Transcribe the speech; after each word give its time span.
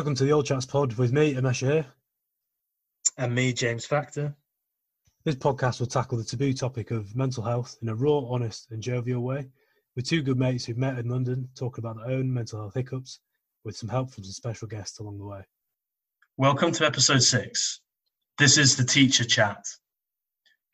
Welcome 0.00 0.14
to 0.14 0.24
the 0.24 0.32
Old 0.32 0.46
Chats 0.46 0.64
Pod 0.64 0.94
with 0.94 1.12
me, 1.12 1.34
Amesha 1.34 1.70
here. 1.70 1.86
And 3.18 3.34
me, 3.34 3.52
James 3.52 3.84
Factor. 3.84 4.34
This 5.26 5.34
podcast 5.34 5.78
will 5.78 5.88
tackle 5.88 6.16
the 6.16 6.24
taboo 6.24 6.54
topic 6.54 6.90
of 6.90 7.14
mental 7.14 7.42
health 7.42 7.76
in 7.82 7.90
a 7.90 7.94
raw, 7.94 8.20
honest, 8.20 8.70
and 8.70 8.82
jovial 8.82 9.22
way, 9.22 9.50
with 9.94 10.08
two 10.08 10.22
good 10.22 10.38
mates 10.38 10.64
who've 10.64 10.78
met 10.78 10.98
in 10.98 11.10
London 11.10 11.50
talking 11.54 11.84
about 11.84 11.96
their 11.98 12.16
own 12.16 12.32
mental 12.32 12.60
health 12.60 12.72
hiccups, 12.72 13.20
with 13.62 13.76
some 13.76 13.90
help 13.90 14.10
from 14.10 14.24
some 14.24 14.32
special 14.32 14.66
guests 14.66 15.00
along 15.00 15.18
the 15.18 15.26
way. 15.26 15.42
Welcome 16.38 16.72
to 16.72 16.86
episode 16.86 17.22
six. 17.22 17.82
This 18.38 18.56
is 18.56 18.76
the 18.76 18.84
Teacher 18.84 19.26
Chat. 19.26 19.66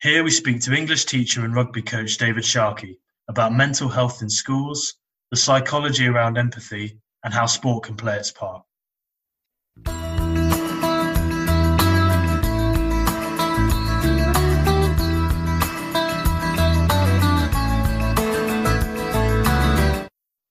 Here 0.01 0.23
we 0.23 0.31
speak 0.31 0.61
to 0.61 0.73
English 0.73 1.03
teacher 1.03 1.43
and 1.43 1.53
rugby 1.53 1.81
coach 1.81 2.17
David 2.17 2.45
Sharkey 2.45 2.97
about 3.27 3.51
mental 3.51 3.89
health 3.89 4.21
in 4.21 4.29
schools, 4.29 4.93
the 5.31 5.37
psychology 5.37 6.07
around 6.07 6.37
empathy, 6.37 7.01
and 7.25 7.33
how 7.33 7.45
sport 7.45 7.83
can 7.83 7.97
play 7.97 8.15
its 8.15 8.31
part. 8.31 8.63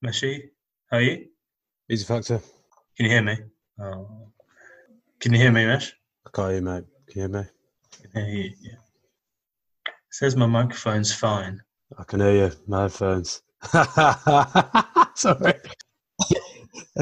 Meshi, 0.05 0.51
how 0.91 0.99
are 0.99 1.01
you? 1.01 1.27
Easy 1.91 2.05
factor. 2.05 2.41
Can 2.97 3.07
you 3.07 3.13
hear 3.13 3.23
me? 3.23 3.37
Oh. 3.81 4.29
Can 5.21 5.33
you 5.33 5.39
hear 5.39 5.51
me, 5.51 5.67
Mesh? 5.67 5.93
I 6.27 6.31
can't 6.33 6.49
hear 6.49 6.57
you, 6.57 6.63
mate. 6.63 6.85
Can 7.09 7.23
you 7.23 7.29
hear 7.29 7.29
me? 7.29 7.49
Can 8.13 8.25
hear 8.27 8.35
you, 8.35 8.51
yeah. 8.61 8.79
It 9.87 9.95
says 10.11 10.37
my 10.37 10.47
microphone's 10.47 11.13
fine. 11.13 11.61
I 11.99 12.05
can 12.05 12.21
hear 12.21 12.47
you. 12.47 12.53
My 12.67 12.83
headphones. 12.83 13.43
Sorry. 15.15 15.55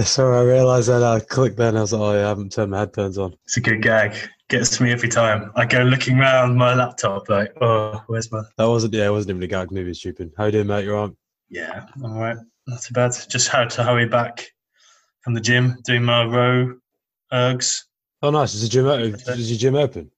Sorry, 0.03 0.37
I 0.37 0.42
realised 0.42 0.89
that 0.89 1.05
I 1.05 1.20
clicked 1.20 1.56
then. 1.56 1.77
I 1.77 1.83
was 1.83 1.92
like, 1.92 2.03
oh, 2.03 2.14
yeah, 2.14 2.25
I 2.25 2.28
haven't 2.28 2.50
turned 2.53 2.73
my 2.73 2.81
headphones 2.81 3.17
on. 3.17 3.37
It's 3.45 3.56
a 3.56 3.61
good 3.61 3.81
gag. 3.81 4.17
Gets 4.48 4.77
to 4.77 4.83
me 4.83 4.91
every 4.91 5.09
time. 5.09 5.53
I 5.55 5.67
go 5.67 5.83
looking 5.83 6.19
around 6.19 6.56
my 6.56 6.75
laptop 6.75 7.28
like, 7.28 7.53
oh, 7.61 8.03
where's 8.09 8.31
my... 8.33 8.42
That 8.59 8.65
wasn't, 8.69 8.95
yeah, 8.95 9.06
it 9.06 9.11
wasn't 9.11 9.31
even 9.31 9.42
a 9.45 9.47
gag. 9.47 9.70
Maybe 9.70 9.91
it's 9.91 10.00
stupid. 10.00 10.33
How 10.37 10.47
you 10.47 10.53
doing, 10.53 10.67
mate? 10.67 10.84
You're 10.84 10.97
on? 10.97 11.17
Yeah, 11.48 11.87
all 12.03 12.19
right. 12.19 12.37
Not 12.67 12.83
too 12.83 12.92
bad. 12.92 13.12
Just 13.28 13.48
had 13.48 13.70
to 13.70 13.84
hurry 13.84 14.06
back 14.06 14.50
from 15.20 15.34
the 15.34 15.41
gym, 15.41 15.77
doing 15.84 16.03
my 16.03 16.25
row 16.25 16.75
ergs. 17.33 17.84
Oh, 18.20 18.31
nice. 18.31 18.55
Is 18.55 18.62
the 18.62 18.69
gym 18.69 18.87
open? 18.87 19.15
Is 19.15 19.50
your 19.50 19.59
gym 19.59 19.77
open? 19.77 20.11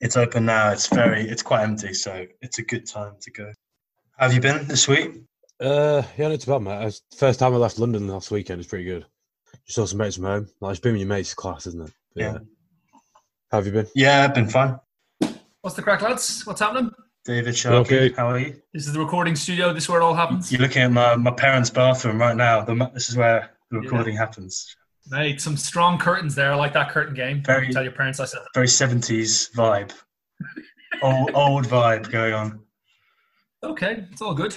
It's 0.00 0.16
open 0.16 0.46
now. 0.46 0.70
It's 0.70 0.86
very, 0.86 1.28
it's 1.28 1.42
quite 1.42 1.64
empty, 1.64 1.92
so 1.92 2.24
it's 2.40 2.58
a 2.58 2.62
good 2.62 2.86
time 2.86 3.14
to 3.20 3.30
go. 3.30 3.52
How 4.16 4.26
have 4.26 4.34
you 4.34 4.40
been 4.40 4.66
this 4.66 4.88
week? 4.88 5.22
Uh, 5.60 6.02
yeah, 6.16 6.28
not 6.28 6.40
too 6.40 6.50
bad, 6.50 6.62
mate. 6.62 7.00
First 7.16 7.40
time 7.40 7.52
I 7.52 7.56
left 7.58 7.78
London 7.78 8.08
last 8.08 8.30
weekend. 8.30 8.60
It's 8.60 8.70
pretty 8.70 8.84
good. 8.84 9.04
You 9.68 9.72
saw 9.72 9.84
some 9.84 9.98
mates 9.98 10.16
from 10.16 10.24
home. 10.24 10.48
Like, 10.60 10.70
it's 10.72 10.80
been 10.80 10.92
with 10.92 11.00
your 11.02 11.08
mates' 11.08 11.34
class, 11.34 11.66
isn't 11.66 11.82
it? 11.82 11.92
But, 12.14 12.20
Yeah. 12.22 12.32
yeah. 12.32 12.38
How 13.50 13.58
have 13.58 13.66
you 13.66 13.72
been? 13.72 13.86
Yeah, 13.94 14.24
I've 14.24 14.34
been 14.34 14.48
fine. 14.48 14.78
What's 15.60 15.76
the 15.76 15.82
crack, 15.82 16.00
lads? 16.02 16.46
What's 16.46 16.60
happening? 16.60 16.90
David 17.26 17.54
Sharkey, 17.54 17.96
Okay. 17.96 18.14
how 18.14 18.28
are 18.30 18.38
you? 18.38 18.62
This 18.72 18.86
is 18.86 18.94
the 18.94 18.98
recording 19.00 19.36
studio. 19.36 19.74
This 19.74 19.84
is 19.84 19.88
where 19.90 20.00
it 20.00 20.04
all 20.04 20.14
happens. 20.14 20.50
You're 20.50 20.62
looking 20.62 20.82
at 20.82 20.92
my, 20.92 21.16
my 21.16 21.30
parents' 21.30 21.68
bathroom 21.68 22.18
right 22.18 22.36
now. 22.36 22.62
The, 22.62 22.90
this 22.94 23.10
is 23.10 23.16
where 23.16 23.50
the 23.70 23.80
recording 23.80 24.16
happens. 24.16 24.74
Mate, 25.10 25.40
some 25.40 25.56
strong 25.56 25.98
curtains 25.98 26.34
there. 26.34 26.52
I 26.52 26.54
like 26.56 26.72
that 26.72 26.90
curtain 26.90 27.14
game. 27.14 27.42
Very- 27.42 27.70
Tell 27.70 27.82
your 27.82 27.92
parents 27.92 28.20
I 28.20 28.24
said 28.24 28.40
that. 28.40 28.48
Very 28.54 28.66
70s 28.66 29.52
vibe. 29.54 29.92
old, 31.02 31.30
old 31.34 31.66
vibe 31.66 32.10
going 32.10 32.32
on. 32.32 32.60
Okay, 33.62 34.04
it's 34.10 34.22
all 34.22 34.34
good. 34.34 34.56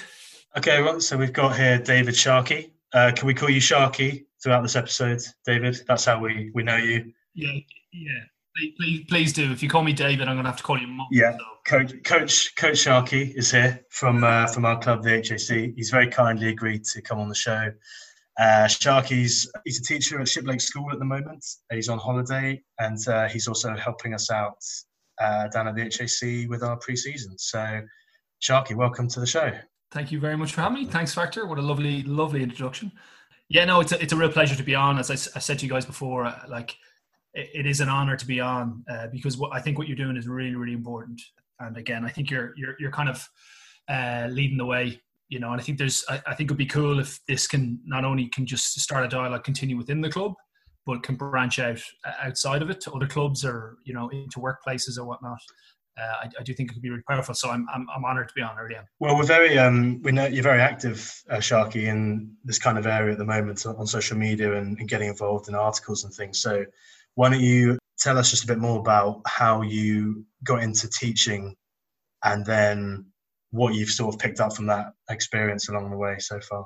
Okay, 0.58 0.82
well, 0.82 1.02
so 1.02 1.18
we've 1.18 1.34
got 1.34 1.58
here 1.58 1.78
David 1.80 2.16
Sharkey. 2.16 2.72
Uh, 2.94 3.12
can 3.16 3.28
we 3.28 3.34
call 3.34 3.50
you 3.50 3.60
Sharkey 3.62 4.28
throughout 4.42 4.62
this 4.62 4.76
episode, 4.76 5.22
David? 5.46 5.78
That's 5.88 6.06
how 6.06 6.20
we, 6.20 6.52
we 6.54 6.64
know 6.64 6.78
you. 6.78 7.12
Yeah, 7.34 7.54
yeah. 7.94 8.20
Please, 8.58 8.74
please, 8.78 9.06
please 9.08 9.34
do. 9.34 9.52
If 9.52 9.64
you 9.64 9.70
call 9.70 9.84
me 9.84 9.94
David, 9.94 10.28
I'm 10.28 10.36
going 10.36 10.44
to 10.44 10.50
have 10.50 10.58
to 10.58 10.64
call 10.64 10.78
you. 10.78 10.88
Yeah. 11.10 11.38
So. 11.38 11.46
Coach 11.66 11.94
Coach 12.04 12.56
Coach 12.56 12.80
Sharkey 12.80 13.34
is 13.36 13.52
here 13.52 13.80
from 13.90 14.24
uh, 14.24 14.48
from 14.48 14.66
our 14.66 14.80
club, 14.80 15.04
the 15.04 15.12
HAC. 15.12 15.74
He's 15.76 15.90
very 15.90 16.08
kindly 16.08 16.50
agreed 16.50 16.84
to 16.86 17.02
come 17.02 17.20
on 17.20 17.30
the 17.30 17.36
show. 17.36 17.72
Uh, 18.40 18.68
Sharkey's 18.68 19.50
he's 19.64 19.80
a 19.80 19.84
teacher 19.84 20.20
at 20.20 20.28
Shiplake 20.28 20.62
School 20.62 20.92
at 20.92 21.00
the 21.00 21.06
moment. 21.06 21.46
He's 21.72 21.88
on 21.88 21.98
holiday, 21.98 22.62
and 22.80 22.98
uh, 23.08 23.30
he's 23.30 23.48
also 23.48 23.76
helping 23.76 24.14
us 24.14 24.32
out 24.32 24.58
uh, 25.22 25.48
down 25.50 25.68
at 25.68 25.76
the 25.76 25.84
HAC 25.84 26.50
with 26.50 26.64
our 26.64 26.78
pre-season. 26.78 27.38
So, 27.38 27.82
Sharkey, 28.40 28.74
welcome 28.74 29.08
to 29.10 29.20
the 29.20 29.28
show. 29.28 29.52
Thank 29.92 30.12
you 30.12 30.20
very 30.20 30.36
much 30.36 30.54
for 30.54 30.62
having 30.62 30.80
me. 30.80 30.86
Thanks, 30.86 31.14
Factor. 31.14 31.46
What 31.46 31.60
a 31.60 31.62
lovely, 31.62 32.04
lovely 32.04 32.42
introduction. 32.42 32.92
Yeah, 33.52 33.66
no, 33.66 33.82
it's 33.82 33.92
a, 33.92 34.02
it's 34.02 34.14
a 34.14 34.16
real 34.16 34.32
pleasure 34.32 34.56
to 34.56 34.64
be 34.64 34.76
on. 34.76 34.98
As 34.98 35.12
I 35.12 35.16
said 35.16 35.60
to 35.60 35.66
you 35.66 35.72
guys 35.72 35.86
before, 35.86 36.24
uh, 36.24 36.40
like 36.48 36.74
it, 37.34 37.50
it 37.54 37.66
is 37.66 37.82
an 37.82 37.90
honor 37.90 38.16
to 38.16 38.26
be 38.26 38.40
on 38.40 38.82
uh, 38.90 39.08
because 39.12 39.38
what 39.38 39.54
I 39.54 39.60
think 39.60 39.78
what 39.78 39.90
you're 39.90 39.98
doing 39.98 40.16
is 40.16 40.26
really, 40.26 40.56
really 40.56 40.72
important. 40.72 41.22
And 41.60 41.76
again, 41.76 42.06
I 42.06 42.10
think 42.10 42.32
you're 42.32 42.54
you're 42.56 42.76
you're 42.80 42.92
kind 42.92 43.10
of 43.10 43.28
uh, 43.90 44.30
leading 44.32 44.58
the 44.58 44.66
way. 44.66 45.02
You 45.28 45.42
know, 45.42 45.52
and 45.52 45.60
I 45.60 45.64
think 45.66 45.80
there's 45.80 46.06
I, 46.08 46.22
I 46.28 46.34
think 46.34 46.48
it'd 46.48 46.58
be 46.58 46.66
cool 46.66 47.00
if 47.00 47.20
this 47.28 47.46
can 47.46 47.78
not 47.84 48.06
only 48.06 48.30
can 48.30 48.46
just 48.46 48.80
start 48.80 49.04
a 49.04 49.10
dialogue, 49.10 49.44
continue 49.44 49.76
within 49.76 50.00
the 50.00 50.10
club, 50.10 50.32
but 50.86 51.04
can 51.04 51.16
branch 51.16 51.60
out 51.60 51.82
uh, 52.06 52.14
outside 52.24 52.62
of 52.62 52.70
it 52.70 52.80
to 52.82 52.92
other 52.94 53.08
clubs 53.08 53.44
or 53.44 53.80
you 53.84 53.94
know 53.94 54.08
into 54.10 54.40
workplaces 54.40 54.98
or 54.98 55.04
whatnot. 55.04 55.40
Uh, 56.02 56.14
I, 56.24 56.30
I 56.40 56.44
do 56.44 56.54
think 56.54 56.72
it 56.72 56.74
could 56.74 56.82
be 56.82 56.90
really 56.90 57.04
powerful. 57.08 57.36
So 57.36 57.50
I'm 57.50 57.68
I'm, 57.74 57.86
I'm 57.96 58.06
honored 58.06 58.30
to 58.30 58.34
be 58.34 58.42
on. 58.42 58.58
Am. 58.76 58.86
Well, 59.00 59.16
we're 59.16 59.24
very 59.24 59.58
um, 59.58 60.02
we 60.02 60.12
know 60.12 60.26
you're 60.26 60.44
very 60.44 60.62
active, 60.62 61.22
uh, 61.30 61.40
Sharkey, 61.40 61.88
in 61.88 62.36
this 62.44 62.60
kind 62.60 62.78
of 62.78 62.88
area 62.88 63.12
at 63.12 63.18
the 63.18 63.26
moment 63.26 63.66
on, 63.66 63.76
on 63.76 63.88
social 63.88 64.18
media 64.18 64.56
and, 64.56 64.78
and 64.80 64.90
getting 64.90 65.10
involved 65.10 65.48
in 65.48 65.56
articles 65.56 66.04
and 66.04 66.14
things. 66.14 66.42
So, 66.42 66.66
why 67.16 67.30
don't 67.30 67.42
you 67.42 67.78
tell 68.00 68.18
us 68.18 68.32
just 68.32 68.44
a 68.44 68.48
bit 68.48 68.58
more 68.58 68.80
about 68.80 69.22
how 69.28 69.62
you 69.62 70.26
got 70.44 70.64
into 70.64 70.90
teaching, 70.90 71.56
and 72.24 72.46
then 72.46 73.06
what 73.52 73.74
you've 73.74 73.90
sort 73.90 74.16
of 74.16 74.20
picked 74.20 74.40
up 74.40 74.56
from 74.56 74.68
that 74.68 74.94
experience 75.10 75.70
along 75.70 75.92
the 75.92 75.98
way 75.98 76.18
so 76.20 76.40
far? 76.40 76.66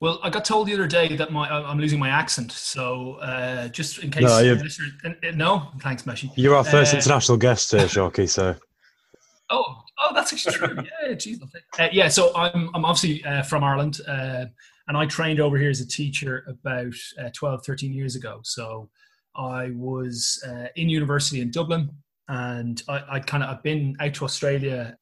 Well, 0.00 0.18
I 0.22 0.30
got 0.30 0.46
told 0.46 0.66
the 0.66 0.72
other 0.72 0.86
day 0.86 1.14
that 1.16 1.30
my 1.30 1.48
I'm 1.48 1.78
losing 1.78 1.98
my 1.98 2.08
accent. 2.08 2.52
So 2.52 3.14
uh, 3.16 3.68
just 3.68 3.98
in 3.98 4.10
case, 4.10 4.22
No, 4.22 4.40
no, 5.34 5.68
thanks, 5.82 6.04
Meshi. 6.04 6.30
You're 6.36 6.56
our 6.56 6.64
first 6.64 6.94
Uh, 6.94 6.96
international 6.96 7.36
guest 7.36 7.70
here, 7.70 7.86
Sharkey, 7.86 8.26
so 8.26 8.56
Oh, 9.50 9.82
oh, 9.98 10.14
that's 10.14 10.32
actually 10.32 10.54
true. 10.54 10.76
Yeah, 11.02 11.14
geez. 11.14 11.42
Uh, 11.78 11.88
yeah, 11.92 12.08
so 12.08 12.34
I'm 12.34 12.70
I'm 12.74 12.84
obviously 12.84 13.22
uh, 13.24 13.42
from 13.42 13.62
Ireland, 13.62 14.00
uh, 14.08 14.46
and 14.88 14.96
I 14.96 15.04
trained 15.06 15.40
over 15.40 15.58
here 15.58 15.70
as 15.70 15.80
a 15.80 15.86
teacher 15.86 16.46
about 16.48 16.94
uh, 17.18 17.28
12, 17.34 17.66
13 17.66 17.92
years 17.92 18.16
ago. 18.16 18.40
So 18.42 18.88
I 19.36 19.70
was 19.74 20.42
uh, 20.48 20.68
in 20.76 20.88
university 20.88 21.40
in 21.40 21.50
Dublin, 21.50 21.90
and 22.28 22.82
I, 22.88 23.02
I 23.10 23.20
kind 23.20 23.42
of 23.42 23.50
I've 23.50 23.62
been 23.62 23.96
out 24.00 24.14
to 24.14 24.24
Australia 24.24 24.96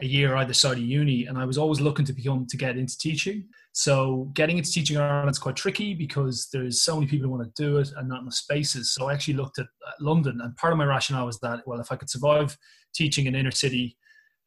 a 0.00 0.06
year 0.06 0.34
either 0.36 0.52
side 0.52 0.78
of 0.78 0.84
uni, 0.84 1.26
and 1.26 1.38
I 1.38 1.44
was 1.44 1.56
always 1.56 1.80
looking 1.80 2.04
to 2.04 2.12
become 2.12 2.46
to 2.48 2.56
get 2.56 2.76
into 2.76 2.98
teaching. 2.98 3.48
So 3.72 4.30
getting 4.34 4.58
into 4.58 4.70
teaching 4.70 4.96
in 4.96 5.02
Ireland 5.02 5.30
is 5.30 5.38
quite 5.38 5.56
tricky 5.56 5.94
because 5.94 6.48
there's 6.52 6.82
so 6.82 6.96
many 6.96 7.06
people 7.06 7.26
who 7.26 7.34
want 7.34 7.54
to 7.54 7.62
do 7.62 7.78
it 7.78 7.90
and 7.96 8.08
not 8.08 8.20
enough 8.20 8.34
spaces. 8.34 8.92
So 8.92 9.08
I 9.08 9.14
actually 9.14 9.34
looked 9.34 9.58
at 9.58 9.66
London, 9.98 10.40
and 10.42 10.56
part 10.56 10.72
of 10.72 10.78
my 10.78 10.84
rationale 10.84 11.26
was 11.26 11.38
that 11.40 11.60
well, 11.66 11.80
if 11.80 11.90
I 11.90 11.96
could 11.96 12.10
survive 12.10 12.56
teaching 12.94 13.26
in 13.26 13.34
inner 13.34 13.50
city 13.50 13.96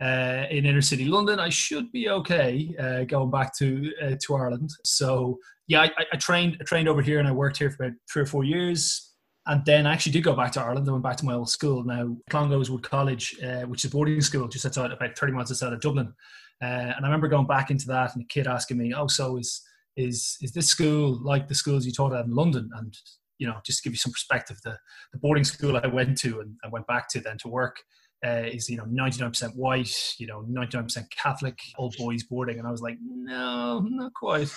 uh, 0.01 0.43
in 0.49 0.65
inner 0.65 0.81
city 0.81 1.05
London, 1.05 1.39
I 1.39 1.49
should 1.49 1.91
be 1.91 2.09
okay 2.09 2.75
uh, 2.79 3.03
going 3.05 3.31
back 3.31 3.55
to 3.57 3.91
uh, 4.03 4.15
to 4.21 4.35
Ireland. 4.35 4.69
So 4.83 5.39
yeah, 5.67 5.81
I, 5.81 5.91
I 6.11 6.17
trained 6.17 6.57
I 6.59 6.63
trained 6.63 6.87
over 6.87 7.01
here 7.01 7.19
and 7.19 7.27
I 7.27 7.31
worked 7.31 7.57
here 7.57 7.71
for 7.71 7.85
about 7.85 7.97
three 8.11 8.23
or 8.23 8.27
four 8.27 8.43
years. 8.43 9.13
And 9.47 9.63
then 9.63 9.85
I 9.85 9.93
actually 9.93 10.13
did 10.13 10.23
go 10.23 10.35
back 10.35 10.51
to 10.53 10.61
Ireland. 10.61 10.89
I 10.89 10.91
went 10.91 11.03
back 11.03 11.17
to 11.17 11.25
my 11.25 11.33
old 11.33 11.51
school 11.51 11.83
now, 11.83 12.17
Clongowes 12.31 12.71
Wood 12.71 12.81
College, 12.81 13.37
uh, 13.43 13.61
which 13.61 13.85
is 13.85 13.91
a 13.91 13.93
boarding 13.93 14.19
school 14.21 14.47
just 14.47 14.65
outside, 14.65 14.91
about 14.91 15.15
30 15.15 15.33
miles 15.33 15.51
outside 15.51 15.71
of 15.71 15.81
Dublin. 15.81 16.11
Uh, 16.61 16.93
and 16.95 17.05
I 17.05 17.07
remember 17.07 17.27
going 17.27 17.47
back 17.47 17.69
into 17.69 17.87
that 17.87 18.15
and 18.15 18.23
a 18.23 18.27
kid 18.27 18.47
asking 18.47 18.77
me, 18.77 18.93
"Oh, 18.93 19.07
so 19.07 19.37
is 19.37 19.61
is 19.95 20.37
is 20.41 20.53
this 20.53 20.67
school 20.67 21.19
like 21.23 21.47
the 21.47 21.55
schools 21.55 21.85
you 21.85 21.91
taught 21.91 22.13
at 22.13 22.25
in 22.25 22.35
London?" 22.35 22.69
And 22.75 22.95
you 23.37 23.47
know, 23.47 23.57
just 23.65 23.79
to 23.79 23.89
give 23.89 23.93
you 23.93 23.97
some 23.97 24.13
perspective, 24.13 24.57
the 24.63 24.77
the 25.11 25.19
boarding 25.19 25.43
school 25.43 25.77
I 25.77 25.87
went 25.87 26.17
to 26.19 26.39
and 26.39 26.55
I 26.63 26.69
went 26.69 26.87
back 26.87 27.09
to 27.09 27.19
then 27.19 27.37
to 27.39 27.47
work 27.47 27.77
uh, 28.25 28.43
is 28.45 28.69
you 28.69 28.77
know 28.77 28.85
99% 28.85 29.55
white, 29.55 30.15
you 30.17 30.27
know 30.27 30.45
99% 30.49 31.09
Catholic, 31.11 31.59
old 31.77 31.95
boys 31.97 32.23
boarding, 32.23 32.57
and 32.57 32.67
I 32.67 32.71
was 32.71 32.81
like, 32.81 32.97
no, 33.01 33.79
not 33.81 34.13
quite. 34.13 34.53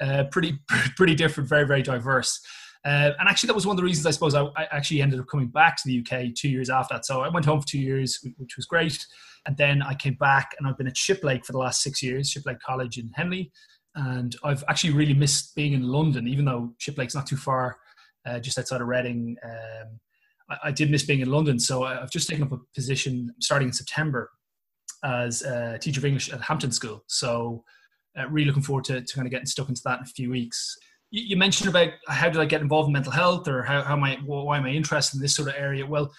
Uh, 0.00 0.24
pretty 0.30 0.58
pretty 0.96 1.14
different, 1.14 1.48
very 1.48 1.66
very 1.66 1.82
diverse. 1.82 2.40
Uh, 2.84 3.12
and 3.18 3.28
actually, 3.28 3.48
that 3.48 3.54
was 3.54 3.66
one 3.66 3.74
of 3.74 3.78
the 3.78 3.84
reasons 3.84 4.06
I 4.06 4.10
suppose 4.10 4.34
I, 4.34 4.44
I 4.56 4.68
actually 4.70 5.02
ended 5.02 5.20
up 5.20 5.26
coming 5.26 5.48
back 5.48 5.76
to 5.76 5.82
the 5.86 6.00
UK 6.00 6.34
two 6.34 6.48
years 6.48 6.70
after 6.70 6.94
that. 6.94 7.04
So 7.04 7.22
I 7.22 7.28
went 7.28 7.44
home 7.44 7.60
for 7.60 7.66
two 7.66 7.80
years, 7.80 8.20
which 8.36 8.56
was 8.56 8.66
great. 8.66 9.04
And 9.46 9.56
then 9.56 9.82
I 9.82 9.94
came 9.94 10.14
back 10.14 10.54
and 10.58 10.68
I've 10.68 10.78
been 10.78 10.86
at 10.86 10.94
Shiplake 10.94 11.44
for 11.44 11.52
the 11.52 11.58
last 11.58 11.82
six 11.82 12.02
years, 12.02 12.32
Shiplake 12.32 12.60
College 12.60 12.98
in 12.98 13.10
Henley. 13.14 13.50
And 13.94 14.36
I've 14.44 14.62
actually 14.68 14.92
really 14.92 15.14
missed 15.14 15.54
being 15.54 15.72
in 15.72 15.82
London, 15.82 16.28
even 16.28 16.44
though 16.44 16.74
Shiplake's 16.78 17.14
not 17.14 17.26
too 17.26 17.36
far, 17.36 17.78
uh, 18.26 18.38
just 18.38 18.58
outside 18.58 18.80
of 18.80 18.86
Reading. 18.86 19.36
Um, 19.42 19.98
I, 20.50 20.68
I 20.68 20.70
did 20.70 20.90
miss 20.90 21.04
being 21.04 21.20
in 21.20 21.30
London. 21.30 21.58
So 21.58 21.84
I've 21.84 22.10
just 22.10 22.28
taken 22.28 22.44
up 22.44 22.52
a 22.52 22.58
position 22.74 23.34
starting 23.40 23.68
in 23.68 23.74
September 23.74 24.30
as 25.04 25.42
a 25.42 25.78
teacher 25.78 26.00
of 26.00 26.04
English 26.04 26.32
at 26.32 26.40
Hampton 26.40 26.72
School. 26.72 27.04
So 27.06 27.64
uh, 28.18 28.28
really 28.28 28.46
looking 28.46 28.62
forward 28.62 28.84
to, 28.84 29.00
to 29.00 29.14
kind 29.14 29.26
of 29.26 29.30
getting 29.30 29.46
stuck 29.46 29.68
into 29.68 29.82
that 29.84 29.98
in 29.98 30.04
a 30.04 30.08
few 30.08 30.30
weeks. 30.30 30.76
You 31.10 31.36
mentioned 31.36 31.70
about 31.70 31.90
how 32.08 32.28
did 32.28 32.40
I 32.40 32.44
get 32.44 32.60
involved 32.60 32.88
in 32.88 32.92
mental 32.92 33.12
health 33.12 33.48
or 33.48 33.62
how, 33.62 33.82
how 33.82 33.94
am 33.94 34.04
I, 34.04 34.18
why 34.24 34.58
am 34.58 34.64
I 34.64 34.70
interested 34.70 35.16
in 35.16 35.22
this 35.22 35.34
sort 35.34 35.48
of 35.48 35.54
area? 35.56 35.86
Well, 35.86 36.12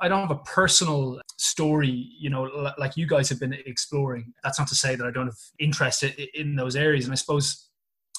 I 0.00 0.08
don't 0.08 0.20
have 0.20 0.30
a 0.30 0.42
personal 0.42 1.20
story, 1.38 2.10
you 2.18 2.30
know, 2.30 2.42
like 2.78 2.96
you 2.96 3.06
guys 3.06 3.28
have 3.28 3.38
been 3.38 3.52
exploring. 3.52 4.32
That's 4.42 4.58
not 4.58 4.68
to 4.68 4.74
say 4.74 4.96
that 4.96 5.06
I 5.06 5.10
don't 5.10 5.26
have 5.26 5.38
interest 5.58 6.04
in 6.34 6.56
those 6.56 6.76
areas. 6.76 7.04
And 7.04 7.12
I 7.12 7.16
suppose 7.16 7.68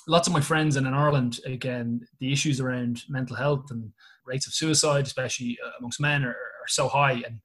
lots 0.08 0.28
of 0.28 0.34
my 0.34 0.42
friends 0.42 0.76
and 0.76 0.88
in 0.88 0.94
Ireland, 0.94 1.40
again, 1.46 2.06
the 2.20 2.32
issues 2.32 2.60
around 2.60 3.04
mental 3.10 3.36
health 3.36 3.66
and 3.70 3.92
rates 4.26 4.48
of 4.48 4.54
suicide, 4.54 5.06
especially 5.06 5.58
uh, 5.66 5.72
amongst 5.80 6.00
men, 6.00 6.24
are, 6.24 6.30
are 6.30 6.68
so 6.68 6.88
high. 6.88 7.22
And 7.26 7.40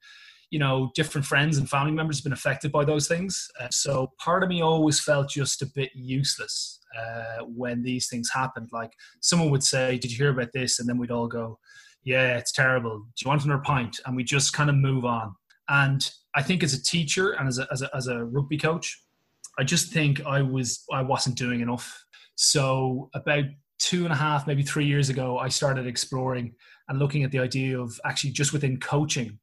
you 0.50 0.58
know, 0.58 0.90
different 0.94 1.26
friends 1.26 1.58
and 1.58 1.68
family 1.68 1.92
members 1.92 2.18
have 2.18 2.24
been 2.24 2.32
affected 2.32 2.72
by 2.72 2.84
those 2.84 3.06
things. 3.06 3.48
Uh, 3.60 3.68
so 3.70 4.12
part 4.18 4.42
of 4.42 4.48
me 4.48 4.62
always 4.62 5.00
felt 5.00 5.28
just 5.28 5.62
a 5.62 5.66
bit 5.74 5.90
useless 5.94 6.80
uh, 6.98 7.44
when 7.44 7.82
these 7.82 8.08
things 8.08 8.30
happened. 8.32 8.68
Like 8.72 8.92
someone 9.20 9.50
would 9.50 9.64
say, 9.64 9.98
"Did 9.98 10.10
you 10.10 10.16
hear 10.16 10.30
about 10.30 10.52
this?" 10.52 10.78
And 10.78 10.88
then 10.88 10.98
we'd 10.98 11.10
all 11.10 11.28
go, 11.28 11.58
"Yeah, 12.02 12.38
it's 12.38 12.52
terrible. 12.52 12.98
Do 12.98 13.24
you 13.24 13.28
want 13.28 13.44
another 13.44 13.62
pint?" 13.62 14.00
And 14.06 14.16
we 14.16 14.24
just 14.24 14.52
kind 14.52 14.70
of 14.70 14.76
move 14.76 15.04
on. 15.04 15.34
And 15.68 16.08
I 16.34 16.42
think 16.42 16.62
as 16.62 16.72
a 16.72 16.82
teacher 16.82 17.32
and 17.32 17.46
as 17.46 17.58
a, 17.58 17.68
as 17.70 17.82
a, 17.82 17.94
as 17.94 18.06
a 18.06 18.24
rugby 18.24 18.56
coach, 18.56 18.98
I 19.58 19.64
just 19.64 19.92
think 19.92 20.24
I 20.24 20.40
was 20.40 20.84
I 20.90 21.02
wasn't 21.02 21.36
doing 21.36 21.60
enough. 21.60 22.04
So 22.36 23.10
about 23.14 23.44
two 23.78 24.04
and 24.04 24.12
a 24.12 24.16
half, 24.16 24.46
maybe 24.46 24.62
three 24.62 24.86
years 24.86 25.08
ago, 25.08 25.38
I 25.38 25.48
started 25.48 25.86
exploring 25.86 26.54
and 26.88 26.98
looking 26.98 27.22
at 27.22 27.30
the 27.30 27.38
idea 27.38 27.78
of 27.78 28.00
actually 28.04 28.30
just 28.30 28.52
within 28.52 28.80
coaching 28.80 29.38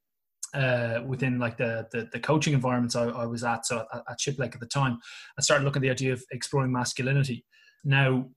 uh, 0.56 1.02
within 1.06 1.38
like 1.38 1.56
the, 1.56 1.86
the, 1.92 2.08
the 2.12 2.18
coaching 2.18 2.54
environments 2.54 2.96
I, 2.96 3.04
I, 3.04 3.26
was 3.26 3.44
at, 3.44 3.66
so 3.66 3.86
at, 3.92 4.02
at 4.10 4.18
Shiplake 4.18 4.54
at 4.54 4.60
the 4.60 4.66
time, 4.66 4.98
I 5.38 5.42
started 5.42 5.64
looking 5.64 5.80
at 5.80 5.82
the 5.82 5.90
idea 5.90 6.12
of 6.12 6.22
exploring 6.32 6.72
masculinity. 6.72 7.44
Now, 7.84 8.28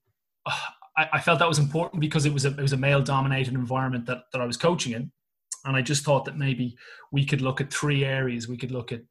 I, 0.97 1.07
I 1.13 1.21
felt 1.21 1.39
that 1.39 1.47
was 1.47 1.59
important 1.59 2.01
because 2.01 2.25
it 2.25 2.33
was 2.33 2.45
a 2.45 2.49
it 2.49 2.61
was 2.61 2.73
a 2.73 2.77
male 2.77 3.01
dominated 3.01 3.53
environment 3.53 4.05
that 4.07 4.23
that 4.33 4.41
I 4.41 4.45
was 4.45 4.57
coaching 4.57 4.93
in, 4.93 5.11
and 5.65 5.75
I 5.75 5.81
just 5.81 6.03
thought 6.03 6.25
that 6.25 6.37
maybe 6.37 6.75
we 7.11 7.25
could 7.25 7.41
look 7.41 7.61
at 7.61 7.73
three 7.73 8.03
areas. 8.03 8.47
We 8.47 8.57
could 8.57 8.71
look 8.71 8.91
at 8.91 9.01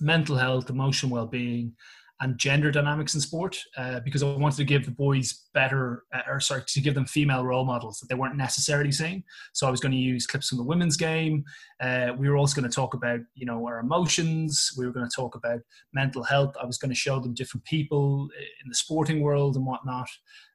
mental 0.00 0.36
health, 0.36 0.70
emotional 0.70 1.12
well 1.12 1.26
being, 1.26 1.74
and 2.20 2.36
gender 2.36 2.70
dynamics 2.72 3.14
in 3.14 3.20
sport 3.20 3.62
uh, 3.76 4.00
because 4.00 4.22
I 4.22 4.34
wanted 4.34 4.56
to 4.56 4.64
give 4.64 4.84
the 4.84 4.90
boys 4.90 5.44
better, 5.54 6.04
uh, 6.12 6.22
or 6.26 6.40
sorry, 6.40 6.62
to 6.66 6.80
give 6.80 6.94
them 6.94 7.06
female 7.06 7.44
role 7.44 7.64
models 7.64 8.00
that 8.00 8.08
they 8.08 8.16
weren't 8.16 8.36
necessarily 8.36 8.90
seeing. 8.90 9.22
So 9.52 9.68
I 9.68 9.70
was 9.70 9.80
going 9.80 9.92
to 9.92 9.98
use 9.98 10.26
clips 10.26 10.48
from 10.48 10.58
the 10.58 10.64
women's 10.64 10.96
game. 10.96 11.44
Uh, 11.80 12.08
we 12.18 12.28
were 12.28 12.36
also 12.36 12.60
going 12.60 12.68
to 12.68 12.74
talk 12.74 12.94
about, 12.94 13.20
you 13.34 13.46
know, 13.46 13.64
our 13.66 13.78
emotions. 13.78 14.72
We 14.76 14.84
were 14.84 14.92
going 14.92 15.08
to 15.08 15.14
talk 15.14 15.36
about 15.36 15.60
mental 15.92 16.24
health. 16.24 16.56
I 16.60 16.66
was 16.66 16.76
going 16.76 16.90
to 16.90 16.96
show 16.96 17.20
them 17.20 17.34
different 17.34 17.64
people 17.64 18.28
in 18.62 18.68
the 18.68 18.74
sporting 18.74 19.20
world 19.20 19.54
and 19.54 19.64
whatnot 19.64 20.08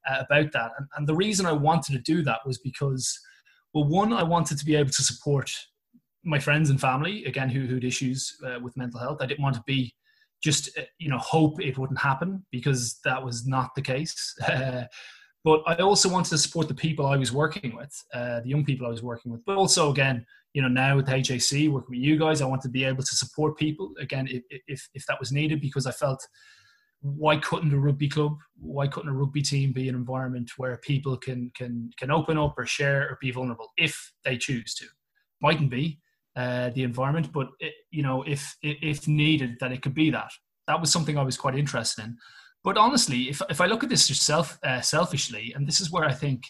uh, 0.09 0.23
about 0.29 0.51
that. 0.51 0.71
And, 0.77 0.87
and 0.97 1.07
the 1.07 1.15
reason 1.15 1.45
I 1.45 1.53
wanted 1.53 1.93
to 1.93 1.99
do 1.99 2.23
that 2.23 2.45
was 2.45 2.57
because, 2.57 3.17
well, 3.73 3.85
one, 3.85 4.11
I 4.11 4.23
wanted 4.23 4.59
to 4.59 4.65
be 4.65 4.75
able 4.75 4.91
to 4.91 5.03
support 5.03 5.49
my 6.25 6.39
friends 6.39 6.69
and 6.69 6.79
family 6.79 7.25
again 7.25 7.49
who 7.49 7.65
who 7.67 7.75
had 7.75 7.83
issues 7.83 8.37
uh, 8.45 8.59
with 8.61 8.77
mental 8.77 8.99
health. 8.99 9.17
I 9.21 9.25
didn't 9.25 9.43
want 9.43 9.55
to 9.55 9.63
be 9.65 9.93
just 10.43 10.77
uh, 10.77 10.83
you 10.97 11.09
know 11.09 11.17
hope 11.19 11.61
it 11.61 11.77
wouldn't 11.77 11.99
happen 11.99 12.45
because 12.51 12.99
that 13.05 13.23
was 13.23 13.47
not 13.47 13.71
the 13.75 13.81
case. 13.81 14.35
But 15.45 15.61
I 15.67 15.75
also 15.75 16.07
wanted 16.07 16.29
to 16.29 16.37
support 16.37 16.69
the 16.69 16.73
people 16.73 17.05
I 17.05 17.17
was 17.17 17.33
working 17.33 17.75
with, 17.75 17.93
uh, 18.13 18.39
the 18.39 18.47
young 18.47 18.63
people 18.63 18.87
I 18.87 18.91
was 18.91 19.03
working 19.03 19.29
with. 19.29 19.43
But 19.45 19.57
also, 19.57 19.91
again, 19.91 20.25
you 20.53 20.61
know, 20.61 20.69
now 20.69 20.95
with 20.95 21.07
HAC 21.07 21.67
working 21.69 21.89
with 21.89 21.99
you 21.99 22.17
guys, 22.17 22.41
I 22.41 22.45
want 22.45 22.61
to 22.61 22.69
be 22.69 22.85
able 22.85 23.03
to 23.03 23.15
support 23.15 23.57
people 23.57 23.91
again 23.99 24.27
if, 24.29 24.43
if 24.67 24.87
if 24.93 25.05
that 25.07 25.19
was 25.19 25.31
needed 25.31 25.59
because 25.59 25.85
I 25.85 25.91
felt 25.91 26.25
why 27.01 27.35
couldn't 27.35 27.73
a 27.73 27.79
rugby 27.79 28.07
club, 28.07 28.37
why 28.55 28.87
couldn't 28.87 29.09
a 29.09 29.13
rugby 29.13 29.41
team 29.41 29.73
be 29.73 29.89
an 29.89 29.95
environment 29.95 30.51
where 30.55 30.77
people 30.77 31.17
can 31.17 31.51
can 31.55 31.89
can 31.97 32.09
open 32.09 32.37
up 32.37 32.55
or 32.57 32.65
share 32.65 33.09
or 33.09 33.17
be 33.19 33.31
vulnerable 33.31 33.71
if 33.77 34.13
they 34.23 34.37
choose 34.37 34.73
to? 34.75 34.85
Mightn't 35.41 35.69
be, 35.69 35.99
uh, 36.35 36.69
the 36.71 36.83
environment. 36.83 37.31
But 37.31 37.49
it, 37.59 37.73
you 37.91 38.03
know, 38.03 38.23
if 38.23 38.55
if 38.61 39.07
needed, 39.07 39.57
that 39.59 39.71
it 39.71 39.81
could 39.81 39.93
be 39.93 40.09
that. 40.11 40.31
That 40.67 40.79
was 40.79 40.91
something 40.91 41.17
I 41.17 41.23
was 41.23 41.37
quite 41.37 41.55
interested 41.55 42.05
in. 42.05 42.17
But 42.63 42.77
honestly, 42.77 43.29
if 43.29 43.41
if 43.49 43.61
I 43.61 43.65
look 43.65 43.83
at 43.83 43.89
this 43.89 44.05
self 44.05 44.57
uh, 44.63 44.81
selfishly, 44.81 45.53
and 45.55 45.67
this 45.67 45.81
is 45.81 45.91
where 45.91 46.05
I 46.05 46.13
think 46.13 46.43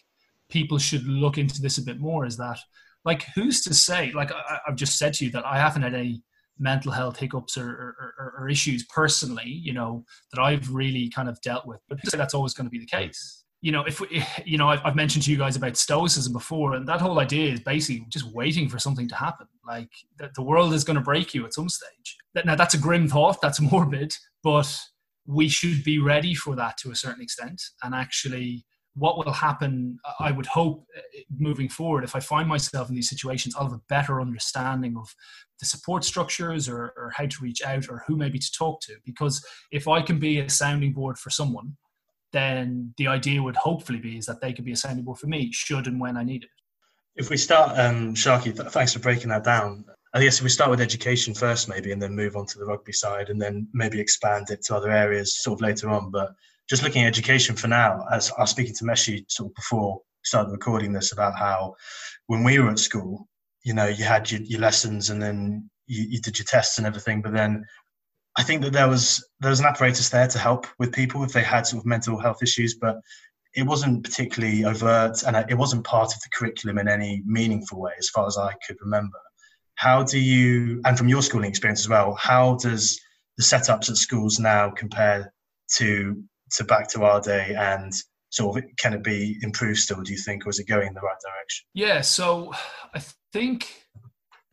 people 0.49 0.77
should 0.77 1.05
look 1.05 1.37
into 1.37 1.61
this 1.61 1.77
a 1.77 1.83
bit 1.83 1.99
more, 1.99 2.25
is 2.25 2.37
that 2.37 2.59
like 3.05 3.25
who's 3.35 3.61
to 3.63 3.73
say? 3.73 4.11
Like 4.13 4.31
I, 4.31 4.59
have 4.67 4.75
just 4.75 4.97
said 4.97 5.13
to 5.15 5.25
you 5.25 5.31
that 5.31 5.45
I 5.45 5.57
haven't 5.57 5.81
had 5.81 5.95
any 5.95 6.23
mental 6.59 6.91
health 6.91 7.17
hiccups 7.17 7.57
or, 7.57 7.67
or, 7.67 8.13
or, 8.19 8.33
or 8.37 8.49
issues 8.49 8.85
personally, 8.85 9.47
you 9.47 9.73
know, 9.73 10.05
that 10.31 10.39
I've 10.39 10.69
really 10.69 11.09
kind 11.09 11.27
of 11.27 11.41
dealt 11.41 11.65
with. 11.65 11.79
But 11.89 11.97
that's 12.11 12.35
always 12.35 12.53
going 12.53 12.67
to 12.67 12.71
be 12.71 12.79
the 12.79 12.85
case 12.85 13.42
you 13.63 13.71
know, 13.71 13.83
if 13.85 14.01
we, 14.01 14.23
you 14.45 14.57
know, 14.57 14.67
I've, 14.67 14.95
mentioned 14.95 15.23
to 15.23 15.31
you 15.31 15.37
guys 15.37 15.55
about 15.55 15.77
stoicism 15.77 16.33
before, 16.33 16.75
and 16.75 16.87
that 16.87 17.01
whole 17.01 17.19
idea 17.19 17.51
is 17.51 17.61
basically 17.61 18.05
just 18.09 18.25
waiting 18.25 18.69
for 18.69 18.77
something 18.77 19.07
to 19.07 19.15
happen. 19.15 19.47
Like 19.65 19.89
the, 20.17 20.29
the 20.35 20.43
world 20.43 20.73
is 20.73 20.83
going 20.83 20.97
to 20.97 21.01
break 21.01 21.33
you 21.33 21.45
at 21.45 21.53
some 21.53 21.69
stage. 21.69 22.17
Now, 22.45 22.55
that's 22.55 22.73
a 22.73 22.77
grim 22.77 23.07
thought, 23.07 23.41
that's 23.41 23.61
morbid, 23.71 24.13
but 24.43 24.77
we 25.25 25.47
should 25.47 25.83
be 25.83 25.97
ready 25.97 26.35
for 26.35 26.55
that 26.57 26.77
to 26.79 26.91
a 26.91 26.95
certain 26.95 27.23
extent. 27.23 27.61
And 27.81 27.95
actually, 27.95 28.65
what 28.95 29.17
will 29.17 29.31
happen, 29.31 29.97
I 30.19 30.31
would 30.31 30.45
hope, 30.45 30.85
uh, 30.95 31.01
moving 31.35 31.69
forward, 31.69 32.03
if 32.03 32.17
I 32.17 32.19
find 32.19 32.49
myself 32.49 32.89
in 32.89 32.95
these 32.95 33.09
situations, 33.09 33.55
I'll 33.55 33.63
have 33.63 33.73
a 33.73 33.81
better 33.87 34.19
understanding 34.19 34.97
of 34.97 35.15
the 35.59 35.65
support 35.65 36.03
structures 36.03 36.67
or, 36.67 36.93
or 36.97 37.13
how 37.15 37.27
to 37.27 37.41
reach 37.41 37.63
out 37.63 37.89
or 37.89 38.03
who 38.05 38.17
maybe 38.17 38.39
to 38.39 38.51
talk 38.51 38.81
to. 38.81 38.97
Because 39.05 39.43
if 39.71 39.87
I 39.87 40.01
can 40.01 40.19
be 40.19 40.39
a 40.39 40.49
sounding 40.49 40.91
board 40.91 41.17
for 41.17 41.29
someone, 41.29 41.77
then 42.33 42.93
the 42.97 43.07
idea 43.07 43.41
would 43.41 43.55
hopefully 43.55 43.99
be 43.99 44.17
is 44.17 44.25
that 44.25 44.41
they 44.41 44.51
could 44.51 44.65
be 44.65 44.73
assignable 44.73 45.15
for 45.15 45.27
me 45.27 45.51
should 45.51 45.87
and 45.87 46.01
when 46.01 46.17
I 46.17 46.23
need 46.23 46.43
it. 46.43 46.49
If 47.15 47.29
we 47.29 47.37
start, 47.37 47.77
um, 47.77 48.15
Sharkey, 48.15 48.51
th- 48.51 48.69
thanks 48.69 48.93
for 48.93 48.99
breaking 48.99 49.29
that 49.29 49.43
down. 49.43 49.85
I 50.15 50.21
guess 50.21 50.37
if 50.37 50.43
we 50.43 50.49
start 50.49 50.69
with 50.69 50.81
education 50.81 51.33
first, 51.33 51.69
maybe, 51.69 51.91
and 51.91 52.01
then 52.01 52.15
move 52.15 52.35
on 52.35 52.45
to 52.47 52.59
the 52.59 52.65
rugby 52.65 52.91
side, 52.91 53.29
and 53.29 53.41
then 53.41 53.67
maybe 53.73 53.99
expand 53.99 54.49
it 54.49 54.63
to 54.65 54.75
other 54.75 54.91
areas 54.91 55.41
sort 55.41 55.57
of 55.57 55.61
later 55.61 55.89
on. 55.89 56.11
But 56.11 56.33
just 56.69 56.83
looking 56.83 57.03
at 57.03 57.07
education 57.07 57.55
for 57.55 57.67
now, 57.67 58.05
as 58.11 58.31
I 58.37 58.41
was 58.41 58.49
speaking 58.49 58.75
to 58.75 58.83
Meshi 58.83 59.25
sort 59.27 59.51
of 59.51 59.55
before 59.55 59.95
we 59.95 60.25
started 60.25 60.51
recording 60.51 60.91
this 60.91 61.11
about 61.11 61.37
how 61.37 61.75
when 62.27 62.43
we 62.43 62.59
were 62.59 62.69
at 62.69 62.79
school, 62.79 63.27
you 63.63 63.73
know, 63.73 63.87
you 63.87 64.03
had 64.03 64.29
your, 64.31 64.41
your 64.41 64.59
lessons 64.59 65.09
and 65.09 65.21
then 65.21 65.69
you, 65.87 66.03
you 66.09 66.21
did 66.21 66.37
your 66.37 66.45
tests 66.45 66.77
and 66.77 66.87
everything, 66.87 67.21
but 67.21 67.33
then 67.33 67.65
I 68.37 68.43
think 68.43 68.61
that 68.63 68.73
there 68.73 68.87
was 68.87 69.25
there 69.39 69.49
was 69.49 69.59
an 69.59 69.65
apparatus 69.65 70.09
there 70.09 70.27
to 70.27 70.39
help 70.39 70.65
with 70.79 70.91
people 70.91 71.23
if 71.23 71.33
they 71.33 71.43
had 71.43 71.67
sort 71.67 71.81
of 71.81 71.85
mental 71.85 72.19
health 72.19 72.41
issues, 72.41 72.75
but 72.75 72.99
it 73.55 73.63
wasn't 73.63 74.03
particularly 74.03 74.65
overt 74.65 75.23
and 75.23 75.35
it 75.49 75.57
wasn't 75.57 75.83
part 75.83 76.13
of 76.13 76.21
the 76.21 76.29
curriculum 76.33 76.79
in 76.79 76.87
any 76.87 77.21
meaningful 77.25 77.79
way, 77.79 77.91
as 77.99 78.09
far 78.09 78.25
as 78.25 78.37
I 78.37 78.53
could 78.65 78.77
remember. 78.81 79.19
How 79.75 80.03
do 80.03 80.19
you, 80.19 80.81
and 80.85 80.97
from 80.97 81.07
your 81.07 81.21
schooling 81.21 81.49
experience 81.49 81.81
as 81.81 81.89
well, 81.89 82.15
how 82.15 82.55
does 82.55 82.99
the 83.37 83.43
setups 83.43 83.89
at 83.89 83.97
schools 83.97 84.39
now 84.39 84.69
compare 84.71 85.33
to 85.77 86.23
to 86.53 86.63
back 86.63 86.87
to 86.89 87.03
our 87.03 87.19
day 87.19 87.55
and 87.57 87.93
sort 88.29 88.57
of 88.57 88.63
can 88.77 88.93
it 88.93 89.03
be 89.03 89.37
improved 89.41 89.79
still 89.79 90.01
do 90.01 90.11
you 90.11 90.17
think 90.17 90.45
or 90.45 90.49
is 90.49 90.59
it 90.59 90.67
going 90.67 90.87
in 90.87 90.93
the 90.93 91.01
right 91.01 91.17
direction 91.23 91.65
yeah 91.73 92.01
so 92.01 92.51
i 92.93 93.01
think 93.31 93.82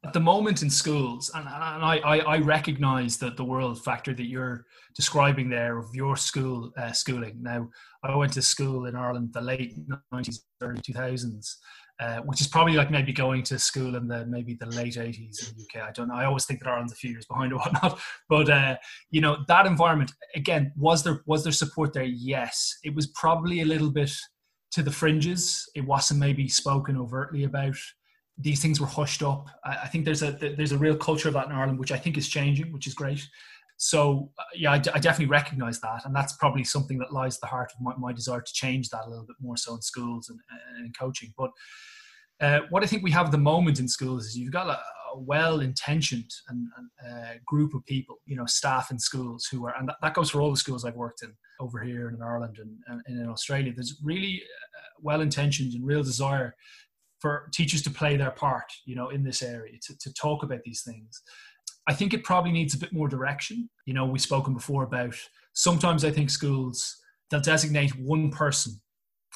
at 0.05 0.15
the 0.15 0.21
moment 0.21 0.63
in 0.63 0.71
schools, 0.71 1.31
and, 1.35 1.47
and 1.47 1.85
I, 1.85 2.01
I, 2.05 2.19
I 2.19 2.39
recognize 2.39 3.19
that 3.19 3.37
the 3.37 3.45
world 3.45 3.83
factor 3.85 4.15
that 4.15 4.27
you're 4.27 4.65
describing 4.97 5.51
there 5.51 5.79
of 5.79 5.95
your 5.95 6.17
school 6.17 6.73
uh, 6.79 6.93
schooling. 6.93 7.37
Now, 7.43 7.69
I 8.03 8.17
went 8.17 8.33
to 8.35 8.43
school 8.43 8.87
in 8.87 8.97
Ireland 8.97 9.33
the 9.35 9.43
late 9.43 9.75
90s, 10.13 10.39
early 10.63 10.81
2000s, 10.81 11.55
uh, 12.01 12.21
which 12.21 12.41
is 12.41 12.47
probably 12.49 12.75
like 12.75 12.91
maybe 12.91 13.13
going 13.13 13.43
to 13.43 13.59
school 13.59 13.95
in 13.95 14.09
the 14.09 14.25
maybe 14.25 14.55
the 14.55 14.67
late 14.67 14.95
80s 14.95 15.51
in 15.51 15.57
the 15.57 15.81
UK. 15.81 15.87
I 15.87 15.93
don't 15.93 16.09
know. 16.09 16.15
I 16.15 16.25
always 16.25 16.47
think 16.47 16.61
that 16.61 16.69
Ireland's 16.69 16.95
a 16.95 16.97
few 16.97 17.11
years 17.11 17.27
behind 17.27 17.53
or 17.53 17.59
whatnot. 17.59 18.01
But 18.29 18.49
uh, 18.49 18.77
you 19.11 19.21
know 19.21 19.45
that 19.49 19.67
environment 19.67 20.13
again 20.35 20.73
was 20.77 21.03
there 21.03 21.21
was 21.27 21.45
there 21.45 21.53
support 21.53 21.93
there? 21.93 22.05
Yes, 22.05 22.79
it 22.85 22.95
was 22.95 23.09
probably 23.09 23.61
a 23.61 23.67
little 23.67 23.91
bit 23.91 24.13
to 24.71 24.83
the 24.83 24.91
fringes. 24.91 25.69
It 25.75 25.85
wasn't 25.85 26.21
maybe 26.21 26.49
spoken 26.49 26.97
overtly 26.97 27.45
about 27.45 27.77
these 28.41 28.61
things 28.61 28.81
were 28.81 28.87
hushed 28.87 29.23
up. 29.23 29.49
I, 29.65 29.79
I, 29.85 29.89
think 29.89 30.05
there's 30.05 30.23
a 30.23 30.33
there's 30.33 30.73
a 30.73 30.79
real 30.79 30.97
culture 30.97 31.29
of 31.29 31.35
that 31.35 31.47
in 31.47 31.53
Ireland, 31.53 31.79
which 31.79 31.93
I 31.93 31.99
think 31.99 32.17
is 32.17 32.29
changing, 32.29 32.73
which 32.73 32.87
is 32.87 32.95
great. 32.95 33.27
So 33.77 34.31
uh, 34.39 34.43
yeah, 34.55 34.73
I, 34.73 34.79
d- 34.79 34.91
I 34.95 34.99
definitely 34.99 35.31
recognise 35.31 35.81
that, 35.81 36.05
and 36.05 36.15
that's 36.15 36.35
probably 36.35 36.65
something 36.65 36.99
that 36.99 37.13
lies 37.13 37.37
at 37.37 37.41
the 37.41 37.47
heart 37.47 37.73
of 37.73 37.81
my, 37.81 37.95
my, 37.97 38.13
desire 38.13 38.43
to 38.43 38.53
change 38.53 38.91
that 38.91 39.07
a 39.07 39.09
little 39.09 39.25
bit 39.25 39.37
more 39.41 39.57
so 39.57 39.75
in 39.75 39.81
schools 39.81 40.29
and, 40.29 40.39
and 40.77 40.87
in 40.87 40.93
coaching. 40.93 41.33
But 41.39 41.51
uh, 42.41 42.61
what 42.69 42.83
I 42.83 42.87
think 42.87 43.03
we 43.03 43.11
have 43.13 43.27
at 43.27 43.33
the 43.33 43.39
moment 43.39 43.81
in 43.81 43.89
schools 43.89 44.27
is 44.27 44.37
you've 44.37 44.53
got 44.53 44.67
a, 44.67 44.79
a 45.15 45.19
well-intentioned 45.19 46.31
and, 46.49 46.69
and 46.77 47.11
uh, 47.11 47.33
group 47.47 47.73
of 47.73 47.85
people, 47.87 48.19
you 48.27 48.37
know, 48.37 48.45
staff 48.45 48.91
in 48.91 48.99
schools 48.99 49.47
who 49.51 49.67
are, 49.67 49.75
and 49.79 49.89
that, 49.89 49.97
that, 50.03 50.13
goes 50.13 50.29
for 50.29 50.43
all 50.43 50.51
the 50.51 50.59
schools 50.59 50.85
I've 50.85 50.95
worked 50.95 51.23
in 51.23 51.33
over 51.59 51.83
here 51.83 52.11
in 52.11 52.21
Ireland 52.21 52.59
and, 52.59 53.03
and 53.07 53.21
in 53.21 53.29
Australia. 53.31 53.73
There's 53.75 53.99
really 54.03 54.43
uh, 54.43 55.01
well-intentioned 55.01 55.73
and 55.73 55.87
real 55.87 56.03
desire 56.03 56.55
for 57.21 57.49
teachers 57.53 57.83
to 57.83 57.91
play 57.91 58.17
their 58.17 58.31
part, 58.31 58.73
you 58.87 58.95
know, 58.95 59.11
in 59.11 59.23
this 59.23 59.43
area 59.43 59.79
to, 59.83 59.99
to 59.99 60.13
talk 60.15 60.43
about 60.43 60.63
these 60.65 60.83
things. 60.83 61.23
I 61.87 61.95
think 61.95 62.15
it 62.15 62.25
probably 62.25 62.53
needs 62.53 62.75
a 62.75 62.79
bit 62.79 62.93
more 62.93 63.09
direction. 63.09 63.69
You 63.87 63.95
know, 63.95 64.07
we've 64.07 64.21
spoken 64.21 64.55
before 64.55 64.85
about 64.85 65.15
sometimes 65.53 66.05
I 66.05 66.11
think 66.11 66.31
schools 66.31 66.97
they'll 67.31 67.41
designate 67.41 67.97
one 67.97 68.31
person 68.31 68.81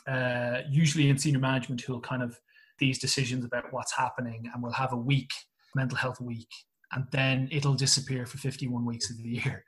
uh, 0.07 0.59
usually 0.69 1.09
in 1.09 1.19
senior 1.19 1.39
management, 1.39 1.81
who'll 1.81 2.01
kind 2.01 2.23
of 2.23 2.39
these 2.79 2.99
decisions 2.99 3.45
about 3.45 3.73
what's 3.73 3.97
happening, 3.97 4.51
and 4.53 4.63
we'll 4.63 4.73
have 4.73 4.93
a 4.93 4.97
week, 4.97 5.31
mental 5.75 5.97
health 5.97 6.21
week, 6.21 6.49
and 6.93 7.07
then 7.13 7.49
it'll 7.51 7.75
disappear 7.75 8.27
for 8.27 8.39
51 8.39 8.85
weeks 8.85 9.11
of 9.11 9.17
the 9.19 9.29
year. 9.29 9.65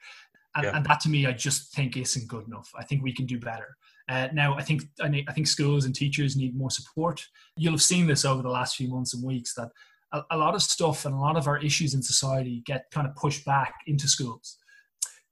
And, 0.55 0.65
yeah. 0.65 0.77
and 0.77 0.87
that 0.87 1.01
to 1.01 1.11
me, 1.11 1.27
I 1.27 1.33
just 1.33 1.75
think 1.75 1.97
isn't 1.97 2.29
good 2.29 2.47
enough. 2.47 2.71
I 2.79 2.85
think 2.85 3.03
we 3.03 3.13
can 3.13 3.27
do 3.27 3.39
better. 3.39 3.77
Uh, 4.09 4.29
now, 4.33 4.55
I 4.57 4.63
think 4.63 4.85
I, 5.03 5.09
need, 5.09 5.29
I, 5.29 5.33
think 5.33 5.49
schools 5.49 5.85
and 5.85 5.95
teachers 5.95 6.37
need 6.37 6.57
more 6.57 6.71
support. 6.71 7.27
You'll 7.57 7.73
have 7.73 7.83
seen 7.83 8.07
this 8.07 8.25
over 8.25 8.41
the 8.41 8.49
last 8.49 8.77
few 8.77 8.89
months 8.89 9.15
and 9.15 9.25
weeks 9.25 9.55
that 9.55 9.71
a, 10.13 10.23
a 10.31 10.37
lot 10.37 10.55
of 10.55 10.63
stuff 10.63 11.05
and 11.07 11.15
a 11.15 11.19
lot 11.19 11.37
of 11.37 11.49
our 11.49 11.59
issues 11.59 11.95
in 11.95 12.03
society 12.03 12.63
get 12.67 12.91
kind 12.93 13.07
of 13.07 13.17
pushed 13.17 13.45
back 13.45 13.75
into 13.87 14.07
schools. 14.07 14.59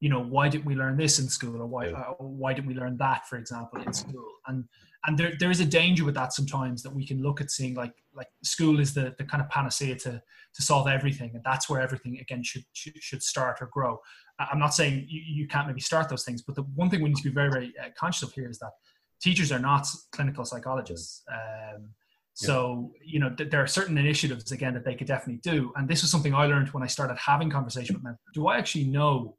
You 0.01 0.09
know, 0.09 0.21
why 0.21 0.49
didn't 0.49 0.65
we 0.65 0.75
learn 0.75 0.97
this 0.97 1.21
in 1.21 1.29
school, 1.29 1.63
or 1.63 1.67
why 1.67 1.91
uh, 1.91 2.15
why 2.19 2.53
didn't 2.53 2.67
we 2.67 2.75
learn 2.75 2.97
that, 2.99 3.27
for 3.29 3.39
example, 3.39 3.81
in 3.81 3.93
school? 3.93 4.27
And 4.49 4.65
and 5.07 5.19
there, 5.19 5.33
there 5.39 5.51
is 5.51 5.61
a 5.61 5.65
danger 5.65 6.05
with 6.05 6.15
that 6.15 6.33
sometimes 6.33 6.83
that 6.83 6.95
we 6.95 7.07
can 7.07 7.23
look 7.23 7.41
at 7.41 7.51
seeing 7.51 7.75
like 7.75 7.95
like 8.15 8.29
school 8.43 8.81
is 8.81 8.95
the, 8.95 9.15
the 9.19 9.25
kind 9.25 9.43
of 9.43 9.49
panacea 9.51 9.97
to 9.97 10.23
to 10.55 10.63
solve 10.63 10.89
everything 10.89 11.33
and 11.35 11.43
that's 11.45 11.69
where 11.69 11.81
everything 11.81 12.19
again 12.21 12.43
should 12.43 12.65
should, 12.73 12.97
should 13.03 13.23
start 13.23 13.59
or 13.61 13.67
grow 13.73 13.99
i'm 14.39 14.59
not 14.59 14.75
saying 14.75 15.07
you, 15.09 15.21
you 15.27 15.47
can't 15.47 15.67
maybe 15.67 15.81
start 15.81 16.09
those 16.09 16.25
things 16.25 16.43
but 16.43 16.55
the 16.55 16.63
one 16.75 16.91
thing 16.91 17.03
we 17.03 17.09
need 17.09 17.17
to 17.17 17.25
be 17.25 17.31
very 17.31 17.51
very 17.51 17.75
uh, 17.83 17.89
conscious 17.99 18.23
of 18.29 18.33
here 18.33 18.49
is 18.49 18.59
that 18.59 18.73
teachers 19.21 19.51
are 19.53 19.59
not 19.59 19.87
clinical 20.13 20.45
psychologists 20.45 21.23
um, 21.33 21.89
so 22.35 22.93
you 23.05 23.21
know 23.21 23.31
th- 23.31 23.51
there 23.51 23.63
are 23.63 23.67
certain 23.67 23.97
initiatives 23.97 24.51
again 24.53 24.75
that 24.75 24.85
they 24.85 24.95
could 24.95 25.07
definitely 25.07 25.41
do 25.43 25.73
and 25.77 25.89
this 25.89 26.03
was 26.03 26.11
something 26.11 26.35
i 26.35 26.47
learned 26.47 26.69
when 26.71 26.83
i 26.83 26.87
started 26.87 27.17
having 27.17 27.49
conversation 27.49 27.95
with 27.95 28.05
men 28.05 28.17
do 28.33 28.49
i 28.49 28.57
actually 28.59 28.85
know 28.85 29.37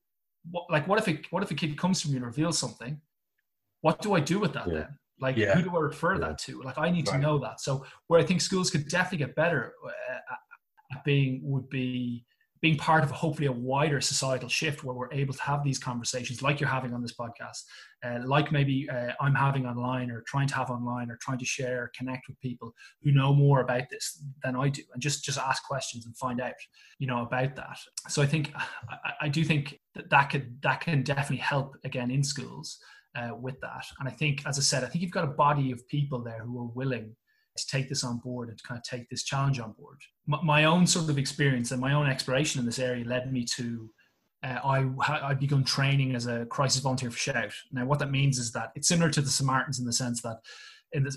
what 0.51 0.65
like 0.69 0.87
what 0.87 0.99
if 0.99 1.07
it 1.07 1.31
what 1.31 1.43
if 1.43 1.51
a 1.51 1.55
kid 1.55 1.77
comes 1.77 2.01
to 2.01 2.09
me 2.09 2.15
and 2.15 2.25
reveals 2.25 2.57
something 2.57 2.99
what 3.81 4.01
do 4.01 4.13
i 4.13 4.19
do 4.19 4.39
with 4.39 4.53
that 4.53 4.67
yeah. 4.67 4.73
then 4.73 4.87
like, 5.19 5.37
yeah. 5.37 5.55
who 5.55 5.63
do 5.63 5.75
I 5.75 5.79
refer 5.79 6.13
yeah. 6.13 6.27
that 6.27 6.37
to? 6.39 6.61
Like, 6.61 6.77
I 6.77 6.89
need 6.89 7.07
right. 7.07 7.15
to 7.15 7.21
know 7.21 7.37
that. 7.39 7.61
So, 7.61 7.85
where 8.07 8.19
I 8.19 8.23
think 8.23 8.41
schools 8.41 8.69
could 8.69 8.87
definitely 8.89 9.19
get 9.19 9.35
better 9.35 9.73
uh, 9.85 10.35
at 10.91 11.03
being 11.03 11.39
would 11.43 11.69
be 11.69 12.25
being 12.65 12.77
part 12.79 13.03
of 13.03 13.11
hopefully 13.11 13.45
a 13.45 13.51
wider 13.51 14.01
societal 14.01 14.49
shift 14.49 14.83
where 14.83 14.95
we're 14.95 15.13
able 15.13 15.35
to 15.35 15.41
have 15.43 15.63
these 15.63 15.77
conversations 15.77 16.41
like 16.41 16.59
you're 16.59 16.67
having 16.67 16.95
on 16.95 17.01
this 17.03 17.13
podcast, 17.13 17.61
uh, 18.03 18.17
like 18.25 18.51
maybe 18.51 18.89
uh, 18.89 19.11
I'm 19.21 19.35
having 19.35 19.67
online 19.67 20.09
or 20.09 20.23
trying 20.25 20.47
to 20.47 20.55
have 20.55 20.71
online 20.71 21.11
or 21.11 21.17
trying 21.21 21.37
to 21.37 21.45
share, 21.45 21.91
connect 21.95 22.27
with 22.27 22.41
people 22.41 22.73
who 23.03 23.11
know 23.11 23.35
more 23.35 23.61
about 23.61 23.83
this 23.91 24.19
than 24.43 24.55
I 24.55 24.69
do, 24.69 24.81
and 24.91 24.99
just 24.99 25.23
just 25.23 25.37
ask 25.37 25.63
questions 25.63 26.07
and 26.07 26.17
find 26.17 26.41
out, 26.41 26.53
you 26.97 27.05
know, 27.05 27.21
about 27.21 27.55
that. 27.55 27.77
So 28.09 28.23
I 28.23 28.25
think 28.25 28.51
I, 28.89 29.11
I 29.21 29.29
do 29.29 29.43
think 29.43 29.79
that 29.93 30.09
that 30.09 30.31
could 30.31 30.59
that 30.63 30.81
can 30.81 31.03
definitely 31.03 31.45
help 31.53 31.77
again 31.83 32.09
in 32.09 32.23
schools 32.23 32.79
uh, 33.15 33.35
with 33.39 33.61
that. 33.61 33.85
And 33.99 34.09
I 34.09 34.11
think, 34.11 34.41
as 34.47 34.57
I 34.57 34.63
said, 34.63 34.83
I 34.83 34.87
think 34.87 35.03
you've 35.03 35.11
got 35.11 35.23
a 35.23 35.27
body 35.27 35.71
of 35.71 35.87
people 35.87 36.23
there 36.23 36.41
who 36.43 36.59
are 36.61 36.71
willing 36.73 37.15
to 37.57 37.67
take 37.67 37.87
this 37.89 38.03
on 38.03 38.17
board 38.17 38.49
and 38.49 38.57
to 38.57 38.63
kind 38.63 38.77
of 38.77 38.83
take 38.83 39.09
this 39.09 39.23
challenge 39.23 39.59
on 39.59 39.71
board. 39.73 39.97
My, 40.27 40.41
my 40.43 40.63
own 40.65 40.85
sort 40.85 41.09
of 41.09 41.17
experience 41.17 41.71
and 41.71 41.79
my 41.79 41.93
own 41.93 42.07
exploration 42.07 42.59
in 42.59 42.65
this 42.65 42.79
area 42.79 43.05
led 43.05 43.31
me 43.31 43.45
to 43.55 43.89
uh, 44.43 44.59
I 44.63 45.29
I 45.29 45.33
begun 45.33 45.63
training 45.63 46.15
as 46.15 46.27
a 46.27 46.45
crisis 46.45 46.81
volunteer 46.81 47.09
for 47.09 47.17
Shout. 47.17 47.53
Now, 47.71 47.85
what 47.85 47.99
that 47.99 48.11
means 48.11 48.37
is 48.37 48.51
that 48.51 48.71
it's 48.75 48.87
similar 48.87 49.09
to 49.09 49.21
the 49.21 49.29
Samaritans 49.29 49.79
in 49.79 49.85
the 49.85 49.93
sense 49.93 50.21
that 50.21 50.37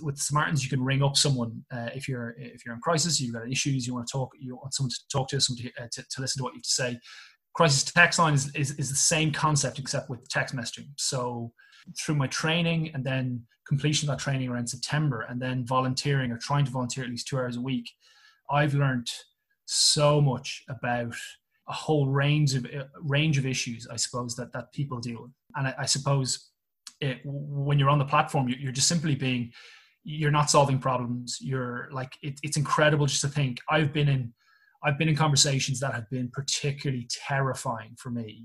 with 0.02 0.18
Samaritans 0.18 0.64
you 0.64 0.70
can 0.70 0.82
ring 0.82 1.02
up 1.02 1.16
someone 1.16 1.64
uh, 1.70 1.88
if 1.94 2.08
you're 2.08 2.34
if 2.38 2.64
you're 2.64 2.74
in 2.74 2.80
crisis, 2.80 3.20
you've 3.20 3.34
got 3.34 3.50
issues, 3.50 3.86
you 3.86 3.94
want 3.94 4.06
to 4.06 4.12
talk, 4.12 4.32
you 4.38 4.56
want 4.56 4.74
someone 4.74 4.90
to 4.90 5.08
talk 5.12 5.28
to, 5.28 5.40
someone 5.40 5.62
to, 5.62 5.82
uh, 5.82 5.88
to, 5.92 6.02
to 6.08 6.20
listen 6.20 6.40
to 6.40 6.44
what 6.44 6.54
you 6.54 6.58
have 6.58 6.62
to 6.62 6.70
say. 6.70 7.00
Crisis 7.54 7.84
text 7.84 8.18
line 8.18 8.34
is, 8.34 8.54
is, 8.54 8.72
is 8.72 8.88
the 8.88 8.96
same 8.96 9.32
concept 9.32 9.78
except 9.78 10.08
with 10.08 10.28
text 10.28 10.54
messaging. 10.54 10.88
So 10.96 11.52
through 11.96 12.16
my 12.16 12.26
training 12.26 12.90
and 12.94 13.04
then 13.04 13.42
completion 13.66 14.08
of 14.08 14.16
that 14.16 14.22
training 14.22 14.48
around 14.48 14.66
September 14.66 15.26
and 15.28 15.40
then 15.40 15.64
volunteering 15.66 16.32
or 16.32 16.38
trying 16.38 16.64
to 16.64 16.70
volunteer 16.70 17.04
at 17.04 17.10
least 17.10 17.28
two 17.28 17.38
hours 17.38 17.56
a 17.56 17.60
week, 17.60 17.90
I've 18.50 18.74
learned 18.74 19.08
so 19.66 20.20
much 20.20 20.64
about 20.68 21.14
a 21.68 21.72
whole 21.72 22.08
range 22.08 22.54
of 22.54 22.66
range 23.02 23.36
of 23.36 23.44
issues, 23.44 23.86
I 23.90 23.96
suppose 23.96 24.34
that 24.36 24.52
that 24.54 24.72
people 24.72 24.98
deal 25.00 25.22
with. 25.22 25.32
And 25.54 25.68
I, 25.68 25.74
I 25.80 25.86
suppose 25.86 26.50
it, 27.00 27.20
when 27.24 27.78
you're 27.78 27.90
on 27.90 27.98
the 27.98 28.04
platform, 28.04 28.48
you're, 28.48 28.72
just 28.72 28.88
simply 28.88 29.14
being, 29.14 29.52
you're 30.04 30.30
not 30.30 30.50
solving 30.50 30.78
problems. 30.78 31.38
You're 31.40 31.88
like, 31.92 32.16
it, 32.22 32.40
it's 32.42 32.56
incredible 32.56 33.06
just 33.06 33.20
to 33.20 33.28
think. 33.28 33.60
I've 33.68 33.92
been 33.92 34.08
in, 34.08 34.32
I've 34.82 34.98
been 34.98 35.08
in 35.08 35.16
conversations 35.16 35.80
that 35.80 35.94
have 35.94 36.08
been 36.10 36.30
particularly 36.32 37.08
terrifying 37.26 37.96
for 37.98 38.10
me 38.10 38.44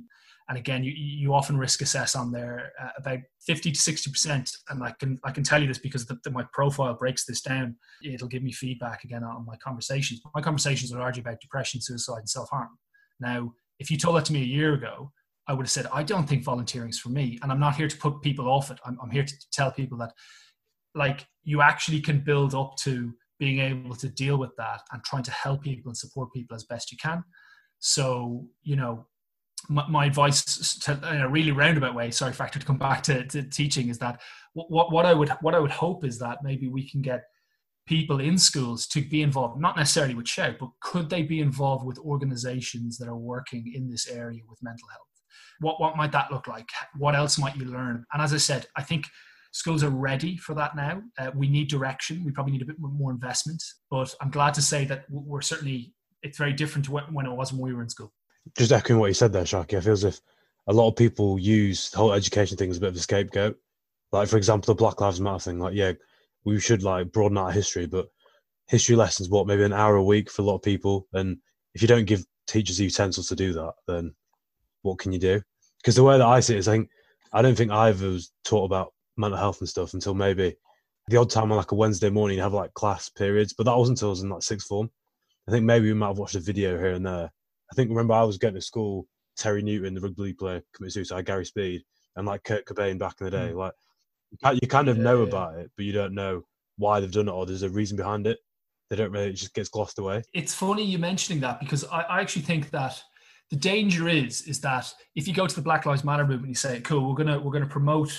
and 0.50 0.58
again, 0.58 0.84
you, 0.84 0.92
you 0.92 1.34
often 1.34 1.58
risk 1.58 1.82
assess 1.82 2.16
on 2.16 2.32
there 2.32 2.74
uh, 2.82 2.90
about 2.98 3.20
50 3.46 3.72
to 3.72 3.80
60%. 3.80 4.56
And 4.70 4.84
I 4.84 4.92
can, 5.00 5.20
I 5.24 5.32
can 5.32 5.44
tell 5.44 5.62
you 5.62 5.68
this 5.68 5.78
because 5.78 6.06
the, 6.06 6.20
the, 6.24 6.32
my 6.32 6.44
profile 6.52 6.94
breaks 6.94 7.26
this 7.26 7.42
down. 7.42 7.76
It'll 8.04 8.28
give 8.28 8.44
me 8.44 8.52
feedback 8.52 9.04
again 9.04 9.24
on 9.24 9.46
my 9.46 9.56
conversations. 9.58 10.22
My 10.36 10.42
conversations 10.42 10.94
are 10.94 11.00
largely 11.00 11.22
about 11.22 11.40
depression, 11.40 11.82
suicide, 11.82 12.20
and 12.20 12.30
self 12.30 12.50
harm. 12.50 12.78
Now, 13.20 13.54
if 13.80 13.90
you 13.90 13.98
told 13.98 14.18
that 14.18 14.26
to 14.26 14.34
me 14.34 14.42
a 14.42 14.46
year 14.46 14.74
ago, 14.74 15.12
I 15.48 15.54
would 15.54 15.66
have 15.66 15.72
said, 15.72 15.88
I 15.94 16.04
don't 16.04 16.28
think 16.28 16.44
volunteering 16.44 16.90
is 16.90 17.00
for 17.00 17.10
me. 17.10 17.40
And 17.42 17.52
I'm 17.52 17.60
not 17.60 17.76
here 17.76 17.88
to 17.88 17.98
put 17.98 18.22
people 18.22 18.48
off 18.48 18.70
it. 18.72 18.80
I'm, 18.86 18.98
I'm 19.02 19.12
here 19.12 19.26
to 19.26 19.34
tell 19.52 19.72
people 19.72 19.98
that, 20.00 20.14
like, 20.94 21.26
you 21.44 21.62
actually 21.62 22.02
can 22.02 22.20
build 22.20 22.54
up 22.54 22.76
to 22.82 23.14
being 23.40 23.60
able 23.60 23.96
to 23.96 24.10
deal 24.10 24.38
with 24.38 24.56
that 24.58 24.82
and 24.92 25.04
trying 25.04 25.24
to 25.24 25.32
help 25.32 25.64
people 25.64 25.90
and 25.90 25.98
support 25.98 26.32
people 26.34 26.56
as 26.56 26.64
best 26.66 26.92
you 26.92 26.98
can. 26.98 27.24
So, 27.80 28.48
you 28.64 28.76
know, 28.76 29.08
my, 29.70 29.88
my 29.88 30.06
advice 30.06 30.78
to, 30.80 30.92
in 31.12 31.22
a 31.22 31.30
really 31.30 31.52
roundabout 31.52 31.96
way 31.96 32.12
sorry 32.12 32.34
factor 32.34 32.60
to 32.60 32.66
come 32.66 32.78
back 32.78 33.04
to, 33.04 33.26
to 33.28 33.44
teaching 33.44 33.90
is 33.90 33.98
that 34.00 34.22
what, 34.54 34.92
what 34.92 35.06
i 35.06 35.14
would 35.14 35.30
what 35.42 35.56
i 35.56 35.60
would 35.60 35.72
hope 35.72 36.04
is 36.04 36.20
that 36.20 36.40
maybe 36.44 36.68
we 36.68 36.88
can 36.90 37.02
get 37.02 37.24
people 37.86 38.20
in 38.20 38.38
schools 38.38 38.88
to 38.88 39.02
be 39.02 39.22
involved 39.22 39.60
not 39.60 39.78
necessarily 39.78 40.16
with 40.16 40.28
shout 40.28 40.56
but 40.60 40.70
could 40.82 41.10
they 41.10 41.22
be 41.22 41.40
involved 41.40 41.86
with 41.86 41.98
organizations 42.00 42.98
that 42.98 43.08
are 43.08 43.18
working 43.18 43.72
in 43.74 43.90
this 43.90 44.08
area 44.08 44.42
with 44.50 44.62
mental 44.62 44.88
health? 44.90 45.02
What 45.60 45.80
what 45.80 45.98
might 45.98 46.12
that 46.14 46.32
look 46.32 46.48
like? 46.48 46.68
What 46.98 47.16
else 47.16 47.38
might 47.38 47.56
you 47.56 47.66
learn? 47.66 48.06
And 48.14 48.22
as 48.22 48.34
i 48.34 48.38
said 48.38 48.68
i 48.76 48.84
think 48.84 49.06
schools 49.54 49.84
are 49.84 49.90
ready 49.90 50.36
for 50.36 50.54
that 50.54 50.76
now 50.76 51.02
uh, 51.20 51.32
we 51.36 51.48
need 51.48 51.70
direction 51.70 52.24
we 52.26 52.32
probably 52.32 52.52
need 52.52 52.62
a 52.62 52.66
bit 52.66 52.76
more 52.80 53.12
investment 53.12 53.64
but 53.90 54.14
i'm 54.20 54.30
glad 54.30 54.54
to 54.54 54.62
say 54.62 54.84
that 54.84 55.06
we're 55.10 55.42
certainly 55.42 55.94
it's 56.22 56.38
very 56.38 56.54
different 56.54 56.84
to 56.84 56.92
when 56.92 57.26
it 57.26 57.32
was 57.32 57.54
when 57.54 57.62
we 57.62 57.74
were 57.74 57.82
in 57.82 57.90
school 57.90 58.12
just 58.58 58.72
echoing 58.72 59.00
what 59.00 59.08
you 59.08 59.14
said 59.14 59.34
there, 59.34 59.46
Sharkey, 59.46 59.78
I 59.78 59.82
feel 59.82 59.94
as 59.94 60.04
if 60.04 60.20
a 60.68 60.74
lot 60.74 60.90
of 60.90 60.96
people 60.96 61.40
use 61.40 61.90
the 61.90 61.98
whole 61.98 62.14
education 62.14 62.58
thing 62.58 62.70
as 62.70 62.78
a 62.78 62.82
bit 62.82 62.90
of 62.90 62.96
a 62.96 63.00
scapegoat. 63.00 63.58
Like, 64.12 64.28
for 64.28 64.38
example, 64.38 64.74
the 64.74 64.78
Black 64.78 65.02
Lives 65.02 65.22
Matter 65.22 65.40
thing. 65.40 65.60
Like, 65.60 65.74
yeah, 65.74 65.94
we 66.46 66.60
should 66.60 66.84
like 66.84 67.12
broaden 67.12 67.38
out 67.38 67.54
history, 67.54 67.86
but 67.86 68.08
history 68.68 68.96
lessons, 68.96 69.30
what, 69.30 69.48
maybe 69.48 69.64
an 69.64 69.74
hour 69.74 69.96
a 69.96 70.04
week 70.04 70.30
for 70.30 70.42
a 70.42 70.46
lot 70.46 70.56
of 70.56 70.62
people. 70.62 71.08
And 71.14 71.38
if 71.74 71.82
you 71.82 71.88
don't 71.88 72.06
give 72.06 72.26
teachers 72.48 72.78
the 72.78 72.86
utensils 72.86 73.28
to 73.30 73.36
do 73.36 73.54
that, 73.54 73.74
then 73.88 74.14
what 74.84 75.00
can 75.00 75.12
you 75.12 75.20
do? 75.20 75.42
Because 75.82 75.96
the 75.96 76.04
way 76.04 76.18
that 76.18 76.28
I 76.28 76.40
see 76.40 76.56
it 76.56 76.60
is, 76.60 76.68
I 76.68 76.74
think, 76.74 76.90
I 77.32 77.42
don't 77.42 77.56
think 77.56 77.72
I 77.72 77.92
was 77.92 78.32
taught 78.46 78.66
about 78.66 78.93
mental 79.18 79.38
health 79.38 79.60
and 79.60 79.70
stuff 79.70 79.94
until 79.94 80.14
maybe 80.14 80.56
the 81.08 81.18
odd 81.18 81.30
time 81.30 81.52
on 81.52 81.58
like 81.58 81.72
a 81.72 81.76
Wednesday 81.76 82.10
morning, 82.10 82.38
you 82.38 82.44
have 82.44 82.54
like 82.54 82.74
class 82.74 83.10
periods, 83.10 83.54
but 83.54 83.66
that 83.66 83.78
wasn't 83.78 83.98
until 83.98 84.10
I 84.10 84.12
was 84.12 84.22
in 84.22 84.30
like 84.30 84.44
sixth 84.44 84.68
form. 84.68 84.90
I 85.48 85.52
think 85.52 85.66
maybe 85.66 85.88
we 85.88 85.94
might 85.94 86.08
have 86.08 86.18
watched 86.18 86.36
a 86.36 86.40
video 86.40 86.78
here 86.78 86.92
and 86.92 87.06
there 87.06 87.30
I 87.74 87.76
think 87.76 87.90
remember 87.90 88.14
I 88.14 88.24
was 88.24 88.38
getting 88.38 88.56
to 88.56 88.62
school, 88.62 89.08
Terry 89.36 89.64
Newton, 89.64 89.96
the 89.96 90.02
rugby 90.02 90.34
player, 90.34 90.62
committed 90.76 90.94
suicide, 90.94 91.26
Gary 91.26 91.46
Speed, 91.46 91.82
and 92.16 92.28
like 92.28 92.44
Kurt 92.44 92.66
Cobain 92.66 93.00
back 93.00 93.16
in 93.20 93.26
the 93.26 93.32
day. 93.32 93.52
Mm. 93.52 93.56
Like 94.44 94.62
you 94.62 94.68
kind 94.68 94.90
of 94.90 94.98
yeah, 94.98 95.04
know 95.04 95.24
yeah. 95.24 95.28
about 95.28 95.58
it, 95.58 95.72
but 95.76 95.86
you 95.86 95.92
don't 95.92 96.14
know 96.14 96.44
why 96.78 97.00
they've 97.00 97.12
done 97.12 97.28
it 97.28 97.32
or 97.32 97.48
there's 97.48 97.64
a 97.64 97.70
reason 97.70 97.98
behind 97.98 98.28
it. 98.28 98.38
They 98.92 98.96
don't 98.96 99.12
really, 99.12 99.30
it 99.30 99.34
just 99.34 99.56
gets 99.56 99.70
glossed 99.70 99.98
away. 99.98 100.22
It's 100.34 100.54
funny 100.54 100.84
you 100.84 101.00
mentioning 101.00 101.40
that 101.42 101.60
because 101.60 101.84
I, 101.86 102.02
I 102.02 102.22
actually 102.22 102.44
think 102.44 102.70
that 102.70 103.02
the 103.50 103.56
danger 103.56 104.08
is 104.08 104.44
is 104.44 104.62
that 104.62 104.94
if 105.16 105.28
you 105.28 105.34
go 105.34 105.48
to 105.48 105.56
the 105.56 105.62
Black 105.62 105.88
Lives 105.88 106.04
Matter 106.04 106.28
movement, 106.28 106.50
you 106.50 106.56
say, 106.56 106.80
"Cool, 106.82 107.10
we're 107.10 107.16
gonna 107.16 107.40
we're 107.40 107.52
gonna 107.52 107.66
promote, 107.66 108.12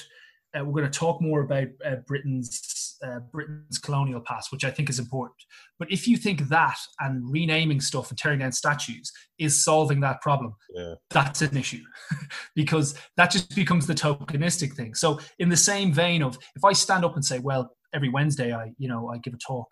uh, 0.59 0.65
we're 0.65 0.81
gonna 0.81 0.91
talk 0.91 1.21
more 1.21 1.43
about 1.43 1.69
uh, 1.85 1.97
Britain's 2.07 2.85
uh, 3.05 3.21
Britain's 3.33 3.79
colonial 3.79 4.21
past, 4.21 4.53
which 4.53 4.65
I 4.65 4.71
think 4.71 4.89
is 4.89 4.99
important. 4.99 5.37
But 5.79 5.91
if 5.93 6.07
you 6.07 6.17
think 6.17 6.49
that 6.49 6.79
and 7.01 7.31
renaming 7.31 7.81
stuff 7.81 8.11
and 8.11 8.19
tearing 8.19 8.39
down 8.39 8.53
statues 8.53 9.13
is 9.39 9.63
solving 9.63 10.01
that 10.01 10.21
problem, 10.23 10.55
yeah. 10.75 10.95
that's 11.11 11.43
an 11.43 11.57
issue 11.57 11.83
because 12.55 12.95
that 13.17 13.31
just 13.31 13.55
becomes 13.55 13.87
the 13.87 13.95
tokenistic 13.95 14.75
thing. 14.75 14.95
So, 14.95 15.21
in 15.39 15.49
the 15.49 15.57
same 15.57 15.93
vein 15.93 16.23
of 16.23 16.39
if 16.57 16.65
I 16.65 16.73
stand 16.73 17.05
up 17.05 17.15
and 17.15 17.25
say, 17.25 17.39
well, 17.39 17.77
every 17.93 18.09
Wednesday 18.09 18.53
I, 18.53 18.73
you 18.79 18.89
know, 18.89 19.11
I 19.11 19.19
give 19.19 19.35
a 19.35 19.39
talk 19.39 19.69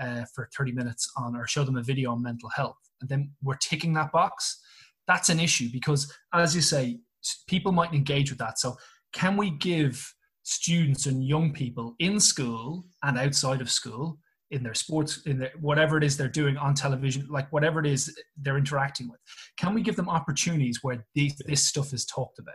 uh, 0.00 0.24
for 0.34 0.48
30 0.56 0.72
minutes 0.72 1.10
on 1.16 1.36
or 1.36 1.46
show 1.46 1.64
them 1.64 1.76
a 1.76 1.82
video 1.82 2.12
on 2.12 2.22
mental 2.22 2.48
health, 2.50 2.78
and 3.00 3.08
then 3.08 3.32
we're 3.42 3.56
ticking 3.56 3.94
that 3.94 4.12
box, 4.12 4.60
that's 5.06 5.28
an 5.28 5.40
issue 5.40 5.68
because, 5.72 6.12
as 6.32 6.54
you 6.54 6.62
say, 6.62 6.98
people 7.46 7.72
might 7.72 7.92
engage 7.92 8.30
with 8.30 8.38
that. 8.38 8.58
So, 8.58 8.76
can 9.12 9.36
we 9.36 9.50
give 9.50 10.14
students 10.42 11.06
and 11.06 11.24
young 11.26 11.52
people 11.52 11.94
in 11.98 12.18
school 12.18 12.84
and 13.02 13.18
outside 13.18 13.60
of 13.60 13.70
school 13.70 14.18
in 14.50 14.62
their 14.62 14.74
sports 14.74 15.22
in 15.24 15.38
their, 15.38 15.52
whatever 15.60 15.96
it 15.96 16.04
is 16.04 16.16
they're 16.16 16.28
doing 16.28 16.56
on 16.56 16.74
television 16.74 17.26
like 17.30 17.50
whatever 17.52 17.80
it 17.80 17.86
is 17.86 18.14
they're 18.36 18.58
interacting 18.58 19.08
with 19.08 19.20
can 19.56 19.72
we 19.72 19.82
give 19.82 19.96
them 19.96 20.08
opportunities 20.08 20.80
where 20.82 21.04
these, 21.14 21.34
this 21.46 21.66
stuff 21.66 21.92
is 21.92 22.04
talked 22.04 22.38
about 22.38 22.54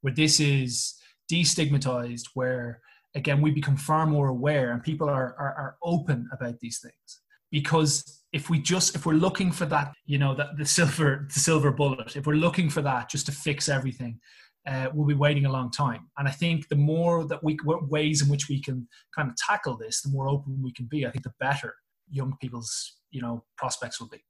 where 0.00 0.14
this 0.14 0.40
is 0.40 0.94
destigmatized 1.30 2.24
where 2.34 2.80
again, 3.14 3.40
we 3.40 3.50
become 3.50 3.76
far 3.76 4.06
more 4.06 4.28
aware 4.28 4.72
and 4.72 4.82
people 4.82 5.08
are, 5.08 5.34
are, 5.38 5.54
are 5.54 5.76
open 5.82 6.28
about 6.32 6.58
these 6.60 6.80
things. 6.80 7.20
Because 7.50 8.22
if 8.32 8.50
we 8.50 8.58
just 8.58 8.96
if 8.96 9.06
we're 9.06 9.12
looking 9.12 9.52
for 9.52 9.64
that, 9.66 9.92
you 10.06 10.18
know, 10.18 10.34
that 10.34 10.56
the 10.56 10.66
silver 10.66 11.28
the 11.32 11.38
silver 11.38 11.70
bullet, 11.70 12.16
if 12.16 12.26
we're 12.26 12.34
looking 12.34 12.68
for 12.68 12.82
that 12.82 13.08
just 13.08 13.26
to 13.26 13.32
fix 13.32 13.68
everything, 13.68 14.18
uh, 14.66 14.88
we'll 14.94 15.06
be 15.06 15.14
waiting 15.14 15.46
a 15.46 15.52
long 15.52 15.70
time. 15.70 16.08
And 16.16 16.26
I 16.26 16.30
think 16.30 16.68
the 16.68 16.76
more 16.76 17.26
that 17.26 17.42
we 17.42 17.58
ways 17.64 18.22
in 18.22 18.28
which 18.28 18.48
we 18.48 18.62
can 18.62 18.88
kind 19.14 19.28
of 19.28 19.36
tackle 19.36 19.76
this, 19.76 20.02
the 20.02 20.10
more 20.10 20.28
open 20.28 20.62
we 20.62 20.72
can 20.72 20.86
be. 20.86 21.06
I 21.06 21.10
think 21.10 21.24
the 21.24 21.32
better 21.38 21.74
young 22.10 22.34
people's 22.40 22.96
you 23.10 23.20
know 23.20 23.44
prospects 23.56 24.00
will 24.00 24.08
be. 24.08 24.24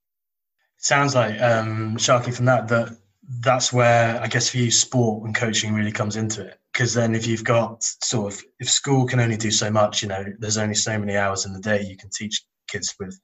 Sounds 0.78 1.14
like 1.14 1.40
um, 1.40 1.96
Sharkey 1.96 2.30
from 2.30 2.46
that 2.46 2.68
that 2.68 2.96
that's 3.40 3.72
where 3.72 4.20
I 4.20 4.26
guess 4.26 4.50
for 4.50 4.58
you 4.58 4.70
sport 4.70 5.24
and 5.24 5.34
coaching 5.34 5.72
really 5.72 5.92
comes 5.92 6.16
into 6.16 6.46
it 6.46 6.58
because 6.72 6.92
then 6.92 7.14
if 7.14 7.26
you've 7.26 7.44
got 7.44 7.82
sort 7.82 8.32
of 8.32 8.42
if 8.60 8.68
school 8.68 9.06
can 9.06 9.20
only 9.20 9.36
do 9.36 9.50
so 9.50 9.70
much, 9.70 10.02
you 10.02 10.08
know, 10.08 10.24
there's 10.38 10.58
only 10.58 10.74
so 10.74 10.98
many 10.98 11.16
hours 11.16 11.46
in 11.46 11.52
the 11.52 11.60
day 11.60 11.82
you 11.82 11.96
can 11.96 12.10
teach 12.10 12.44
kids 12.68 12.94
with. 13.00 13.18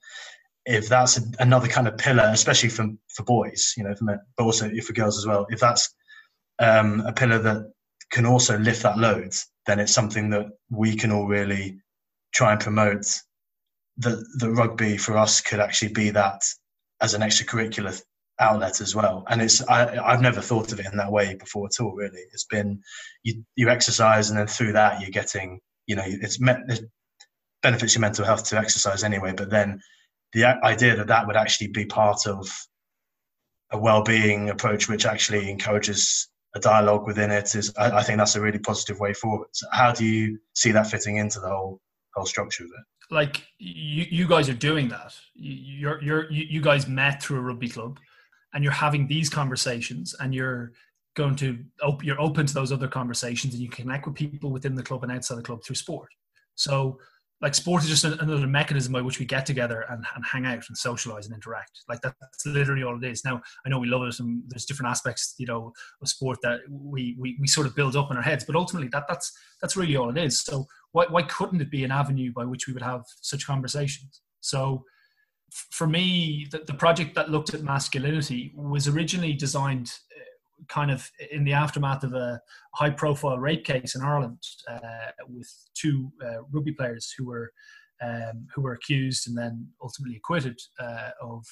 If 0.67 0.89
that's 0.89 1.19
another 1.39 1.69
kind 1.69 1.89
of 1.89 1.99
pillar, 1.99 2.31
especially 2.33 2.69
for 2.69 2.87
for 3.09 3.25
boys, 3.25 3.75
you 3.77 3.85
know, 3.85 3.95
for 3.95 4.05
men, 4.05 4.21
but 4.37 4.45
also 4.45 4.71
for 4.87 4.93
girls 4.93 5.19
as 5.19 5.27
well, 5.27 5.47
if 5.51 5.61
that's 5.61 5.95
um, 6.61 7.01
a 7.01 7.13
pillar 7.13 7.39
that 7.39 7.73
can 8.11 8.27
also 8.27 8.59
lift 8.59 8.83
that 8.83 8.99
load, 8.99 9.33
then 9.67 9.81
it's 9.81 9.93
something 9.93 10.31
that 10.31 10.47
we 10.71 10.95
can 10.95 11.11
all 11.11 11.27
really 11.27 11.81
try 12.33 12.53
and 12.53 12.61
promote. 12.61 13.07
That 13.99 14.25
the 14.39 14.51
rugby 14.51 14.97
for 14.97 15.17
us 15.17 15.41
could 15.41 15.61
actually 15.61 15.93
be 15.93 16.11
that 16.11 16.43
as 17.03 17.15
an 17.15 17.23
extracurricular 17.23 18.01
outlet 18.39 18.81
as 18.81 18.95
well. 18.95 19.25
And 19.29 19.43
it's 19.43 19.63
I, 19.69 19.99
I've 19.99 20.23
never 20.23 20.41
thought 20.41 20.73
of 20.73 20.81
it 20.81 20.87
in 20.87 20.97
that 20.97 21.13
way 21.13 21.35
before 21.35 21.67
at 21.67 21.83
all. 21.83 21.93
Really, 21.93 22.25
it's 22.33 22.45
been 22.45 22.81
you 23.23 23.45
you 23.57 23.69
exercise 23.69 24.31
and 24.31 24.39
then 24.39 24.47
through 24.47 24.73
that 24.73 25.01
you're 25.01 25.11
getting 25.11 25.61
you 25.87 25.97
know 25.97 26.05
it's 26.07 26.41
met 26.41 26.61
it 26.69 26.85
benefits 27.63 27.95
your 27.95 28.01
mental 28.01 28.25
health 28.25 28.45
to 28.49 28.59
exercise 28.59 29.05
anyway. 29.05 29.33
But 29.37 29.51
then 29.51 29.81
the 30.33 30.45
idea 30.65 30.97
that 30.97 31.09
that 31.09 31.27
would 31.27 31.37
actually 31.37 31.69
be 31.69 31.85
part 31.85 32.27
of 32.27 32.49
a 33.71 33.79
well-being 33.79 34.51
approach 34.51 34.89
which 34.89 35.07
actually 35.07 35.51
encourages 35.51 36.29
a 36.55 36.61
dialogue 36.61 37.07
within 37.07 37.31
it 37.31 37.55
is 37.55 37.73
I, 37.77 37.99
I 37.99 38.03
think 38.03 38.19
that's 38.19 38.35
a 38.37 38.41
really 38.41 38.59
positive 38.59 38.99
way 38.99 39.13
forward. 39.13 39.49
So 39.53 39.67
how 39.73 39.93
do 39.93 40.05
you 40.05 40.39
see 40.55 40.73
that 40.73 40.87
fitting 40.87 41.17
into 41.17 41.41
the 41.41 41.49
whole 41.49 41.81
whole 42.15 42.27
structure 42.27 42.65
of 42.65 42.71
it? 42.71 43.15
Like 43.15 43.43
you, 43.59 44.07
you 44.09 44.29
guys 44.29 44.49
are 44.49 44.55
doing 44.55 44.89
that. 44.89 45.15
You're, 45.35 46.01
you're, 46.01 46.31
you 46.31 46.61
guys 46.61 46.87
met 46.87 47.21
through 47.21 47.39
a 47.39 47.41
rugby 47.41 47.69
club 47.69 47.99
and 48.55 48.63
you're 48.63 48.73
having 48.73 49.07
these 49.07 49.29
conversations 49.29 50.15
and 50.21 50.35
you're 50.35 50.73
going 51.17 51.35
to 51.37 51.59
you're 52.03 52.21
open 52.21 52.47
to 52.47 52.55
those 52.55 52.73
other 52.73 52.89
conversations 52.89 53.55
and 53.55 53.63
you 53.63 53.69
connect 53.69 54.07
with 54.07 54.15
people 54.15 54.51
within 54.51 54.75
the 54.75 54.83
club 54.83 55.03
and 55.03 55.13
outside 55.13 55.37
the 55.37 55.43
club 55.43 55.63
through 55.65 55.75
sport 55.75 56.09
so 56.55 56.99
like 57.41 57.55
sport 57.55 57.83
is 57.83 57.89
just 57.89 58.05
another 58.05 58.47
mechanism 58.47 58.93
by 58.93 59.01
which 59.01 59.19
we 59.19 59.25
get 59.25 59.47
together 59.47 59.87
and, 59.89 60.05
and 60.15 60.25
hang 60.25 60.45
out 60.45 60.63
and 60.69 60.77
socialize 60.77 61.27
and 61.27 61.35
interact. 61.35 61.81
Like 61.89 62.01
that's 62.03 62.47
literally 62.47 62.83
all 62.83 63.03
it 63.03 63.11
is. 63.11 63.25
Now 63.25 63.41
i 63.65 63.69
know 63.69 63.79
we 63.79 63.89
love 63.89 64.03
it 64.03 64.21
and 64.21 64.43
there's 64.49 64.67
different 64.67 64.91
aspects 64.91 65.35
you 65.39 65.47
know 65.47 65.73
of 66.03 66.09
sport 66.09 66.39
that 66.43 66.61
we 66.69 67.17
we, 67.19 67.37
we 67.41 67.47
sort 67.47 67.67
of 67.67 67.75
build 67.75 67.97
up 67.97 68.11
in 68.11 68.17
our 68.17 68.23
heads 68.23 68.45
but 68.45 68.57
ultimately 68.57 68.89
that 68.93 69.05
that's 69.09 69.33
that's 69.61 69.77
really 69.77 69.97
all 69.97 70.11
it 70.11 70.19
is. 70.19 70.41
So 70.43 70.67
why, 70.93 71.07
why 71.09 71.23
couldn't 71.23 71.61
it 71.61 71.71
be 71.71 71.85
an 71.85 71.93
avenue 71.93 72.33
by 72.33 72.45
which 72.45 72.67
we 72.67 72.73
would 72.73 72.83
have 72.83 73.05
such 73.21 73.47
conversations? 73.47 74.21
So 74.41 74.85
for 75.71 75.87
me, 75.87 76.47
the, 76.51 76.59
the, 76.59 76.75
project 76.75 77.15
that 77.17 77.31
looked 77.31 77.55
at 77.55 77.63
masculinity 77.63 78.53
was 78.55 78.87
originally 78.87 79.33
designed 79.33 79.91
kind 80.69 80.91
of 80.91 81.11
in 81.31 81.45
the 81.45 81.53
aftermath 81.53 82.05
of 82.05 82.15
a 82.15 82.41
high 82.75 82.91
profile 82.91 83.39
rape 83.39 83.65
case 83.65 83.95
in 83.95 84.03
Ireland 84.03 84.39
uh, 84.69 84.79
with 85.29 85.51
two 85.75 86.11
uh, 86.25 86.43
rugby 86.53 86.73
players 86.73 87.13
who 87.17 87.27
were 87.27 87.53
um, 88.03 88.47
who 88.55 88.63
were 88.63 88.73
accused 88.73 89.29
and 89.29 89.37
then 89.37 89.69
ultimately 89.83 90.17
acquitted 90.17 90.59
uh, 90.79 91.11
of, 91.21 91.45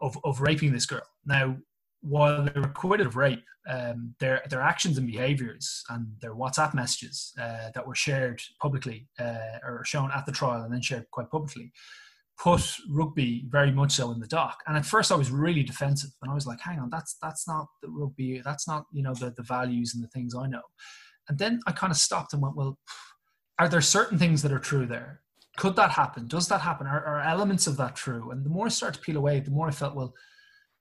of, 0.00 0.18
of 0.24 0.40
raping 0.40 0.72
this 0.72 0.86
girl. 0.86 1.06
Now, 1.24 1.56
while 2.00 2.44
they 2.44 2.60
were 2.60 2.66
acquitted 2.66 3.06
of 3.06 3.16
rape, 3.16 3.44
um, 3.68 4.14
their 4.18 4.42
their 4.48 4.62
actions 4.62 4.98
and 4.98 5.06
behaviours 5.06 5.84
and 5.90 6.06
their 6.20 6.34
WhatsApp 6.34 6.74
messages 6.74 7.32
uh, 7.40 7.70
that 7.74 7.86
were 7.86 7.94
shared 7.94 8.40
publicly 8.60 9.08
uh, 9.18 9.58
or 9.62 9.84
shown 9.84 10.10
at 10.14 10.24
the 10.24 10.32
trial 10.32 10.62
and 10.62 10.72
then 10.72 10.80
shared 10.80 11.10
quite 11.10 11.30
publicly 11.30 11.72
put 12.38 12.62
rugby 12.88 13.44
very 13.48 13.72
much 13.72 13.92
so 13.92 14.12
in 14.12 14.20
the 14.20 14.26
dock. 14.26 14.58
And 14.66 14.76
at 14.76 14.86
first 14.86 15.10
I 15.10 15.16
was 15.16 15.30
really 15.30 15.62
defensive 15.62 16.10
and 16.22 16.30
I 16.30 16.34
was 16.34 16.46
like, 16.46 16.60
hang 16.60 16.78
on, 16.78 16.88
that's 16.88 17.16
that's 17.20 17.48
not 17.48 17.66
the 17.82 17.88
rugby, 17.88 18.40
that's 18.44 18.68
not, 18.68 18.84
you 18.92 19.02
know, 19.02 19.14
the, 19.14 19.32
the 19.36 19.42
values 19.42 19.94
and 19.94 20.02
the 20.02 20.08
things 20.08 20.34
I 20.34 20.46
know. 20.46 20.62
And 21.28 21.38
then 21.38 21.60
I 21.66 21.72
kind 21.72 21.90
of 21.90 21.96
stopped 21.96 22.32
and 22.32 22.40
went, 22.40 22.56
well, 22.56 22.78
are 23.58 23.68
there 23.68 23.80
certain 23.80 24.18
things 24.18 24.40
that 24.42 24.52
are 24.52 24.58
true 24.58 24.86
there? 24.86 25.20
Could 25.56 25.74
that 25.76 25.90
happen? 25.90 26.28
Does 26.28 26.46
that 26.48 26.60
happen? 26.60 26.86
Are, 26.86 27.04
are 27.04 27.20
elements 27.20 27.66
of 27.66 27.76
that 27.78 27.96
true? 27.96 28.30
And 28.30 28.44
the 28.44 28.50
more 28.50 28.66
I 28.66 28.68
started 28.68 28.98
to 28.98 29.04
peel 29.04 29.16
away, 29.16 29.40
the 29.40 29.50
more 29.50 29.66
I 29.66 29.72
felt, 29.72 29.96
well, 29.96 30.14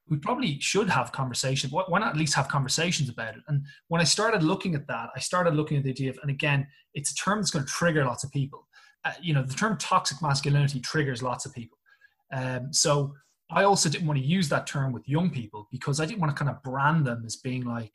we 0.08 0.18
probably 0.18 0.60
should 0.62 0.90
have 0.90 1.12
conversations. 1.12 1.74
Why 1.74 2.00
not 2.00 2.10
at 2.10 2.18
least 2.18 2.36
have 2.36 2.48
conversations 2.48 3.10
about 3.10 3.36
it? 3.36 3.42
And 3.48 3.66
when 3.88 4.00
I 4.00 4.06
started 4.06 4.44
looking 4.44 4.76
at 4.76 4.88
that, 4.88 5.10
I 5.16 5.20
started 5.20 5.56
looking 5.56 5.78
at 5.78 5.84
the 5.84 5.90
idea 5.90 6.12
of, 6.12 6.20
and 6.22 6.30
again, 6.30 6.68
it's 6.94 7.12
a 7.12 7.16
term 7.16 7.40
that's 7.40 7.52
going 7.52 7.66
to 7.66 7.72
trigger 7.72 8.06
lots 8.06 8.24
of 8.24 8.32
people 8.32 8.67
you 9.22 9.34
know, 9.34 9.44
the 9.44 9.54
term 9.54 9.78
toxic 9.78 10.22
masculinity 10.22 10.80
triggers 10.80 11.22
lots 11.22 11.46
of 11.46 11.54
people. 11.54 11.78
Um, 12.34 12.74
so 12.74 13.14
I 13.50 13.64
also 13.64 13.90
didn't 13.90 14.08
want 14.08 14.20
to 14.20 14.26
use 14.26 14.50
that 14.50 14.68
term 14.68 14.92
with 14.92 15.08
young 15.08 15.30
people 15.30 15.68
because 15.72 16.00
I 16.00 16.06
didn't 16.06 16.20
want 16.20 16.36
to 16.36 16.44
kind 16.44 16.54
of 16.54 16.62
brand 16.64 17.06
them 17.06 17.24
as 17.26 17.38
being 17.38 17.64
like, 17.64 17.94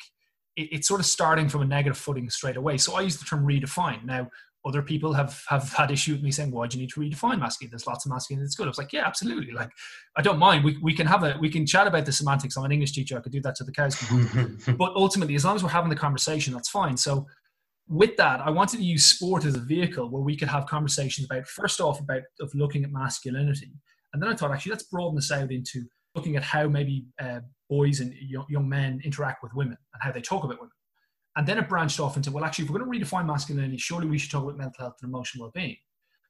it, 0.57 0.69
it's 0.73 0.89
sort 0.89 1.01
of 1.01 1.07
starting 1.07 1.49
from 1.49 1.63
a 1.63 1.67
negative 1.67 1.99
footing 1.99 2.31
straight 2.31 2.57
away. 2.57 2.79
So 2.79 2.95
I 2.95 3.03
use 3.03 3.19
the 3.19 3.25
term 3.25 3.47
redefine. 3.47 4.05
Now, 4.05 4.29
other 4.65 4.83
people 4.83 5.13
have 5.13 5.43
have 5.49 5.73
had 5.73 5.91
issue 5.91 6.13
with 6.13 6.23
me 6.23 6.31
saying, 6.31 6.53
"Why 6.53 6.69
do 6.69 6.79
you 6.79 6.83
need 6.83 6.91
to 6.91 7.01
redefine 7.01 7.41
masculine? 7.41 7.71
There's 7.71 7.87
lots 7.87 8.07
of 8.07 8.13
masculine 8.13 8.45
that's 8.45 8.55
good." 8.55 8.67
I 8.67 8.69
was 8.69 8.79
like, 8.79 8.93
"Yeah, 8.93 9.05
absolutely. 9.05 9.53
Like, 9.53 9.71
I 10.17 10.23
don't 10.23 10.39
mind. 10.39 10.63
We, 10.63 10.79
we 10.81 10.95
can 10.95 11.07
have 11.07 11.25
a 11.25 11.37
we 11.41 11.51
can 11.51 11.67
chat 11.67 11.89
about 11.89 12.07
the 12.07 12.13
semantics. 12.13 12.57
I'm 12.57 12.65
an 12.65 12.71
English 12.71 12.93
teacher. 12.93 13.19
I 13.19 13.21
could 13.21 13.33
do 13.33 13.41
that 13.41 13.57
to 13.57 13.65
the 13.65 13.73
cows. 13.73 13.97
but 14.79 14.93
ultimately, 14.95 15.35
as 15.35 15.45
long 15.45 15.57
as 15.57 15.65
we're 15.65 15.71
having 15.71 15.91
the 15.91 15.97
conversation, 15.97 16.55
that's 16.55 16.69
fine. 16.69 16.97
So 16.97 17.27
with 17.93 18.17
that, 18.17 18.41
I 18.41 18.49
wanted 18.49 18.79
to 18.79 18.83
use 18.83 19.05
sport 19.05 19.45
as 19.45 19.55
a 19.55 19.61
vehicle 19.61 20.09
where 20.09 20.23
we 20.23 20.35
could 20.35 20.49
have 20.49 20.67
conversations 20.67 21.27
about, 21.27 21.47
first 21.47 21.79
off, 21.79 22.01
about 22.01 22.23
of 22.41 22.51
looking 22.55 22.85
at 22.85 22.91
masculinity, 22.91 23.71
and 24.13 24.23
then 24.23 24.31
I 24.31 24.35
thought 24.35 24.51
actually 24.51 24.71
let's 24.71 24.85
broaden 24.85 25.17
this 25.17 25.31
out 25.31 25.53
into 25.53 25.85
looking 26.15 26.37
at 26.37 26.43
how 26.43 26.69
maybe 26.69 27.05
uh, 27.21 27.41
boys 27.69 28.01
and 28.01 28.15
young, 28.15 28.47
young 28.49 28.69
men 28.69 29.01
interact 29.05 29.43
with 29.43 29.53
women 29.55 29.77
and 29.93 30.03
how 30.03 30.11
they 30.11 30.23
talk 30.23 30.45
about 30.45 30.59
women. 30.59 30.73
And 31.37 31.47
then 31.47 31.59
it 31.59 31.69
branched 31.69 32.01
off 32.01 32.17
into 32.17 32.31
well, 32.31 32.45
actually, 32.45 32.65
if 32.65 32.71
we're 32.71 32.79
going 32.79 33.01
to 33.01 33.07
redefine 33.07 33.27
masculinity, 33.27 33.77
surely 33.77 34.07
we 34.07 34.19
should 34.19 34.31
talk 34.31 34.45
about 34.45 34.57
mental 34.57 34.85
health 34.85 34.97
and 35.03 35.11
emotional 35.11 35.45
well-being. 35.45 35.77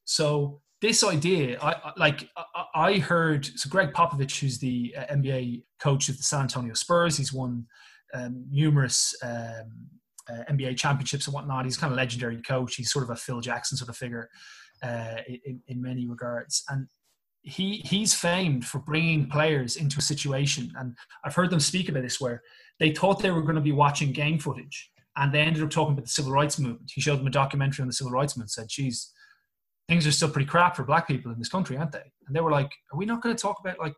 So 0.05 0.61
this 0.81 1.05
idea, 1.05 1.59
I, 1.61 1.93
like 1.97 2.29
I 2.75 2.95
heard, 2.95 3.47
so 3.47 3.69
Gregg 3.69 3.93
Popovich, 3.93 4.41
who's 4.41 4.59
the 4.59 4.95
uh, 4.99 5.15
NBA 5.15 5.63
coach 5.81 6.09
of 6.09 6.17
the 6.17 6.25
San 6.25 6.43
Antonio 6.43 6.75
Spurs, 6.75 7.17
he's 7.17 7.33
won 7.33 7.67
um, 8.15 8.45
numerous 8.51 9.15
um, 9.23 9.89
uh, 10.33 10.51
NBA 10.51 10.77
championships 10.77 11.27
and 11.27 11.35
whatnot. 11.35 11.65
He's 11.65 11.77
kind 11.77 11.93
of 11.93 11.97
legendary 11.97 12.41
coach. 12.43 12.77
He's 12.77 12.93
sort 12.93 13.05
of 13.05 13.11
a 13.11 13.17
Phil 13.17 13.41
Jackson 13.41 13.77
sort 13.77 13.89
of 13.89 13.97
figure 13.97 14.29
uh, 14.83 15.17
in, 15.45 15.61
in 15.69 15.83
many 15.83 16.07
regards. 16.07 16.65
And 16.69 16.89
he 17.43 17.83
he's 17.85 18.15
famed 18.15 18.65
for 18.65 18.79
bringing 18.79 19.29
players 19.29 19.77
into 19.77 19.99
a 19.99 20.03
situation. 20.03 20.73
And 20.79 20.97
I've 21.25 21.35
heard 21.35 21.51
them 21.51 21.61
speak 21.61 21.89
about 21.89 22.03
this 22.03 22.21
where 22.21 22.43
they 22.79 22.93
thought 22.93 23.21
they 23.21 23.31
were 23.31 23.43
going 23.43 23.57
to 23.57 23.61
be 23.61 23.73
watching 23.73 24.13
game 24.13 24.39
footage, 24.39 24.91
and 25.17 25.33
they 25.33 25.41
ended 25.41 25.63
up 25.63 25.71
talking 25.71 25.93
about 25.93 26.05
the 26.05 26.11
civil 26.11 26.33
rights 26.33 26.59
movement. 26.59 26.91
He 26.95 27.01
showed 27.01 27.19
them 27.19 27.27
a 27.27 27.31
documentary 27.31 27.83
on 27.83 27.89
the 27.89 27.93
civil 27.93 28.13
rights 28.13 28.37
movement. 28.37 28.53
Said, 28.53 28.69
"Geez, 28.69 29.13
things 29.89 30.07
are 30.07 30.13
still 30.13 30.31
pretty 30.31 30.49
crap 30.49 30.77
for 30.77 30.85
black 30.85 31.09
people 31.09 31.33
in 31.33 31.39
this 31.39 31.49
country, 31.49 31.77
aren't 31.77 31.93
they?" 31.93 32.13
And 32.27 32.35
they 32.35 32.41
were 32.41 32.53
like, 32.53 32.71
"Are 32.93 32.99
we 32.99 33.07
not 33.07 33.23
going 33.23 33.35
to 33.35 33.43
talk 33.43 33.59
about 33.61 33.79
like 33.81 33.97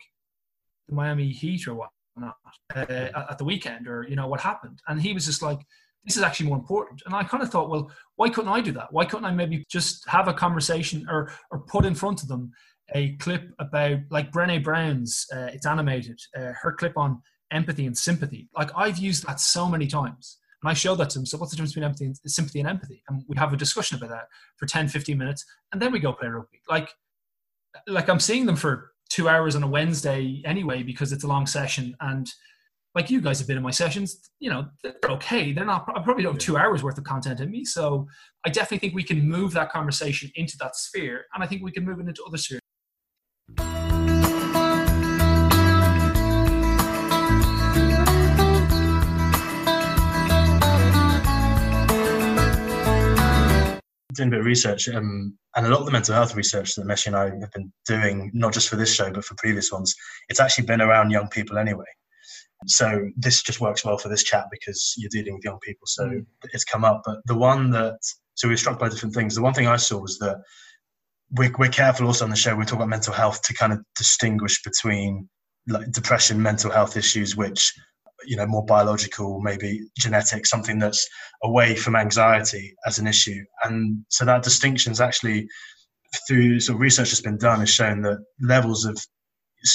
the 0.89 0.95
Miami 0.95 1.29
Heat 1.29 1.69
or 1.69 1.75
what?" 1.75 1.91
Not 2.17 2.37
uh, 2.75 3.25
at 3.31 3.39
the 3.39 3.45
weekend, 3.45 3.89
or 3.89 4.07
you 4.09 4.17
know 4.17 4.29
what 4.29 4.41
happened, 4.41 4.81
and 4.89 5.03
he 5.03 5.13
was 5.13 5.27
just 5.27 5.43
like, 5.43 5.59
this 6.05 6.17
is 6.17 6.23
actually 6.23 6.47
more 6.47 6.59
important. 6.59 7.03
And 7.07 7.15
I 7.15 7.23
kind 7.25 7.43
of 7.43 7.51
thought, 7.51 7.71
well, 7.71 7.91
why 8.17 8.29
couldn't 8.29 8.51
I 8.51 8.61
do 8.61 8.73
that? 8.73 8.93
Why 8.93 9.05
couldn't 9.05 9.25
I 9.25 9.33
maybe 9.33 9.65
just 9.71 10.07
have 10.09 10.29
a 10.29 10.35
conversation 10.35 11.07
or, 11.09 11.33
or 11.51 11.61
put 11.61 11.85
in 11.85 11.95
front 11.95 12.23
of 12.23 12.29
them 12.29 12.53
a 12.95 13.17
clip 13.17 13.51
about 13.59 14.01
like 14.11 14.31
Brené 14.31 14.63
Brown's, 14.63 15.27
uh, 15.35 15.49
it's 15.53 15.67
animated, 15.67 16.21
uh, 16.37 16.53
her 16.61 16.73
clip 16.73 16.97
on 16.97 17.23
empathy 17.51 17.87
and 17.87 17.97
sympathy. 17.97 18.49
Like 18.57 18.71
I've 18.77 18.99
used 18.99 19.27
that 19.27 19.41
so 19.41 19.69
many 19.69 19.87
times. 19.87 20.39
And 20.63 20.71
I 20.71 20.75
showed 20.75 20.97
that 20.97 21.11
to 21.11 21.19
them. 21.19 21.27
So 21.27 21.37
what's 21.37 21.53
the 21.53 21.57
difference 21.57 21.73
between 21.73 21.85
empathy 21.85 22.07
and 22.07 22.17
sympathy 22.27 22.61
and 22.61 22.69
empathy? 22.69 23.03
And 23.09 23.23
we 23.29 23.37
have 23.37 23.53
a 23.53 23.57
discussion 23.57 23.99
about 23.99 24.11
that 24.11 24.29
for 24.57 24.65
10, 24.65 24.89
15 24.89 25.19
minutes. 25.19 25.45
And 25.73 25.81
then 25.81 25.93
we 25.93 25.99
go 25.99 26.13
play 26.13 26.29
rugby. 26.29 26.61
Like, 26.71 26.89
like 27.87 28.09
I'm 28.09 28.21
seeing 28.21 28.47
them 28.47 28.57
for 28.57 28.93
two 29.11 29.29
hours 29.29 29.57
on 29.57 29.63
a 29.63 29.69
Wednesday 29.69 30.41
anyway, 30.47 30.83
because 30.83 31.13
it's 31.13 31.25
a 31.25 31.27
long 31.27 31.47
session. 31.47 31.95
And 32.01 32.27
like 32.95 33.11
you 33.11 33.21
guys 33.21 33.39
have 33.41 33.49
been 33.49 33.57
in 33.57 33.63
my 33.63 33.73
sessions, 33.73 34.31
you 34.39 34.49
know, 34.49 34.67
they're 34.83 34.95
okay. 35.11 35.53
They're 35.53 35.65
not, 35.65 35.85
I 35.95 36.01
probably 36.01 36.23
don't 36.23 36.35
have 36.35 36.41
two 36.41 36.57
hours 36.57 36.83
worth 36.83 36.97
of 36.97 37.05
content 37.05 37.41
in 37.41 37.51
me. 37.51 37.65
So 37.65 38.07
I 38.47 38.51
definitely 38.51 38.79
think 38.79 38.95
we 38.95 39.03
can 39.03 39.29
move 39.29 39.53
that 39.55 39.71
conversation 39.71 40.31
into 40.37 40.57
that 40.61 40.77
sphere. 40.77 41.25
And 41.35 41.43
I 41.43 41.47
think 41.47 41.63
we 41.63 41.73
can 41.73 41.85
move 41.85 41.99
it 41.99 42.07
into 42.07 42.23
other 42.25 42.39
spheres. 42.39 42.61
doing 54.15 54.29
a 54.29 54.31
bit 54.31 54.39
of 54.39 54.47
research, 54.47 54.89
um, 54.91 55.37
and 55.57 55.67
a 55.67 55.69
lot 55.69 55.81
of 55.81 55.87
the 55.87 55.91
mental 55.91 56.15
health 56.15 56.37
research 56.37 56.77
that 56.77 56.87
Meshi 56.87 57.09
and 57.09 57.17
I 57.17 57.25
have 57.41 57.51
been 57.51 57.73
doing, 57.85 58.31
not 58.33 58.53
just 58.53 58.69
for 58.69 58.77
this 58.77 58.95
show 58.95 59.11
but 59.11 59.25
for 59.25 59.35
previous 59.35 59.73
ones, 59.73 59.93
it's 60.29 60.39
actually 60.39 60.67
been 60.67 60.81
around 60.81 61.11
young 61.11 61.27
people 61.27 61.59
anyway. 61.59 61.85
So 62.67 63.11
this 63.17 63.43
just 63.43 63.61
works 63.61 63.85
well 63.85 63.99
for 63.99 64.09
this 64.09 64.23
chat 64.23 64.47
because 64.51 64.95
you're 64.97 65.11
dealing 65.11 65.35
with 65.35 65.45
young 65.45 65.59
people, 65.61 65.87
so 65.87 66.07
mm. 66.07 66.27
it's 66.53 66.65
come 66.65 66.85
up. 66.85 67.03
But 67.05 67.19
the 67.27 67.37
one 67.37 67.71
that 67.71 67.99
so 68.35 68.49
we 68.49 68.55
were 68.55 68.59
struck 68.59 68.79
by 68.79 68.89
different 68.89 69.15
things. 69.15 69.35
The 69.35 69.43
one 69.43 69.55
thing 69.55 69.69
I 69.69 69.77
saw 69.77 69.99
was 69.99 70.19
that 70.19 70.43
we're, 71.31 71.53
we're 71.59 71.69
careful 71.69 72.07
also 72.07 72.25
on 72.25 72.31
the 72.31 72.37
show. 72.37 72.55
We 72.55 72.65
talk 72.65 72.77
about 72.77 72.89
mental 72.89 73.13
health 73.13 73.43
to 73.43 73.55
kind 73.55 73.73
of 73.73 73.81
distinguish 73.97 74.63
between 74.63 75.29
like 75.69 75.91
depression, 75.93 76.43
mental 76.43 76.71
health 76.71 76.97
issues, 76.97 77.37
which 77.37 77.73
you 78.27 78.37
know 78.37 78.47
more 78.47 78.65
biological, 78.65 79.41
maybe 79.41 79.81
genetic, 79.99 80.47
something 80.47 80.79
that's 80.79 81.07
away 81.43 81.75
from 81.75 81.97
anxiety 81.97 82.75
as 82.87 82.99
an 82.99 83.07
issue. 83.07 83.43
And 83.63 84.05
so 84.09 84.25
that 84.25 84.43
distinction 84.43 84.93
is 84.93 85.01
actually 85.01 85.47
through 86.29 86.61
sort 86.61 86.77
of 86.77 86.81
research 86.81 87.11
that's 87.11 87.21
been 87.21 87.39
done 87.39 87.61
has 87.61 87.71
shown 87.71 88.03
that 88.03 88.25
levels 88.41 88.85
of 88.85 88.97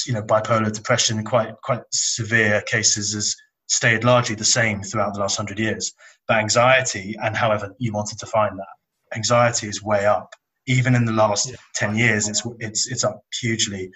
you 0.05 0.13
know 0.13 0.21
bipolar 0.21 0.71
depression, 0.71 1.23
quite 1.23 1.53
quite 1.63 1.81
severe 1.91 2.61
cases, 2.61 3.13
has 3.13 3.35
stayed 3.67 4.03
largely 4.03 4.35
the 4.35 4.45
same 4.45 4.81
throughout 4.81 5.13
the 5.13 5.19
last 5.19 5.37
hundred 5.37 5.59
years. 5.59 5.93
But 6.27 6.37
anxiety, 6.37 7.15
and 7.21 7.35
however 7.35 7.73
you 7.79 7.91
wanted 7.91 8.19
to 8.19 8.25
find 8.25 8.57
that, 8.57 9.15
anxiety 9.15 9.67
is 9.67 9.83
way 9.83 10.05
up. 10.05 10.33
Even 10.67 10.93
in 10.93 11.05
the 11.05 11.11
last 11.11 11.49
yeah. 11.49 11.55
ten 11.75 11.95
years, 11.95 12.27
it's 12.27 12.43
it's 12.59 12.87
it's 12.87 13.03
up 13.03 13.21
hugely. 13.41 13.91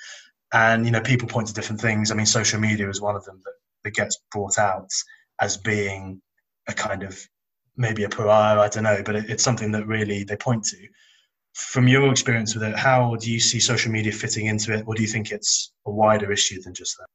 And 0.53 0.85
you 0.85 0.91
know, 0.91 1.01
people 1.01 1.27
point 1.27 1.47
to 1.47 1.53
different 1.53 1.81
things. 1.81 2.11
I 2.11 2.15
mean, 2.15 2.25
social 2.25 2.59
media 2.59 2.89
is 2.89 3.01
one 3.01 3.15
of 3.15 3.25
them 3.25 3.41
that, 3.43 3.53
that 3.83 3.93
gets 3.93 4.19
brought 4.31 4.57
out 4.57 4.89
as 5.41 5.57
being 5.57 6.21
a 6.67 6.73
kind 6.73 7.03
of 7.03 7.19
maybe 7.75 8.03
a 8.03 8.09
pariah. 8.09 8.59
I 8.59 8.69
don't 8.69 8.83
know, 8.83 9.01
but 9.05 9.15
it, 9.15 9.29
it's 9.29 9.43
something 9.43 9.71
that 9.71 9.87
really 9.87 10.23
they 10.23 10.35
point 10.35 10.63
to. 10.65 10.77
From 11.53 11.87
your 11.87 12.09
experience 12.09 12.55
with 12.55 12.63
it, 12.63 12.75
how 12.75 13.15
do 13.15 13.31
you 13.31 13.39
see 13.39 13.59
social 13.59 13.91
media 13.91 14.11
fitting 14.11 14.47
into 14.47 14.73
it, 14.73 14.85
or 14.87 14.95
do 14.95 15.01
you 15.03 15.07
think 15.07 15.31
it's 15.31 15.71
a 15.85 15.91
wider 15.91 16.31
issue 16.31 16.61
than 16.61 16.73
just 16.73 16.97
that? 16.97 17.05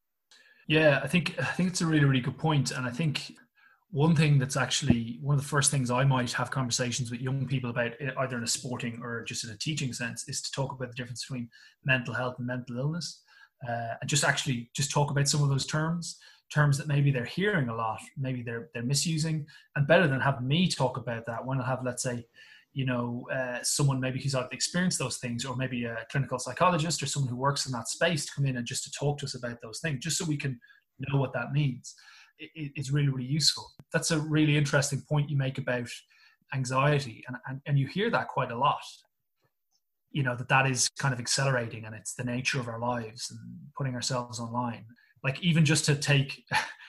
Yeah, 0.68 1.00
I 1.02 1.08
think 1.08 1.34
I 1.40 1.44
think 1.44 1.70
it's 1.70 1.80
a 1.80 1.86
really 1.86 2.04
really 2.04 2.20
good 2.20 2.38
point, 2.38 2.70
and 2.70 2.86
I 2.86 2.90
think 2.90 3.32
one 3.90 4.14
thing 4.14 4.38
that's 4.38 4.56
actually 4.56 5.18
one 5.22 5.34
of 5.34 5.40
the 5.42 5.48
first 5.48 5.70
things 5.70 5.90
I 5.90 6.04
might 6.04 6.30
have 6.32 6.50
conversations 6.50 7.10
with 7.10 7.20
young 7.20 7.46
people 7.46 7.70
about, 7.70 7.92
either 8.18 8.36
in 8.36 8.44
a 8.44 8.48
sporting 8.48 9.00
or 9.02 9.24
just 9.24 9.44
in 9.44 9.50
a 9.50 9.56
teaching 9.56 9.92
sense, 9.92 10.28
is 10.28 10.42
to 10.42 10.52
talk 10.52 10.72
about 10.72 10.90
the 10.90 10.94
difference 10.94 11.24
between 11.24 11.48
mental 11.84 12.14
health 12.14 12.36
and 12.38 12.46
mental 12.46 12.78
illness, 12.78 13.22
uh, 13.68 13.94
and 14.00 14.08
just 14.08 14.24
actually 14.24 14.70
just 14.74 14.90
talk 14.90 15.10
about 15.10 15.26
some 15.26 15.42
of 15.42 15.48
those 15.48 15.66
terms, 15.66 16.18
terms 16.52 16.78
that 16.78 16.86
maybe 16.86 17.10
they're 17.10 17.24
hearing 17.24 17.70
a 17.70 17.74
lot, 17.74 18.00
maybe 18.16 18.42
they're 18.42 18.68
they're 18.72 18.84
misusing, 18.84 19.46
and 19.74 19.88
better 19.88 20.06
than 20.06 20.20
have 20.20 20.44
me 20.44 20.68
talk 20.68 20.96
about 20.96 21.26
that 21.26 21.44
when 21.44 21.60
I 21.60 21.66
have, 21.66 21.80
let's 21.82 22.04
say, 22.04 22.24
you 22.78 22.84
know, 22.84 23.26
uh, 23.34 23.58
someone 23.64 23.98
maybe 23.98 24.22
who's 24.22 24.36
out 24.36 24.52
experienced 24.54 25.00
those 25.00 25.16
things, 25.16 25.44
or 25.44 25.56
maybe 25.56 25.84
a 25.84 26.06
clinical 26.12 26.38
psychologist 26.38 27.02
or 27.02 27.06
someone 27.06 27.28
who 27.28 27.34
works 27.34 27.66
in 27.66 27.72
that 27.72 27.88
space 27.88 28.24
to 28.24 28.32
come 28.32 28.46
in 28.46 28.56
and 28.56 28.64
just 28.64 28.84
to 28.84 28.92
talk 28.92 29.18
to 29.18 29.26
us 29.26 29.34
about 29.34 29.60
those 29.60 29.80
things, 29.80 29.98
just 29.98 30.16
so 30.16 30.24
we 30.24 30.36
can 30.36 30.60
know 31.00 31.18
what 31.18 31.32
that 31.32 31.50
means. 31.50 31.96
It, 32.38 32.70
it's 32.76 32.92
really, 32.92 33.08
really 33.08 33.28
useful. 33.28 33.68
That's 33.92 34.12
a 34.12 34.20
really 34.20 34.56
interesting 34.56 35.02
point 35.08 35.28
you 35.28 35.36
make 35.36 35.58
about 35.58 35.88
anxiety, 36.54 37.24
and, 37.26 37.36
and, 37.48 37.60
and 37.66 37.78
you 37.80 37.88
hear 37.88 38.10
that 38.10 38.28
quite 38.28 38.52
a 38.52 38.56
lot. 38.56 38.78
You 40.12 40.22
know, 40.22 40.36
that 40.36 40.48
that 40.48 40.70
is 40.70 40.88
kind 41.00 41.12
of 41.12 41.18
accelerating 41.18 41.84
and 41.84 41.96
it's 41.96 42.14
the 42.14 42.22
nature 42.22 42.60
of 42.60 42.68
our 42.68 42.78
lives 42.78 43.28
and 43.32 43.40
putting 43.76 43.96
ourselves 43.96 44.38
online. 44.38 44.84
Like, 45.24 45.42
even 45.42 45.64
just 45.64 45.84
to 45.86 45.96
take, 45.96 46.44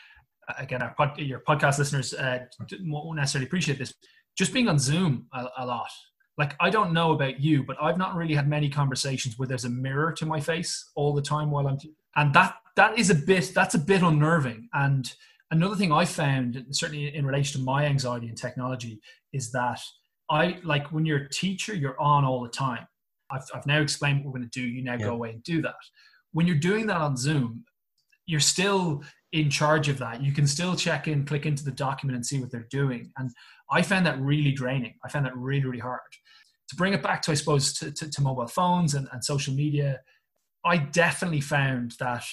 again, 0.59 0.83
our 0.83 0.93
pod, 0.93 1.17
your 1.17 1.39
podcast 1.39 1.79
listeners 1.79 2.13
uh, 2.13 2.45
won't 2.83 3.17
necessarily 3.17 3.47
appreciate 3.47 3.79
this 3.79 3.95
just 4.39 4.53
being 4.53 4.69
on 4.69 4.79
Zoom 4.79 5.27
a, 5.33 5.47
a 5.57 5.65
lot. 5.65 5.91
Like 6.37 6.55
I 6.61 6.69
don't 6.69 6.93
know 6.93 7.11
about 7.11 7.41
you, 7.41 7.61
but 7.63 7.75
I've 7.81 7.97
not 7.97 8.15
really 8.15 8.33
had 8.33 8.47
many 8.47 8.69
conversations 8.69 9.37
where 9.37 9.49
there's 9.49 9.65
a 9.65 9.69
mirror 9.69 10.13
to 10.13 10.25
my 10.25 10.39
face 10.39 10.91
all 10.95 11.13
the 11.13 11.21
time 11.21 11.51
while 11.51 11.67
I'm, 11.67 11.77
and 12.15 12.33
that 12.33 12.55
that 12.77 12.97
is 12.97 13.09
a 13.09 13.15
bit 13.15 13.51
that's 13.53 13.75
a 13.75 13.79
bit 13.79 14.01
unnerving. 14.01 14.69
And 14.73 15.13
another 15.51 15.75
thing 15.75 15.91
I 15.91 16.05
found, 16.05 16.65
certainly 16.71 17.13
in 17.13 17.25
relation 17.25 17.59
to 17.59 17.65
my 17.65 17.85
anxiety 17.85 18.29
and 18.29 18.37
technology, 18.37 19.01
is 19.33 19.51
that 19.51 19.81
I 20.29 20.59
like 20.63 20.93
when 20.93 21.05
you're 21.05 21.23
a 21.25 21.29
teacher, 21.29 21.75
you're 21.75 21.99
on 21.99 22.23
all 22.23 22.41
the 22.41 22.49
time. 22.49 22.87
I've, 23.29 23.43
I've 23.53 23.67
now 23.67 23.81
explained 23.81 24.23
what 24.23 24.27
we're 24.33 24.39
going 24.39 24.49
to 24.49 24.59
do. 24.61 24.65
You 24.65 24.81
now 24.81 24.93
yeah. 24.93 25.07
go 25.07 25.13
away 25.13 25.31
and 25.31 25.43
do 25.43 25.61
that. 25.63 25.75
When 26.31 26.47
you're 26.47 26.55
doing 26.55 26.87
that 26.87 26.97
on 26.97 27.17
Zoom, 27.17 27.65
you're 28.25 28.39
still 28.39 29.03
in 29.31 29.49
charge 29.49 29.89
of 29.89 29.97
that. 29.99 30.23
You 30.23 30.31
can 30.31 30.47
still 30.47 30.75
check 30.75 31.07
in, 31.07 31.25
click 31.25 31.45
into 31.45 31.63
the 31.63 31.71
document 31.71 32.15
and 32.15 32.25
see 32.25 32.39
what 32.39 32.51
they're 32.51 32.67
doing. 32.71 33.11
And 33.17 33.31
I 33.71 33.81
found 33.81 34.05
that 34.05 34.19
really 34.19 34.51
draining. 34.51 34.95
I 35.03 35.09
found 35.09 35.25
that 35.25 35.37
really, 35.37 35.65
really 35.65 35.79
hard. 35.79 35.99
To 36.69 36.75
bring 36.75 36.93
it 36.93 37.01
back 37.01 37.21
to, 37.23 37.31
I 37.31 37.35
suppose, 37.35 37.73
to, 37.79 37.91
to, 37.91 38.09
to 38.09 38.21
mobile 38.21 38.47
phones 38.47 38.93
and, 38.93 39.07
and 39.11 39.23
social 39.23 39.53
media, 39.53 39.99
I 40.65 40.77
definitely 40.77 41.41
found 41.41 41.95
that 41.99 42.23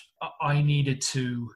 I 0.40 0.62
needed 0.62 1.01
to 1.12 1.51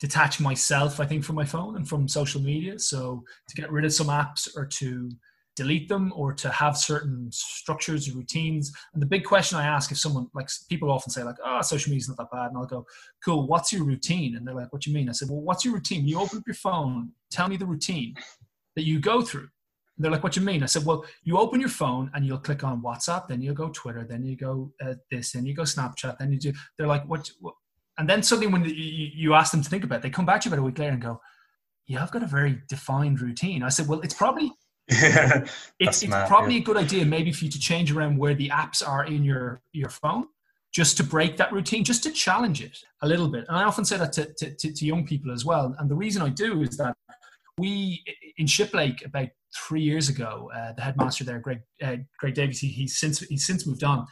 detach 0.00 0.40
myself, 0.40 1.00
I 1.00 1.06
think, 1.06 1.24
from 1.24 1.36
my 1.36 1.44
phone 1.44 1.76
and 1.76 1.88
from 1.88 2.08
social 2.08 2.40
media. 2.40 2.78
So 2.78 3.22
to 3.48 3.56
get 3.56 3.70
rid 3.70 3.84
of 3.84 3.92
some 3.92 4.08
apps 4.08 4.48
or 4.56 4.66
to 4.66 5.10
delete 5.56 5.88
them 5.88 6.12
or 6.14 6.32
to 6.32 6.48
have 6.48 6.76
certain 6.76 7.28
structures 7.32 8.10
routines. 8.14 8.72
And 8.94 9.02
the 9.02 9.06
big 9.06 9.24
question 9.24 9.58
I 9.58 9.66
ask 9.66 9.90
if 9.90 9.98
someone 9.98 10.28
like 10.34 10.48
people 10.68 10.90
often 10.90 11.10
say 11.10 11.22
like, 11.22 11.36
oh, 11.44 11.60
social 11.60 11.90
media 11.90 12.00
is 12.00 12.08
not 12.08 12.16
that 12.18 12.30
bad. 12.32 12.48
And 12.48 12.56
I'll 12.56 12.66
go, 12.66 12.86
cool, 13.24 13.46
what's 13.46 13.72
your 13.72 13.84
routine? 13.84 14.36
And 14.36 14.46
they're 14.46 14.54
like, 14.54 14.72
what 14.72 14.82
do 14.82 14.90
you 14.90 14.96
mean? 14.96 15.08
I 15.08 15.12
said, 15.12 15.28
well, 15.28 15.40
what's 15.40 15.64
your 15.64 15.74
routine? 15.74 16.06
You 16.06 16.20
open 16.20 16.38
up 16.38 16.46
your 16.46 16.54
phone, 16.54 17.10
tell 17.30 17.48
me 17.48 17.56
the 17.56 17.66
routine 17.66 18.14
that 18.76 18.84
you 18.84 19.00
go 19.00 19.22
through. 19.22 19.48
And 19.96 20.04
they're 20.04 20.10
like, 20.10 20.22
what 20.22 20.32
do 20.32 20.40
you 20.40 20.46
mean? 20.46 20.62
I 20.62 20.66
said, 20.66 20.84
well, 20.84 21.04
you 21.24 21.36
open 21.36 21.60
your 21.60 21.68
phone 21.68 22.10
and 22.14 22.24
you'll 22.24 22.38
click 22.38 22.64
on 22.64 22.82
WhatsApp, 22.82 23.28
then 23.28 23.42
you 23.42 23.52
go 23.52 23.68
Twitter, 23.70 24.06
then 24.08 24.24
you 24.24 24.36
go 24.36 24.72
uh, 24.82 24.94
this, 25.10 25.32
then 25.32 25.44
you 25.44 25.54
go 25.54 25.62
Snapchat, 25.62 26.18
then 26.18 26.32
you 26.32 26.38
do, 26.38 26.52
they're 26.78 26.86
like, 26.86 27.04
what, 27.06 27.30
what? 27.40 27.54
And 27.98 28.08
then 28.08 28.22
suddenly 28.22 28.46
when 28.46 28.64
you, 28.64 28.72
you 28.72 29.34
ask 29.34 29.52
them 29.52 29.62
to 29.62 29.68
think 29.68 29.84
about 29.84 29.96
it, 29.96 30.02
they 30.02 30.10
come 30.10 30.24
back 30.24 30.40
to 30.40 30.48
you 30.48 30.54
about 30.54 30.62
a 30.62 30.64
week 30.64 30.78
later 30.78 30.92
and 30.92 31.02
go, 31.02 31.20
yeah, 31.86 32.02
I've 32.02 32.12
got 32.12 32.22
a 32.22 32.26
very 32.26 32.62
defined 32.68 33.20
routine. 33.20 33.62
I 33.62 33.68
said, 33.68 33.88
well, 33.88 34.00
it's 34.00 34.14
probably 34.14 34.52
it's, 34.92 36.02
it's 36.02 36.06
probably 36.26 36.54
yeah. 36.54 36.60
a 36.60 36.64
good 36.64 36.76
idea 36.76 37.04
maybe 37.04 37.30
for 37.30 37.44
you 37.44 37.50
to 37.50 37.60
change 37.60 37.92
around 37.92 38.16
where 38.16 38.34
the 38.34 38.48
apps 38.48 38.86
are 38.86 39.04
in 39.04 39.22
your 39.22 39.62
your 39.72 39.88
phone 39.88 40.26
just 40.72 40.96
to 40.96 41.04
break 41.04 41.36
that 41.36 41.52
routine 41.52 41.84
just 41.84 42.02
to 42.02 42.10
challenge 42.10 42.60
it 42.60 42.76
a 43.02 43.06
little 43.06 43.28
bit 43.28 43.44
and 43.46 43.56
i 43.56 43.62
often 43.62 43.84
say 43.84 43.96
that 43.96 44.12
to, 44.12 44.24
to, 44.34 44.72
to 44.72 44.84
young 44.84 45.06
people 45.06 45.30
as 45.30 45.44
well 45.44 45.76
and 45.78 45.88
the 45.88 45.94
reason 45.94 46.22
i 46.22 46.28
do 46.28 46.62
is 46.62 46.76
that 46.76 46.96
we 47.58 48.02
in 48.38 48.46
shiplake 48.46 49.04
about 49.04 49.28
three 49.54 49.82
years 49.82 50.08
ago 50.08 50.50
uh, 50.54 50.72
the 50.72 50.82
headmaster 50.82 51.24
there 51.24 51.38
greg 51.38 51.60
uh, 51.82 51.96
greg 52.18 52.34
davies 52.34 52.60
he, 52.60 52.68
he's 52.68 52.98
since 52.98 53.20
he's 53.20 53.46
since 53.46 53.66
moved 53.66 53.84
on 53.84 54.06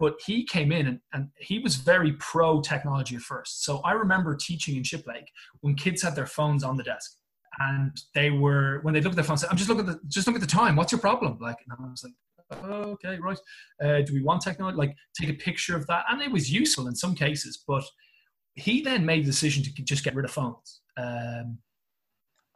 but 0.00 0.14
he 0.26 0.44
came 0.44 0.72
in 0.72 0.86
and, 0.86 1.00
and 1.12 1.28
he 1.38 1.58
was 1.58 1.76
very 1.76 2.12
pro 2.14 2.60
technology 2.60 3.16
at 3.16 3.22
first 3.22 3.64
so 3.64 3.78
i 3.84 3.92
remember 3.92 4.36
teaching 4.36 4.76
in 4.76 4.82
shiplake 4.82 5.26
when 5.60 5.74
kids 5.74 6.02
had 6.02 6.14
their 6.14 6.26
phones 6.26 6.62
on 6.62 6.76
the 6.76 6.82
desk 6.82 7.16
and 7.58 8.00
they 8.14 8.30
were 8.30 8.80
when 8.82 8.94
they 8.94 9.00
looked 9.00 9.12
at 9.12 9.16
their 9.16 9.24
phone, 9.24 9.48
"I'm 9.50 9.56
just 9.56 9.68
looking 9.68 9.88
at 9.88 10.00
the 10.00 10.08
just 10.08 10.26
look 10.26 10.36
at 10.36 10.40
the 10.40 10.46
time. 10.46 10.76
What's 10.76 10.92
your 10.92 11.00
problem?" 11.00 11.38
Like, 11.40 11.56
and 11.68 11.76
I 11.78 11.90
was 11.90 12.04
like, 12.04 12.64
"Okay, 12.64 13.18
right. 13.18 13.38
Uh, 13.82 14.02
do 14.02 14.14
we 14.14 14.22
want 14.22 14.42
technology? 14.42 14.76
Like, 14.76 14.94
take 15.18 15.30
a 15.30 15.34
picture 15.34 15.76
of 15.76 15.86
that." 15.88 16.04
And 16.10 16.22
it 16.22 16.30
was 16.30 16.52
useful 16.52 16.86
in 16.86 16.94
some 16.94 17.14
cases, 17.14 17.62
but 17.66 17.84
he 18.54 18.82
then 18.82 19.04
made 19.04 19.22
the 19.22 19.30
decision 19.30 19.62
to 19.62 19.70
just 19.82 20.04
get 20.04 20.14
rid 20.14 20.24
of 20.24 20.30
phones. 20.30 20.80
Um, 20.96 21.58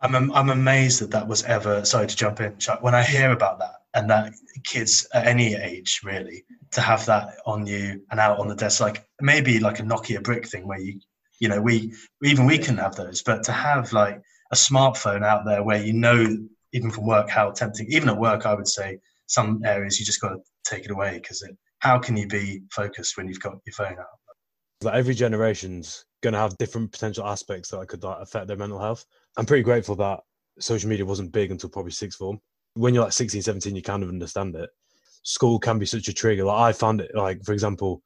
I'm 0.01 0.33
I'm 0.33 0.51
amazed 0.51 1.01
that 1.01 1.11
that 1.13 1.27
was 1.27 1.43
ever. 1.45 1.85
Sorry 1.85 2.07
to 2.07 2.17
jump 2.17 2.41
in, 2.41 2.59
Chuck. 2.59 2.83
When 2.83 2.95
I 2.95 3.03
hear 3.03 3.33
about 3.33 3.59
that 3.61 3.75
and 3.95 4.11
that 4.11 4.35
kids 4.65 5.07
at 5.15 5.27
any 5.27 5.55
age 5.55 6.01
really 6.05 6.45
to 6.73 6.81
have 6.81 7.07
that 7.07 7.37
on 7.47 7.67
you 7.67 8.03
and 8.11 8.21
out 8.21 8.39
on 8.39 8.49
the 8.49 8.55
desk, 8.55 8.81
like 8.81 9.07
maybe 9.21 9.59
like 9.59 9.81
a 9.81 9.83
Nokia 9.83 10.23
brick 10.23 10.47
thing 10.47 10.67
where 10.67 10.81
you 10.81 11.01
you 11.41 11.49
know 11.49 11.61
we 11.61 11.95
even 12.23 12.47
we 12.47 12.59
can 12.59 12.77
have 12.77 12.95
those, 12.95 13.23
but 13.23 13.43
to 13.45 13.53
have 13.53 13.93
like 13.93 14.21
a 14.53 14.57
smartphone 14.57 15.25
out 15.25 15.45
there 15.45 15.63
where 15.63 15.83
you 15.83 15.93
know, 15.93 16.27
even 16.73 16.91
from 16.91 17.07
work, 17.07 17.31
how 17.31 17.51
tempting. 17.51 17.87
Even 17.91 18.09
at 18.09 18.19
work, 18.19 18.47
I 18.47 18.55
would 18.55 18.69
say 18.69 18.99
some 19.27 19.63
areas 19.65 19.99
you 19.99 20.07
just 20.07 20.21
got 20.21 20.31
to 20.31 20.39
take 20.65 20.85
it 20.85 20.91
away 20.91 21.15
because 21.15 21.47
how 21.81 21.99
can 21.99 22.17
you 22.17 22.27
be 22.27 22.63
focused 22.71 23.17
when 23.17 23.29
you've 23.29 23.41
got 23.41 23.55
your 23.67 23.75
phone 23.75 23.99
out? 23.99 24.07
Like 24.83 24.95
every 24.95 25.15
generation's 25.15 26.05
going 26.23 26.35
to 26.35 26.39
have 26.39 26.57
different 26.59 26.93
potential 26.93 27.27
aspects 27.27 27.71
that 27.71 27.89
could 27.89 28.03
like, 28.03 28.19
affect 28.21 28.47
their 28.47 28.57
mental 28.57 28.79
health. 28.79 29.05
I'm 29.37 29.47
pretty 29.47 29.63
grateful 29.63 29.97
that 29.97 30.21
social 30.59 30.89
media 30.89 31.05
wasn't 31.05 31.33
big 31.33 31.51
until 31.51 31.71
probably 31.71 31.93
sixth 31.93 32.19
form. 32.19 32.41
When 32.75 32.95
you're 32.95 33.05
like 33.05 33.13
16, 33.13 33.43
17, 33.43 33.75
you 33.75 33.83
kind 33.83 34.03
of 34.03 34.09
understand 34.09 34.55
it. 34.55 34.71
School 35.23 35.59
can 35.59 35.79
be 35.79 35.87
such 35.87 36.09
a 36.09 36.13
trigger. 36.13 36.45
Like 36.45 36.61
I 36.61 36.73
found 36.73 37.01
it, 37.01 37.11
like 37.15 37.45
for 37.45 37.53
example, 37.53 38.03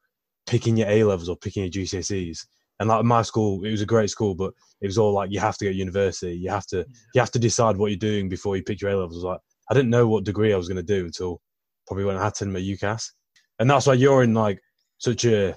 picking 0.47 0.77
your 0.77 0.89
A 0.89 1.05
levels 1.05 1.29
or 1.29 1.37
picking 1.37 1.63
your 1.63 1.71
GCSEs 1.71 2.47
and 2.81 2.89
like 2.89 3.05
my 3.05 3.23
school, 3.23 3.63
it 3.65 3.71
was 3.71 3.83
a 3.83 3.87
great 3.87 4.09
school, 4.09 4.35
but 4.35 4.55
it 4.81 4.87
was 4.87 4.97
all 4.97 5.13
like 5.13 5.31
you 5.31 5.39
have 5.39 5.59
to 5.59 5.67
go 5.67 5.71
to 5.71 5.77
university. 5.77 6.35
You 6.35 6.51
have 6.51 6.67
to 6.69 6.79
you 7.15 7.21
have 7.21 7.31
to 7.33 7.39
decide 7.39 7.77
what 7.77 7.91
you're 7.91 7.99
doing 7.99 8.29
before 8.29 8.57
you 8.57 8.63
pick 8.63 8.81
your 8.81 8.91
A 8.91 8.97
levels. 8.97 9.23
Like 9.23 9.39
I 9.71 9.75
didn't 9.75 9.91
know 9.91 10.09
what 10.09 10.25
degree 10.25 10.53
I 10.53 10.57
was 10.57 10.67
going 10.67 10.77
to 10.77 10.83
do 10.83 11.05
until 11.05 11.43
probably 11.87 12.07
when 12.07 12.17
I 12.17 12.25
had 12.25 12.35
to 12.37 12.47
my 12.47 12.59
UCAS, 12.59 13.11
and 13.59 13.69
that's 13.69 13.87
why 13.87 13.95
you're 13.95 14.23
in 14.23 14.33
like 14.33 14.61
such 14.97 15.27
a 15.27 15.55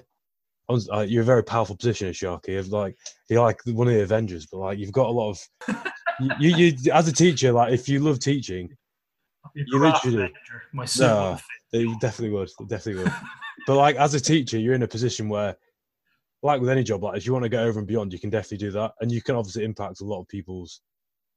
uh, 0.68 1.00
you're 1.00 1.22
a 1.22 1.26
very 1.26 1.44
powerful 1.44 1.76
position 1.76 2.08
as 2.08 2.16
Sharkey. 2.16 2.56
Of 2.56 2.68
like 2.68 2.96
you're 3.28 3.42
like 3.42 3.60
one 3.66 3.88
of 3.88 3.94
the 3.94 4.02
Avengers, 4.02 4.46
but 4.46 4.58
like 4.58 4.78
you've 4.78 4.92
got 4.92 5.08
a 5.08 5.12
lot 5.12 5.30
of 5.30 5.48
you, 6.20 6.56
you, 6.56 6.74
you 6.78 6.92
as 6.92 7.08
a 7.08 7.12
teacher. 7.12 7.52
Like 7.52 7.72
if 7.72 7.88
you 7.88 8.00
love 8.00 8.18
teaching, 8.18 8.70
You 9.54 9.78
literally 9.78 10.32
My 10.72 10.86
no, 10.98 11.38
they 11.72 11.84
definitely 12.00 12.30
would. 12.30 12.50
They 12.58 12.66
definitely 12.66 13.04
would. 13.04 13.12
but 13.66 13.76
like 13.76 13.96
as 13.96 14.14
a 14.14 14.20
teacher, 14.20 14.58
you're 14.58 14.74
in 14.74 14.82
a 14.82 14.88
position 14.88 15.28
where, 15.28 15.56
like 16.42 16.60
with 16.60 16.70
any 16.70 16.82
job, 16.82 17.04
like 17.04 17.16
if 17.16 17.26
you 17.26 17.32
want 17.32 17.44
to 17.44 17.48
go 17.48 17.62
over 17.62 17.78
and 17.78 17.88
beyond, 17.88 18.12
you 18.12 18.18
can 18.18 18.30
definitely 18.30 18.58
do 18.58 18.70
that, 18.72 18.92
and 19.00 19.12
you 19.12 19.22
can 19.22 19.36
obviously 19.36 19.64
impact 19.64 20.00
a 20.00 20.04
lot 20.04 20.20
of 20.20 20.28
people's, 20.28 20.80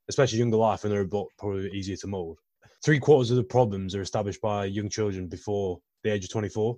especially 0.10 0.40
younger 0.40 0.58
life, 0.58 0.84
and 0.84 0.94
they're 0.94 1.06
probably 1.38 1.70
easier 1.72 1.98
to 1.98 2.08
mold. 2.08 2.40
Three 2.84 3.00
quarters 3.00 3.32
of 3.32 3.38
the 3.38 3.44
problems 3.44 3.96
are 3.96 4.02
established 4.02 4.42
by 4.42 4.66
young 4.66 4.90
children 4.90 5.28
before 5.28 5.80
the 6.04 6.12
age 6.12 6.24
of 6.24 6.30
24. 6.30 6.78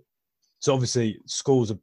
So 0.60 0.74
obviously, 0.74 1.20
schools 1.26 1.72
are 1.72 1.78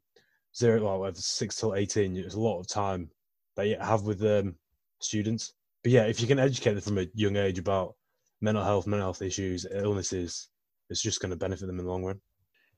zero, 0.57 0.99
well, 0.99 1.13
six 1.13 1.55
till 1.55 1.75
18. 1.75 2.17
It's 2.17 2.35
a 2.35 2.39
lot 2.39 2.59
of 2.59 2.67
time 2.67 3.09
that 3.55 3.67
you 3.67 3.77
have 3.79 4.03
with 4.03 4.23
um, 4.23 4.55
students. 5.01 5.53
But 5.83 5.91
yeah, 5.91 6.03
if 6.03 6.19
you 6.19 6.27
can 6.27 6.39
educate 6.39 6.73
them 6.73 6.81
from 6.81 6.97
a 6.97 7.07
young 7.13 7.35
age 7.35 7.59
about 7.59 7.95
mental 8.41 8.63
health, 8.63 8.87
mental 8.87 9.05
health 9.05 9.21
issues, 9.21 9.65
illnesses, 9.71 10.49
it's 10.89 11.01
just 11.01 11.21
going 11.21 11.31
to 11.31 11.35
benefit 11.35 11.67
them 11.67 11.79
in 11.79 11.85
the 11.85 11.91
long 11.91 12.03
run. 12.03 12.19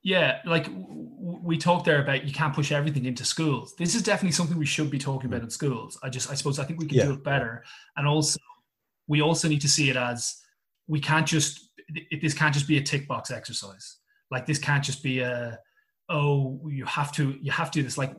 Yeah, 0.02 0.38
like 0.46 0.66
we 0.72 1.58
talked 1.58 1.84
there 1.84 2.02
about 2.02 2.24
you 2.24 2.32
can't 2.32 2.54
push 2.54 2.72
everything 2.72 3.04
into 3.04 3.24
schools. 3.24 3.74
This 3.76 3.94
is 3.94 4.02
definitely 4.02 4.32
something 4.32 4.56
we 4.56 4.64
should 4.64 4.90
be 4.90 4.98
talking 4.98 5.28
about 5.28 5.42
mm. 5.42 5.44
in 5.44 5.50
schools. 5.50 5.98
I 6.02 6.08
just, 6.08 6.30
I 6.30 6.34
suppose, 6.34 6.58
I 6.58 6.64
think 6.64 6.80
we 6.80 6.86
can 6.86 6.98
yeah. 6.98 7.04
do 7.04 7.12
it 7.12 7.24
better. 7.24 7.64
And 7.96 8.08
also, 8.08 8.40
we 9.08 9.20
also 9.20 9.48
need 9.48 9.60
to 9.60 9.68
see 9.68 9.90
it 9.90 9.96
as 9.96 10.36
we 10.88 11.00
can't 11.00 11.26
just, 11.26 11.68
this 12.22 12.32
can't 12.32 12.54
just 12.54 12.66
be 12.66 12.78
a 12.78 12.82
tick 12.82 13.06
box 13.08 13.30
exercise. 13.30 13.98
Like 14.30 14.46
this 14.46 14.58
can't 14.58 14.82
just 14.82 15.02
be 15.02 15.20
a, 15.20 15.58
oh, 16.10 16.60
you 16.68 16.84
have 16.84 17.12
to, 17.12 17.38
you 17.40 17.52
have 17.52 17.70
to 17.70 17.78
do 17.78 17.82
this. 17.82 17.96
Like 17.96 18.14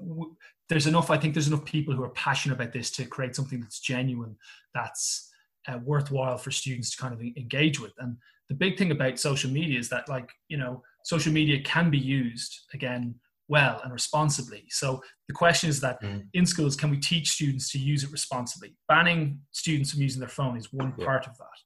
there's 0.69 0.87
enough, 0.87 1.11
I 1.11 1.17
think 1.17 1.33
there's 1.33 1.47
enough 1.47 1.65
people 1.65 1.93
who 1.93 2.03
are 2.03 2.09
passionate 2.09 2.55
about 2.55 2.73
this 2.73 2.89
to 2.91 3.05
create 3.05 3.35
something 3.35 3.59
that's 3.59 3.79
genuine, 3.79 4.37
that's 4.73 5.29
uh, 5.67 5.77
worthwhile 5.83 6.37
for 6.37 6.51
students 6.51 6.95
to 6.95 7.01
kind 7.01 7.13
of 7.13 7.21
engage 7.21 7.79
with. 7.79 7.93
And 7.99 8.17
the 8.51 8.57
big 8.57 8.77
thing 8.77 8.91
about 8.91 9.17
social 9.17 9.49
media 9.49 9.79
is 9.79 9.87
that 9.87 10.09
like 10.09 10.29
you 10.49 10.57
know 10.57 10.83
social 11.05 11.31
media 11.31 11.61
can 11.61 11.89
be 11.89 11.97
used 11.97 12.53
again 12.73 13.15
well 13.47 13.79
and 13.81 13.93
responsibly 13.93 14.65
so 14.69 15.01
the 15.29 15.33
question 15.33 15.69
is 15.69 15.79
that 15.79 16.01
mm. 16.03 16.21
in 16.33 16.45
schools 16.45 16.75
can 16.75 16.89
we 16.89 16.97
teach 16.97 17.29
students 17.29 17.71
to 17.71 17.79
use 17.79 18.03
it 18.03 18.11
responsibly 18.11 18.75
banning 18.89 19.39
students 19.51 19.91
from 19.91 20.01
using 20.01 20.19
their 20.19 20.27
phone 20.27 20.57
is 20.57 20.73
one 20.73 20.93
yeah. 20.97 21.05
part 21.05 21.25
of 21.27 21.37
that 21.37 21.57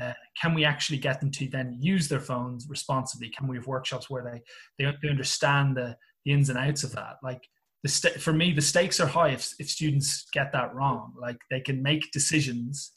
uh, 0.00 0.12
can 0.40 0.54
we 0.54 0.64
actually 0.64 0.98
get 0.98 1.20
them 1.20 1.30
to 1.32 1.48
then 1.48 1.76
use 1.80 2.08
their 2.08 2.20
phones 2.20 2.66
responsibly? 2.68 3.30
Can 3.30 3.48
we 3.48 3.56
have 3.56 3.66
workshops 3.66 4.08
where 4.08 4.42
they 4.78 4.92
they, 5.02 5.08
understand 5.08 5.76
the, 5.76 5.96
the 6.24 6.32
ins 6.32 6.50
and 6.50 6.58
outs 6.58 6.84
of 6.84 6.92
that? 6.92 7.16
Like 7.22 7.42
the 7.82 7.88
st- 7.88 8.20
for 8.20 8.32
me 8.32 8.52
the 8.52 8.62
stakes 8.62 9.00
are 9.00 9.06
high 9.06 9.30
if, 9.30 9.52
if 9.58 9.68
students 9.68 10.26
get 10.32 10.52
that 10.52 10.74
wrong. 10.74 11.12
Like 11.20 11.38
they 11.50 11.60
can 11.60 11.82
make 11.82 12.10
decisions 12.12 12.92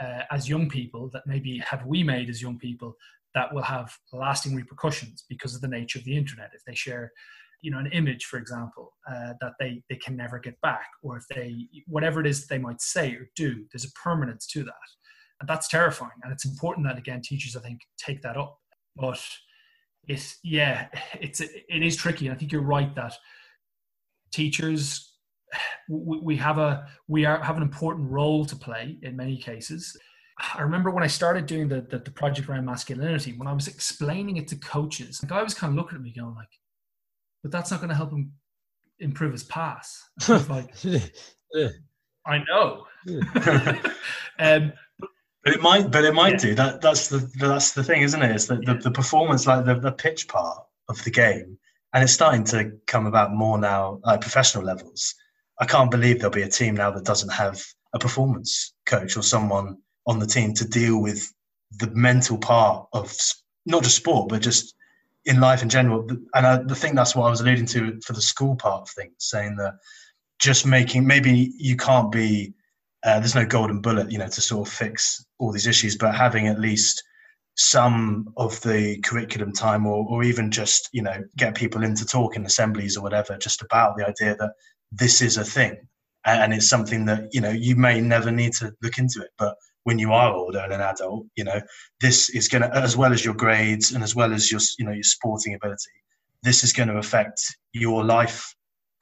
uh, 0.00 0.22
as 0.30 0.48
young 0.48 0.68
people 0.68 1.10
that 1.12 1.22
maybe 1.26 1.58
have 1.58 1.86
we 1.86 2.02
made 2.02 2.28
as 2.28 2.42
young 2.42 2.58
people 2.58 2.94
that 3.34 3.52
will 3.54 3.62
have 3.62 3.96
lasting 4.12 4.54
repercussions 4.54 5.24
because 5.28 5.54
of 5.54 5.62
the 5.62 5.68
nature 5.68 5.98
of 5.98 6.04
the 6.04 6.16
internet. 6.16 6.50
If 6.54 6.64
they 6.66 6.74
share 6.74 7.12
you 7.62 7.70
know 7.70 7.78
an 7.78 7.86
image 7.92 8.24
for 8.26 8.38
example 8.38 8.92
uh, 9.08 9.32
that 9.40 9.52
they 9.58 9.82
they 9.88 9.96
can 9.96 10.16
never 10.16 10.38
get 10.38 10.60
back 10.60 10.86
or 11.02 11.16
if 11.16 11.24
they 11.28 11.54
whatever 11.86 12.20
it 12.20 12.26
is 12.26 12.46
they 12.46 12.58
might 12.58 12.82
say 12.82 13.12
or 13.14 13.28
do 13.36 13.64
there's 13.72 13.84
a 13.84 13.92
permanence 13.92 14.46
to 14.46 14.64
that 14.64 14.72
and 15.42 15.48
that's 15.48 15.68
terrifying. 15.68 16.12
And 16.22 16.32
it's 16.32 16.44
important 16.44 16.86
that 16.86 16.96
again 16.96 17.20
teachers 17.20 17.56
i 17.56 17.60
think 17.60 17.80
take 17.98 18.22
that 18.22 18.36
up. 18.36 18.58
But 18.96 19.20
it's 20.08 20.38
yeah 20.42 20.88
it's 21.20 21.40
it 21.40 21.82
is 21.82 21.96
tricky. 21.96 22.30
I 22.30 22.34
think 22.34 22.52
you're 22.52 22.62
right 22.62 22.94
that 22.94 23.14
teachers 24.32 25.12
we 25.88 26.36
have 26.36 26.58
a 26.58 26.86
we 27.08 27.26
are 27.26 27.42
have 27.42 27.56
an 27.56 27.62
important 27.62 28.10
role 28.10 28.44
to 28.46 28.56
play 28.56 28.98
in 29.02 29.16
many 29.16 29.36
cases. 29.36 29.96
I 30.56 30.62
remember 30.62 30.90
when 30.90 31.04
i 31.04 31.06
started 31.06 31.44
doing 31.46 31.68
the, 31.68 31.82
the, 31.82 31.98
the 31.98 32.10
project 32.10 32.48
around 32.48 32.64
masculinity 32.64 33.34
when 33.34 33.46
i 33.46 33.52
was 33.52 33.68
explaining 33.68 34.38
it 34.38 34.48
to 34.48 34.56
coaches 34.56 35.18
the 35.18 35.26
guy 35.26 35.42
was 35.42 35.54
kind 35.54 35.70
of 35.70 35.76
looking 35.76 35.96
at 35.96 36.02
me 36.02 36.10
going 36.10 36.34
like 36.34 36.48
but 37.42 37.52
that's 37.52 37.70
not 37.70 37.80
going 37.80 37.90
to 37.90 37.94
help 37.94 38.10
him 38.12 38.32
improve 39.02 39.32
his 39.32 39.42
pass. 39.44 40.02
I 40.28 40.36
like 40.48 40.74
i 42.26 42.38
know. 42.48 42.86
Um, 44.38 44.72
but 45.44 45.54
it 45.54 45.60
might 45.60 45.90
but 45.90 46.04
it 46.04 46.14
might 46.14 46.34
yeah. 46.34 46.38
do 46.38 46.54
that 46.54 46.80
that's 46.80 47.08
the 47.08 47.18
that's 47.38 47.72
the 47.72 47.84
thing 47.84 48.02
isn't 48.02 48.22
it 48.22 48.30
it's 48.30 48.46
the, 48.46 48.60
yeah. 48.62 48.74
the, 48.74 48.80
the 48.80 48.90
performance 48.90 49.46
like 49.46 49.64
the, 49.64 49.74
the 49.74 49.92
pitch 49.92 50.28
part 50.28 50.58
of 50.88 51.02
the 51.04 51.10
game 51.10 51.58
and 51.94 52.02
it's 52.02 52.12
starting 52.12 52.44
to 52.44 52.72
come 52.86 53.06
about 53.06 53.32
more 53.32 53.58
now 53.58 54.00
at 54.06 54.20
professional 54.20 54.64
levels 54.64 55.14
I 55.62 55.64
can't 55.64 55.92
believe 55.92 56.18
there'll 56.18 56.32
be 56.32 56.42
a 56.42 56.48
team 56.48 56.74
now 56.74 56.90
that 56.90 57.04
doesn't 57.04 57.32
have 57.32 57.64
a 57.92 57.98
performance 57.98 58.74
coach 58.84 59.16
or 59.16 59.22
someone 59.22 59.78
on 60.06 60.18
the 60.18 60.26
team 60.26 60.54
to 60.54 60.68
deal 60.68 61.00
with 61.00 61.32
the 61.78 61.88
mental 61.92 62.38
part 62.38 62.88
of 62.92 63.16
not 63.66 63.84
just 63.84 63.96
sport, 63.96 64.28
but 64.28 64.42
just 64.42 64.74
in 65.24 65.40
life 65.40 65.62
in 65.62 65.68
general. 65.68 66.08
And 66.34 66.46
I, 66.46 66.56
the 66.56 66.74
thing 66.74 66.96
that's 66.96 67.14
what 67.14 67.26
I 67.26 67.30
was 67.30 67.40
alluding 67.40 67.66
to 67.66 68.00
for 68.04 68.12
the 68.12 68.20
school 68.20 68.56
part 68.56 68.82
of 68.82 68.90
things, 68.90 69.14
saying 69.18 69.56
that 69.56 69.74
just 70.40 70.66
making 70.66 71.06
maybe 71.06 71.52
you 71.56 71.76
can't 71.76 72.10
be 72.10 72.54
uh, 73.04 73.18
there's 73.18 73.34
no 73.34 73.46
golden 73.46 73.80
bullet, 73.80 74.10
you 74.10 74.18
know, 74.18 74.28
to 74.28 74.40
sort 74.40 74.66
of 74.66 74.72
fix 74.72 75.24
all 75.38 75.52
these 75.52 75.66
issues, 75.66 75.96
but 75.96 76.14
having 76.14 76.46
at 76.46 76.60
least 76.60 77.02
some 77.56 78.32
of 78.36 78.60
the 78.62 78.98
curriculum 79.00 79.52
time 79.52 79.86
or, 79.86 80.06
or 80.08 80.22
even 80.22 80.50
just 80.50 80.88
you 80.92 81.02
know 81.02 81.22
get 81.36 81.54
people 81.54 81.84
into 81.84 82.06
talk 82.06 82.34
in 82.34 82.46
assemblies 82.46 82.96
or 82.96 83.02
whatever 83.02 83.36
just 83.36 83.60
about 83.60 83.94
the 83.96 84.08
idea 84.08 84.34
that 84.36 84.52
this 84.90 85.20
is 85.20 85.36
a 85.36 85.44
thing. 85.44 85.76
And 86.24 86.54
it's 86.54 86.68
something 86.68 87.04
that 87.06 87.28
you 87.32 87.40
know 87.40 87.50
you 87.50 87.74
may 87.74 88.00
never 88.00 88.30
need 88.30 88.52
to 88.54 88.72
look 88.80 88.96
into 88.98 89.20
it 89.22 89.30
but 89.38 89.56
when 89.84 89.98
you 89.98 90.12
are 90.12 90.32
older 90.32 90.60
and 90.60 90.72
an 90.72 90.80
adult 90.80 91.26
you 91.36 91.44
know 91.44 91.60
this 92.00 92.30
is 92.30 92.48
going 92.48 92.62
to 92.62 92.74
as 92.76 92.96
well 92.96 93.12
as 93.12 93.24
your 93.24 93.34
grades 93.34 93.92
and 93.92 94.04
as 94.04 94.14
well 94.14 94.32
as 94.32 94.50
your 94.50 94.60
you 94.78 94.84
know 94.84 94.92
your 94.92 95.02
sporting 95.02 95.54
ability 95.54 95.90
this 96.42 96.62
is 96.62 96.72
going 96.72 96.88
to 96.88 96.96
affect 96.96 97.40
your 97.72 98.04
life 98.04 98.54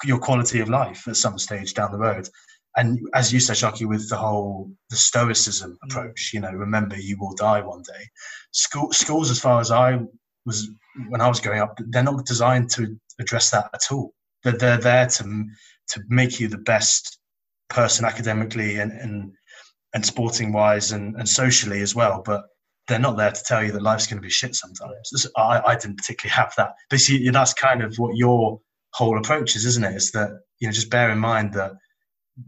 your 0.04 0.18
quality 0.18 0.60
of 0.60 0.68
life 0.68 1.06
at 1.06 1.16
some 1.16 1.38
stage 1.38 1.74
down 1.74 1.92
the 1.92 1.98
road 1.98 2.28
and 2.76 2.98
as 3.14 3.32
you 3.32 3.40
said 3.40 3.56
Sharkey 3.56 3.84
with 3.84 4.08
the 4.08 4.16
whole 4.16 4.70
the 4.90 4.96
stoicism 4.96 5.72
mm. 5.72 5.76
approach 5.90 6.30
you 6.32 6.40
know 6.40 6.52
remember 6.52 6.96
you 6.96 7.16
will 7.18 7.34
die 7.34 7.60
one 7.60 7.82
day 7.82 8.04
School, 8.52 8.92
schools 8.92 9.30
as 9.30 9.40
far 9.40 9.60
as 9.60 9.70
i 9.70 9.98
was 10.46 10.70
when 11.08 11.20
i 11.20 11.28
was 11.28 11.40
growing 11.40 11.60
up 11.60 11.78
they're 11.88 12.02
not 12.02 12.24
designed 12.26 12.70
to 12.70 12.96
address 13.18 13.50
that 13.50 13.70
at 13.74 13.92
all 13.92 14.12
they're, 14.42 14.56
they're 14.56 14.78
there 14.78 15.06
to 15.06 15.44
to 15.90 16.02
make 16.08 16.40
you 16.40 16.48
the 16.48 16.58
best 16.58 17.18
person 17.68 18.04
academically 18.04 18.78
and 18.78 18.92
and, 18.92 19.32
and 19.94 20.06
sporting 20.06 20.52
wise 20.52 20.92
and, 20.92 21.16
and 21.16 21.28
socially 21.28 21.80
as 21.80 21.94
well. 21.94 22.22
But 22.24 22.44
they're 22.88 22.98
not 22.98 23.16
there 23.16 23.30
to 23.30 23.42
tell 23.44 23.64
you 23.64 23.72
that 23.72 23.82
life's 23.82 24.06
going 24.06 24.20
to 24.20 24.26
be 24.26 24.30
shit 24.30 24.54
sometimes. 24.54 25.26
I, 25.36 25.62
I 25.64 25.74
didn't 25.76 25.98
particularly 25.98 26.34
have 26.34 26.52
that. 26.56 26.74
But 26.88 27.00
see, 27.00 27.28
that's 27.30 27.54
kind 27.54 27.82
of 27.82 27.94
what 27.96 28.16
your 28.16 28.60
whole 28.94 29.18
approach 29.18 29.54
is, 29.56 29.64
isn't 29.64 29.84
it? 29.84 29.94
Is 29.94 30.10
that 30.12 30.40
you 30.58 30.68
know 30.68 30.72
just 30.72 30.90
bear 30.90 31.10
in 31.10 31.18
mind 31.18 31.52
that 31.54 31.72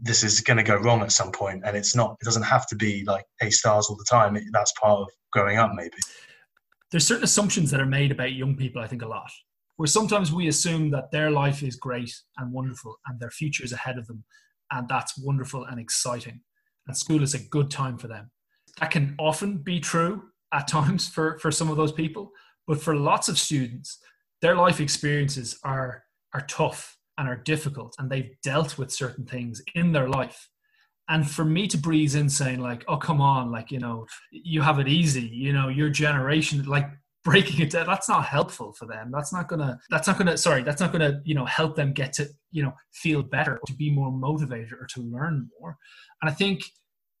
this 0.01 0.23
is 0.23 0.41
going 0.41 0.57
to 0.57 0.63
go 0.63 0.75
wrong 0.75 1.01
at 1.01 1.11
some 1.11 1.31
point, 1.31 1.63
and 1.65 1.77
it's 1.77 1.95
not. 1.95 2.17
It 2.21 2.25
doesn't 2.25 2.43
have 2.43 2.67
to 2.67 2.75
be 2.75 3.03
like 3.05 3.25
A 3.41 3.49
stars 3.49 3.87
all 3.89 3.95
the 3.95 4.05
time. 4.09 4.35
It, 4.35 4.43
that's 4.51 4.73
part 4.73 5.01
of 5.01 5.09
growing 5.31 5.57
up, 5.57 5.71
maybe. 5.73 5.97
There's 6.91 7.07
certain 7.07 7.23
assumptions 7.23 7.71
that 7.71 7.81
are 7.81 7.85
made 7.85 8.11
about 8.11 8.33
young 8.33 8.55
people. 8.55 8.81
I 8.81 8.87
think 8.87 9.01
a 9.01 9.07
lot 9.07 9.31
where 9.77 9.87
sometimes 9.87 10.31
we 10.31 10.47
assume 10.47 10.91
that 10.91 11.11
their 11.11 11.31
life 11.31 11.63
is 11.63 11.75
great 11.75 12.13
and 12.37 12.51
wonderful 12.51 12.95
and 13.07 13.19
their 13.19 13.31
future 13.31 13.63
is 13.63 13.73
ahead 13.73 13.97
of 13.97 14.07
them 14.07 14.23
and 14.71 14.87
that's 14.87 15.17
wonderful 15.17 15.65
and 15.65 15.79
exciting 15.79 16.41
and 16.87 16.97
school 16.97 17.23
is 17.23 17.33
a 17.33 17.49
good 17.49 17.71
time 17.71 17.97
for 17.97 18.07
them 18.07 18.29
that 18.79 18.91
can 18.91 19.15
often 19.19 19.57
be 19.57 19.79
true 19.79 20.23
at 20.53 20.67
times 20.67 21.07
for 21.07 21.37
for 21.39 21.51
some 21.51 21.69
of 21.69 21.77
those 21.77 21.91
people 21.91 22.31
but 22.67 22.81
for 22.81 22.95
lots 22.95 23.27
of 23.27 23.39
students 23.39 23.99
their 24.41 24.55
life 24.55 24.79
experiences 24.79 25.59
are 25.63 26.03
are 26.33 26.45
tough 26.47 26.97
and 27.17 27.27
are 27.27 27.37
difficult 27.37 27.95
and 27.99 28.09
they've 28.09 28.31
dealt 28.43 28.77
with 28.77 28.91
certain 28.91 29.25
things 29.25 29.61
in 29.75 29.91
their 29.91 30.09
life. 30.09 30.49
And 31.09 31.29
for 31.29 31.43
me 31.43 31.67
to 31.67 31.77
breeze 31.77 32.15
in 32.15 32.29
saying 32.29 32.59
like 32.59 32.83
oh 32.87 32.97
come 32.97 33.21
on 33.21 33.51
like 33.51 33.71
you 33.71 33.79
know 33.79 34.05
you 34.31 34.61
have 34.61 34.79
it 34.79 34.87
easy 34.87 35.29
you 35.33 35.51
know 35.51 35.67
your 35.67 35.89
generation 35.89 36.63
like 36.63 36.89
breaking 37.25 37.61
it 37.61 37.71
down 37.71 37.87
that's 37.87 38.09
not 38.09 38.25
helpful 38.25 38.73
for 38.73 38.85
them. 38.85 39.09
That's 39.11 39.31
not 39.31 39.47
gonna 39.47 39.79
that's 39.89 40.07
not 40.07 40.17
gonna 40.17 40.37
sorry 40.37 40.63
that's 40.63 40.81
not 40.81 40.91
gonna 40.91 41.21
you 41.23 41.35
know 41.35 41.45
help 41.45 41.75
them 41.75 41.93
get 41.93 42.13
to 42.13 42.27
you 42.51 42.63
know 42.63 42.73
feel 42.93 43.23
better 43.23 43.59
to 43.65 43.73
be 43.73 43.89
more 43.91 44.11
motivated 44.11 44.73
or 44.73 44.87
to 44.87 45.01
learn 45.01 45.49
more. 45.59 45.77
And 46.21 46.29
i 46.29 46.33
think 46.33 46.63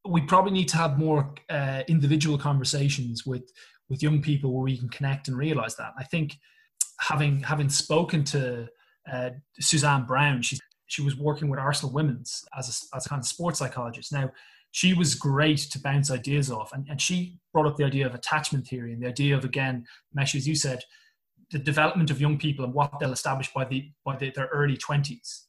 we 0.07 0.21
probably 0.21 0.51
need 0.51 0.67
to 0.67 0.77
have 0.77 0.99
more 0.99 1.33
uh, 1.49 1.83
individual 1.87 2.37
conversations 2.37 3.25
with 3.25 3.43
with 3.89 4.03
young 4.03 4.21
people 4.21 4.53
where 4.53 4.63
we 4.63 4.77
can 4.77 4.89
connect 4.89 5.27
and 5.27 5.37
realize 5.37 5.75
that. 5.75 5.93
I 5.97 6.03
think 6.03 6.35
having 6.99 7.41
having 7.41 7.69
spoken 7.69 8.23
to 8.25 8.67
uh, 9.11 9.29
suzanne 9.59 10.05
brown 10.05 10.41
she 10.41 10.57
she 10.87 11.01
was 11.01 11.15
working 11.17 11.49
with 11.49 11.59
arsenal 11.59 11.93
women's 11.93 12.45
as 12.57 12.69
a, 12.93 12.95
as 12.95 13.05
a 13.05 13.09
kind 13.09 13.19
of 13.19 13.27
sports 13.27 13.59
psychologist 13.59 14.11
now 14.11 14.29
she 14.73 14.95
was 14.95 15.13
great 15.13 15.59
to 15.59 15.79
bounce 15.79 16.09
ideas 16.09 16.49
off. 16.51 16.73
And, 16.73 16.87
and 16.89 16.99
she 16.99 17.37
brought 17.53 17.67
up 17.67 17.77
the 17.77 17.83
idea 17.83 18.07
of 18.07 18.15
attachment 18.15 18.67
theory 18.67 18.91
and 18.91 19.01
the 19.01 19.07
idea 19.07 19.37
of, 19.37 19.45
again, 19.45 19.85
Mesh, 20.15 20.33
as 20.33 20.47
you 20.47 20.55
said, 20.55 20.79
the 21.51 21.59
development 21.59 22.09
of 22.09 22.19
young 22.19 22.39
people 22.39 22.65
and 22.65 22.73
what 22.73 22.91
they'll 22.99 23.13
establish 23.13 23.53
by, 23.53 23.65
the, 23.65 23.91
by 24.03 24.15
the, 24.17 24.31
their 24.31 24.47
early 24.47 24.75
20s. 24.75 25.43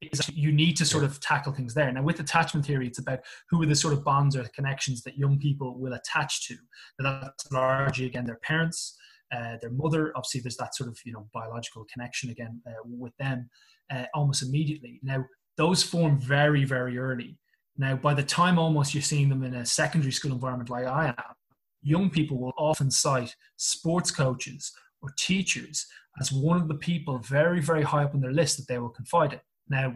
is 0.00 0.30
you 0.32 0.52
need 0.52 0.74
to 0.78 0.86
sort 0.86 1.04
of 1.04 1.20
tackle 1.20 1.52
things 1.52 1.74
there. 1.74 1.92
Now, 1.92 2.02
with 2.02 2.18
attachment 2.18 2.64
theory, 2.64 2.86
it's 2.86 2.98
about 2.98 3.18
who 3.50 3.62
are 3.62 3.66
the 3.66 3.76
sort 3.76 3.92
of 3.92 4.04
bonds 4.04 4.34
or 4.34 4.44
connections 4.54 5.02
that 5.02 5.18
young 5.18 5.38
people 5.38 5.78
will 5.78 5.92
attach 5.92 6.48
to. 6.48 6.56
Now, 6.98 7.20
that's 7.20 7.52
largely 7.52 8.06
again 8.06 8.24
their 8.24 8.40
parents, 8.42 8.96
uh, 9.32 9.56
their 9.60 9.70
mother. 9.70 10.12
Obviously, 10.16 10.40
there's 10.40 10.56
that 10.56 10.74
sort 10.74 10.88
of 10.88 10.98
you 11.04 11.12
know 11.12 11.28
biological 11.32 11.86
connection 11.92 12.30
again 12.30 12.60
uh, 12.66 12.82
with 12.84 13.16
them 13.18 13.48
uh, 13.90 14.04
almost 14.14 14.42
immediately. 14.42 15.00
Now, 15.02 15.24
those 15.56 15.82
form 15.82 16.18
very 16.20 16.64
very 16.64 16.98
early. 16.98 17.38
Now, 17.76 17.96
by 17.96 18.14
the 18.14 18.22
time 18.22 18.58
almost 18.58 18.94
you're 18.94 19.02
seeing 19.02 19.28
them 19.28 19.42
in 19.42 19.54
a 19.54 19.64
secondary 19.66 20.12
school 20.12 20.32
environment 20.32 20.70
like 20.70 20.86
I 20.86 21.08
am, 21.08 21.34
young 21.82 22.10
people 22.10 22.38
will 22.38 22.54
often 22.58 22.90
cite 22.90 23.34
sports 23.56 24.10
coaches 24.10 24.72
or 25.02 25.10
teachers 25.18 25.86
as 26.20 26.30
one 26.30 26.60
of 26.60 26.68
the 26.68 26.74
people 26.74 27.18
very 27.18 27.60
very 27.60 27.82
high 27.82 28.04
up 28.04 28.14
on 28.14 28.20
their 28.20 28.32
list 28.32 28.58
that 28.58 28.68
they 28.68 28.78
will 28.78 28.90
confide 28.90 29.32
in 29.32 29.40
now, 29.70 29.94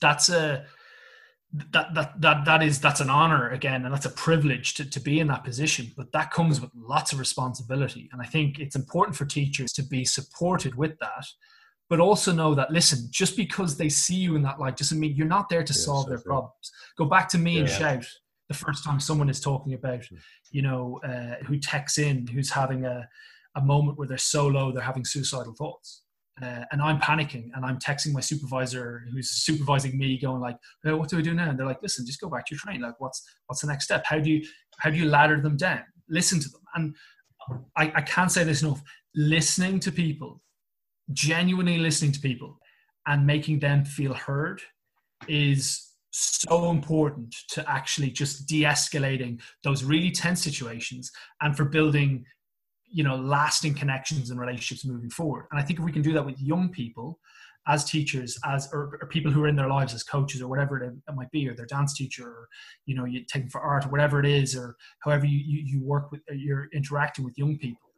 that's 0.00 0.30
a 0.30 0.64
that 1.70 1.94
that 1.94 2.20
that 2.20 2.44
that 2.44 2.62
is 2.62 2.80
that's 2.80 3.00
an 3.00 3.10
honor 3.10 3.50
again, 3.50 3.84
and 3.84 3.94
that's 3.94 4.06
a 4.06 4.10
privilege 4.10 4.74
to, 4.74 4.90
to 4.90 5.00
be 5.00 5.20
in 5.20 5.28
that 5.28 5.44
position. 5.44 5.92
But 5.96 6.10
that 6.12 6.30
comes 6.30 6.60
with 6.60 6.70
lots 6.74 7.12
of 7.12 7.18
responsibility, 7.18 8.08
and 8.12 8.20
I 8.20 8.24
think 8.24 8.58
it's 8.58 8.76
important 8.76 9.16
for 9.16 9.24
teachers 9.24 9.72
to 9.74 9.82
be 9.82 10.04
supported 10.04 10.74
with 10.74 10.98
that. 10.98 11.26
But 11.88 12.00
also 12.00 12.32
know 12.32 12.54
that 12.54 12.72
listen, 12.72 13.08
just 13.10 13.36
because 13.36 13.76
they 13.76 13.88
see 13.88 14.16
you 14.16 14.36
in 14.36 14.42
that 14.42 14.58
light 14.58 14.76
doesn't 14.76 14.98
mean 14.98 15.14
you're 15.14 15.26
not 15.26 15.48
there 15.48 15.62
to 15.62 15.74
solve 15.74 16.08
their 16.08 16.20
problems. 16.20 16.72
Go 16.96 17.04
back 17.04 17.28
to 17.30 17.38
me 17.38 17.54
yeah. 17.54 17.60
and 17.60 17.68
shout 17.68 18.06
the 18.48 18.54
first 18.54 18.84
time 18.84 18.98
someone 18.98 19.28
is 19.28 19.40
talking 19.40 19.74
about, 19.74 20.04
hmm. 20.04 20.16
you 20.50 20.62
know, 20.62 21.00
uh, 21.06 21.44
who 21.46 21.58
texts 21.58 21.98
in, 21.98 22.26
who's 22.26 22.50
having 22.50 22.84
a, 22.84 23.08
a 23.56 23.60
moment 23.60 23.98
where 23.98 24.08
they're 24.08 24.18
so 24.18 24.46
low 24.46 24.72
they're 24.72 24.82
having 24.82 25.04
suicidal 25.04 25.54
thoughts 25.54 26.03
uh, 26.42 26.64
and 26.72 26.82
I'm 26.82 27.00
panicking 27.00 27.50
and 27.54 27.64
I'm 27.64 27.78
texting 27.78 28.12
my 28.12 28.20
supervisor 28.20 29.04
who's 29.12 29.30
supervising 29.30 29.96
me, 29.96 30.18
going 30.18 30.40
like, 30.40 30.56
"What 30.82 31.08
do 31.08 31.18
I 31.18 31.22
do 31.22 31.34
now?" 31.34 31.50
And 31.50 31.58
they're 31.58 31.66
like, 31.66 31.82
"Listen, 31.82 32.04
just 32.04 32.20
go 32.20 32.28
back 32.28 32.46
to 32.46 32.54
your 32.54 32.60
train. 32.60 32.80
Like, 32.80 32.98
what's 32.98 33.22
what's 33.46 33.60
the 33.60 33.68
next 33.68 33.84
step? 33.84 34.04
How 34.04 34.18
do 34.18 34.30
you 34.30 34.44
how 34.78 34.90
do 34.90 34.96
you 34.96 35.06
ladder 35.06 35.40
them 35.40 35.56
down? 35.56 35.84
Listen 36.08 36.40
to 36.40 36.48
them." 36.48 36.60
And 36.74 36.96
I, 37.76 37.92
I 37.94 38.00
can't 38.00 38.32
say 38.32 38.42
this 38.42 38.62
enough. 38.62 38.82
Listening 39.14 39.78
to 39.80 39.92
people, 39.92 40.42
genuinely 41.12 41.78
listening 41.78 42.12
to 42.12 42.20
people, 42.20 42.58
and 43.06 43.24
making 43.24 43.60
them 43.60 43.84
feel 43.84 44.14
heard 44.14 44.60
is 45.28 45.94
so 46.10 46.70
important 46.70 47.34
to 47.48 47.68
actually 47.68 48.10
just 48.10 48.46
de-escalating 48.46 49.40
those 49.64 49.82
really 49.82 50.12
tense 50.12 50.42
situations 50.42 51.10
and 51.42 51.56
for 51.56 51.64
building 51.64 52.24
you 52.94 53.04
know 53.04 53.16
lasting 53.16 53.74
connections 53.74 54.30
and 54.30 54.40
relationships 54.40 54.84
moving 54.84 55.10
forward. 55.10 55.46
And 55.50 55.60
i 55.60 55.64
think 55.64 55.78
if 55.78 55.84
we 55.84 55.92
can 55.92 56.02
do 56.02 56.12
that 56.12 56.24
with 56.24 56.40
young 56.40 56.68
people 56.70 57.18
as 57.66 57.84
teachers 57.84 58.38
as 58.44 58.68
or, 58.72 58.98
or 59.00 59.08
people 59.08 59.32
who 59.32 59.42
are 59.42 59.48
in 59.48 59.56
their 59.56 59.68
lives 59.68 59.94
as 59.94 60.02
coaches 60.02 60.42
or 60.42 60.48
whatever 60.48 60.82
it, 60.82 60.92
it, 61.08 61.14
might 61.14 61.30
be 61.30 61.48
or 61.48 61.54
their 61.54 61.66
dance 61.66 61.94
teacher 61.94 62.26
or 62.26 62.48
you 62.86 62.94
know 62.94 63.04
you 63.04 63.20
take 63.20 63.42
them 63.42 63.50
for 63.50 63.60
art 63.60 63.86
or 63.86 63.88
whatever 63.88 64.20
it 64.20 64.26
is 64.26 64.54
or 64.56 64.76
however 65.00 65.24
you, 65.26 65.38
you, 65.38 65.62
you 65.64 65.82
work 65.82 66.10
with 66.12 66.20
you're 66.30 66.68
interacting 66.72 67.24
with 67.24 67.36
young 67.38 67.56
people 67.58 67.88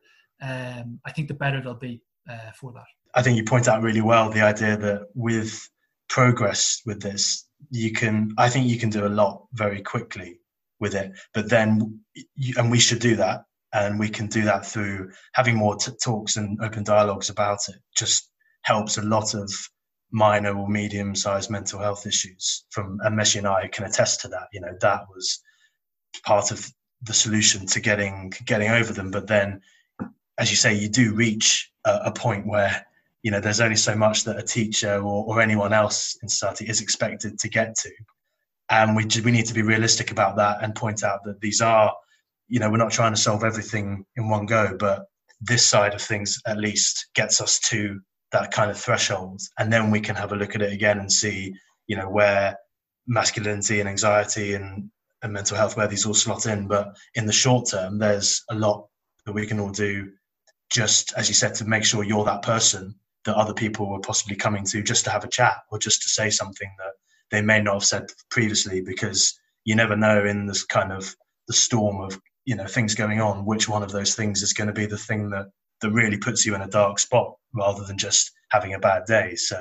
um, 0.42 1.00
i 1.04 1.12
think 1.12 1.28
the 1.28 1.34
better 1.34 1.60
they'll 1.60 1.74
be 1.74 2.00
uh, 2.28 2.50
for 2.60 2.72
that. 2.72 2.84
I 3.14 3.22
think 3.22 3.36
you 3.36 3.44
point 3.44 3.68
out 3.68 3.82
really 3.82 4.00
well 4.00 4.30
the 4.30 4.42
idea 4.42 4.76
that 4.76 5.06
with 5.14 5.68
progress 6.08 6.80
with 6.86 7.02
this 7.02 7.48
you 7.70 7.92
can 7.92 8.32
i 8.38 8.48
think 8.48 8.68
you 8.68 8.78
can 8.78 8.90
do 8.90 9.06
a 9.06 9.14
lot 9.22 9.46
very 9.52 9.82
quickly 9.82 10.38
with 10.78 10.94
it. 10.94 11.12
But 11.34 11.48
then 11.48 12.00
you, 12.34 12.54
and 12.58 12.70
we 12.70 12.78
should 12.78 13.00
do 13.00 13.16
that 13.16 13.44
and 13.76 13.98
we 13.98 14.08
can 14.08 14.26
do 14.26 14.42
that 14.42 14.64
through 14.64 15.10
having 15.34 15.54
more 15.54 15.76
t- 15.76 15.92
talks 16.02 16.36
and 16.36 16.58
open 16.62 16.82
dialogues 16.82 17.28
about 17.28 17.58
it 17.68 17.76
just 17.94 18.30
helps 18.62 18.96
a 18.96 19.02
lot 19.02 19.34
of 19.34 19.50
minor 20.10 20.56
or 20.56 20.68
medium 20.68 21.14
sized 21.14 21.50
mental 21.50 21.78
health 21.78 22.06
issues 22.06 22.64
from 22.70 22.98
and 23.02 23.18
Meshi 23.18 23.38
and 23.38 23.46
I 23.46 23.68
can 23.68 23.84
attest 23.84 24.22
to 24.22 24.28
that 24.28 24.48
you 24.52 24.60
know 24.60 24.74
that 24.80 25.02
was 25.14 25.40
part 26.24 26.50
of 26.50 26.66
the 27.02 27.12
solution 27.12 27.66
to 27.66 27.80
getting 27.80 28.32
getting 28.46 28.70
over 28.70 28.92
them. 28.92 29.10
But 29.10 29.26
then 29.26 29.60
as 30.38 30.50
you 30.50 30.56
say 30.56 30.74
you 30.74 30.88
do 30.88 31.14
reach 31.14 31.70
a, 31.84 31.92
a 32.06 32.12
point 32.12 32.46
where 32.46 32.86
you 33.22 33.30
know 33.30 33.40
there's 33.40 33.60
only 33.60 33.76
so 33.76 33.94
much 33.94 34.24
that 34.24 34.38
a 34.38 34.42
teacher 34.42 34.96
or, 34.96 35.24
or 35.26 35.40
anyone 35.40 35.72
else 35.74 36.16
in 36.22 36.28
society 36.28 36.66
is 36.66 36.80
expected 36.80 37.38
to 37.40 37.48
get 37.48 37.74
to. 37.82 37.90
And 38.70 38.96
we 38.96 39.06
we 39.22 39.32
need 39.32 39.46
to 39.46 39.54
be 39.54 39.62
realistic 39.62 40.10
about 40.10 40.36
that 40.36 40.62
and 40.62 40.74
point 40.74 41.04
out 41.04 41.20
that 41.24 41.40
these 41.40 41.60
are 41.60 41.92
you 42.48 42.60
know 42.60 42.70
we're 42.70 42.76
not 42.76 42.92
trying 42.92 43.14
to 43.14 43.20
solve 43.20 43.44
everything 43.44 44.04
in 44.16 44.28
one 44.28 44.46
go 44.46 44.76
but 44.78 45.06
this 45.40 45.68
side 45.68 45.94
of 45.94 46.00
things 46.00 46.40
at 46.46 46.58
least 46.58 47.08
gets 47.14 47.40
us 47.40 47.58
to 47.60 48.00
that 48.32 48.50
kind 48.50 48.70
of 48.70 48.78
threshold. 48.78 49.40
And 49.58 49.72
then 49.72 49.90
we 49.90 50.00
can 50.00 50.16
have 50.16 50.32
a 50.32 50.36
look 50.36 50.54
at 50.54 50.62
it 50.62 50.72
again 50.72 50.98
and 50.98 51.10
see 51.10 51.54
you 51.86 51.96
know 51.96 52.08
where 52.08 52.56
masculinity 53.06 53.80
and 53.80 53.88
anxiety 53.88 54.54
and, 54.54 54.90
and 55.22 55.32
mental 55.32 55.56
health 55.56 55.76
where 55.76 55.86
these 55.86 56.06
all 56.06 56.14
slot 56.14 56.46
in. 56.46 56.66
But 56.66 56.96
in 57.14 57.26
the 57.26 57.32
short 57.32 57.68
term 57.70 57.98
there's 57.98 58.42
a 58.50 58.54
lot 58.54 58.88
that 59.24 59.32
we 59.32 59.46
can 59.46 59.60
all 59.60 59.70
do 59.70 60.10
just 60.70 61.12
as 61.16 61.28
you 61.28 61.34
said 61.34 61.54
to 61.54 61.64
make 61.64 61.84
sure 61.84 62.02
you're 62.02 62.24
that 62.24 62.42
person 62.42 62.94
that 63.24 63.36
other 63.36 63.54
people 63.54 63.90
were 63.90 64.00
possibly 64.00 64.36
coming 64.36 64.64
to 64.64 64.82
just 64.82 65.04
to 65.04 65.10
have 65.10 65.24
a 65.24 65.28
chat 65.28 65.58
or 65.70 65.78
just 65.78 66.02
to 66.02 66.08
say 66.08 66.28
something 66.30 66.72
that 66.78 66.92
they 67.30 67.40
may 67.40 67.60
not 67.60 67.74
have 67.74 67.84
said 67.84 68.06
previously 68.30 68.80
because 68.80 69.38
you 69.64 69.74
never 69.76 69.96
know 69.96 70.24
in 70.24 70.46
this 70.46 70.64
kind 70.64 70.92
of 70.92 71.14
the 71.46 71.54
storm 71.54 72.00
of 72.00 72.20
you 72.46 72.54
know 72.54 72.66
things 72.66 72.94
going 72.94 73.20
on 73.20 73.44
which 73.44 73.68
one 73.68 73.82
of 73.82 73.92
those 73.92 74.14
things 74.14 74.42
is 74.42 74.54
going 74.54 74.68
to 74.68 74.72
be 74.72 74.86
the 74.86 74.96
thing 74.96 75.28
that 75.30 75.46
that 75.82 75.90
really 75.90 76.16
puts 76.16 76.46
you 76.46 76.54
in 76.54 76.62
a 76.62 76.68
dark 76.68 76.98
spot 76.98 77.34
rather 77.54 77.84
than 77.84 77.98
just 77.98 78.32
having 78.50 78.72
a 78.72 78.78
bad 78.78 79.04
day. 79.04 79.34
So 79.36 79.60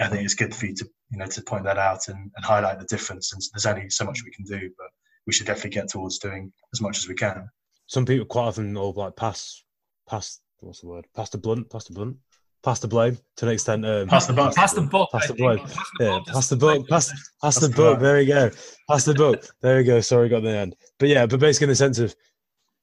i 0.00 0.06
think 0.06 0.22
it's 0.24 0.34
good 0.34 0.54
for 0.54 0.66
you 0.66 0.74
to 0.76 0.88
you 1.10 1.18
know 1.18 1.26
to 1.26 1.42
point 1.42 1.64
that 1.64 1.78
out 1.78 2.06
and, 2.08 2.30
and 2.36 2.44
highlight 2.44 2.78
the 2.78 2.84
difference. 2.84 3.32
And 3.32 3.42
there's 3.52 3.66
only 3.66 3.88
so 3.88 4.04
much 4.04 4.22
we 4.24 4.32
can 4.32 4.44
do 4.44 4.70
but 4.76 4.88
we 5.26 5.32
should 5.32 5.46
definitely 5.46 5.70
get 5.70 5.88
towards 5.88 6.18
doing 6.18 6.52
as 6.72 6.80
much 6.80 6.98
as 6.98 7.08
we 7.08 7.14
can. 7.14 7.48
Some 7.86 8.04
people 8.04 8.26
quite 8.26 8.48
often 8.48 8.76
all 8.76 8.92
like 8.92 9.16
pass 9.16 9.64
pass 10.08 10.40
what's 10.60 10.80
the 10.80 10.88
word? 10.88 11.06
Pass 11.14 11.30
the 11.30 11.38
blunt 11.38 11.70
pass 11.70 11.84
the 11.84 11.94
blunt 11.94 12.16
pass 12.62 12.80
the 12.80 12.88
blame 12.88 13.18
to 13.36 13.46
an 13.46 13.52
extent. 13.52 13.86
Um, 13.86 14.08
pass 14.08 14.26
the 14.26 14.32
buck. 14.32 14.54
Pass 14.54 14.74
the 14.74 14.82
book. 14.82 15.10
Pass 15.12 15.28
the 15.28 15.34
blame. 15.34 15.60
Yeah, 16.00 16.20
pass 16.26 16.48
the 16.48 16.56
book. 16.56 16.88
Pass, 16.88 17.12
pass 17.42 17.58
the 17.58 17.68
book. 17.68 18.00
There 18.00 18.16
we 18.16 18.26
go. 18.26 18.50
Pass 18.88 19.04
the 19.04 19.14
book. 19.14 19.44
There 19.60 19.76
we 19.78 19.84
go. 19.84 20.00
Sorry, 20.00 20.28
got 20.28 20.42
the 20.42 20.50
end. 20.50 20.76
But 20.98 21.08
yeah, 21.08 21.26
but 21.26 21.40
basically 21.40 21.66
in 21.66 21.70
the 21.70 21.76
sense 21.76 21.98
of 21.98 22.14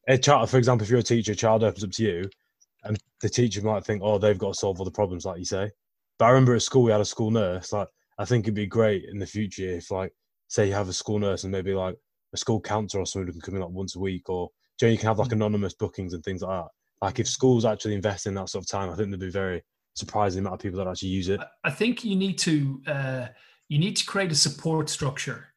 a 0.07 0.17
child, 0.17 0.49
for 0.49 0.57
example, 0.57 0.83
if 0.83 0.89
you're 0.89 0.99
a 0.99 1.03
teacher, 1.03 1.33
a 1.33 1.35
child 1.35 1.63
opens 1.63 1.83
up 1.83 1.91
to 1.91 2.03
you, 2.03 2.29
and 2.83 2.97
the 3.21 3.29
teacher 3.29 3.61
might 3.61 3.85
think, 3.85 4.01
oh, 4.03 4.17
they've 4.17 4.37
got 4.37 4.53
to 4.53 4.59
solve 4.59 4.79
all 4.79 4.85
the 4.85 4.91
problems, 4.91 5.25
like 5.25 5.39
you 5.39 5.45
say. 5.45 5.69
But 6.17 6.25
I 6.25 6.29
remember 6.29 6.55
at 6.55 6.61
school 6.61 6.83
we 6.83 6.91
had 6.91 7.01
a 7.01 7.05
school 7.05 7.31
nurse. 7.31 7.73
Like 7.73 7.87
I 8.17 8.25
think 8.25 8.45
it'd 8.45 8.55
be 8.55 8.67
great 8.67 9.05
in 9.11 9.19
the 9.19 9.25
future 9.25 9.67
if, 9.69 9.91
like, 9.91 10.13
say 10.47 10.67
you 10.67 10.73
have 10.73 10.89
a 10.89 10.93
school 10.93 11.19
nurse 11.19 11.43
and 11.43 11.51
maybe 11.51 11.73
like 11.73 11.95
a 12.33 12.37
school 12.37 12.61
counselor 12.61 13.03
or 13.03 13.05
someone 13.05 13.27
who 13.27 13.33
can 13.33 13.41
come 13.41 13.55
in 13.55 13.61
like 13.61 13.71
once 13.71 13.95
a 13.95 13.99
week, 13.99 14.29
or 14.29 14.49
you, 14.81 14.87
know, 14.87 14.91
you 14.91 14.97
can 14.97 15.07
have 15.07 15.19
like 15.19 15.29
hmm. 15.29 15.35
anonymous 15.35 15.73
bookings 15.73 16.13
and 16.13 16.23
things 16.23 16.41
like 16.41 16.63
that. 16.63 16.71
Like 17.05 17.19
if 17.19 17.27
schools 17.27 17.65
actually 17.65 17.93
invest 17.93 18.25
in 18.25 18.33
that 18.33 18.49
sort 18.49 18.65
of 18.65 18.67
time, 18.67 18.89
I 18.89 18.95
think 18.95 19.11
they'd 19.11 19.19
be 19.19 19.29
very 19.29 19.61
surprising 19.93 20.39
amount 20.39 20.55
of 20.55 20.59
people 20.59 20.79
that 20.79 20.89
actually 20.89 21.09
use 21.09 21.29
it. 21.29 21.39
I 21.63 21.69
think 21.69 22.03
you 22.03 22.15
need 22.15 22.39
to 22.39 22.81
uh, 22.87 23.27
you 23.69 23.77
need 23.77 23.95
to 23.97 24.05
create 24.07 24.31
a 24.31 24.35
support 24.35 24.89
structure 24.89 25.53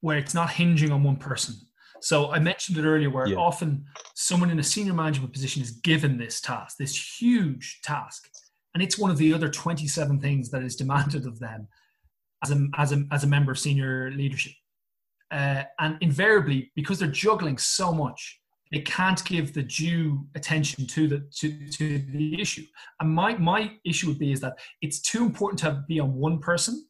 where 0.00 0.16
it's 0.16 0.32
not 0.32 0.50
hinging 0.50 0.92
on 0.92 1.02
one 1.02 1.16
person. 1.16 1.56
So 2.00 2.30
I 2.30 2.38
mentioned 2.38 2.78
it 2.78 2.84
earlier, 2.84 3.10
where 3.10 3.26
yeah. 3.26 3.36
often 3.36 3.84
someone 4.14 4.48
in 4.48 4.60
a 4.60 4.62
senior 4.62 4.94
management 4.94 5.32
position 5.32 5.60
is 5.60 5.72
given 5.72 6.16
this 6.16 6.40
task, 6.40 6.76
this 6.78 7.20
huge 7.20 7.80
task, 7.82 8.30
and 8.72 8.82
it's 8.82 8.96
one 8.96 9.10
of 9.10 9.18
the 9.18 9.34
other 9.34 9.48
27 9.48 10.20
things 10.20 10.50
that 10.50 10.62
is 10.62 10.76
demanded 10.76 11.26
of 11.26 11.40
them 11.40 11.66
as 12.44 12.52
a 12.52 12.68
as 12.78 12.92
a 12.92 13.04
as 13.10 13.24
a 13.24 13.26
member 13.26 13.50
of 13.50 13.58
senior 13.58 14.12
leadership. 14.12 14.52
Uh, 15.32 15.64
and 15.80 15.98
invariably, 16.00 16.70
because 16.76 17.00
they're 17.00 17.08
juggling 17.08 17.58
so 17.58 17.92
much, 17.92 18.39
they 18.70 18.80
can't 18.80 19.24
give 19.24 19.52
the 19.52 19.62
due 19.62 20.26
attention 20.34 20.86
to 20.86 21.08
the 21.08 21.28
to, 21.36 21.68
to 21.70 21.98
the 21.98 22.40
issue. 22.40 22.64
And 23.00 23.10
my 23.10 23.36
my 23.36 23.72
issue 23.84 24.08
would 24.08 24.18
be 24.18 24.32
is 24.32 24.40
that 24.40 24.58
it's 24.80 25.00
too 25.00 25.24
important 25.24 25.58
to 25.60 25.64
have, 25.66 25.86
be 25.88 26.00
on 26.00 26.14
one 26.14 26.38
person. 26.38 26.86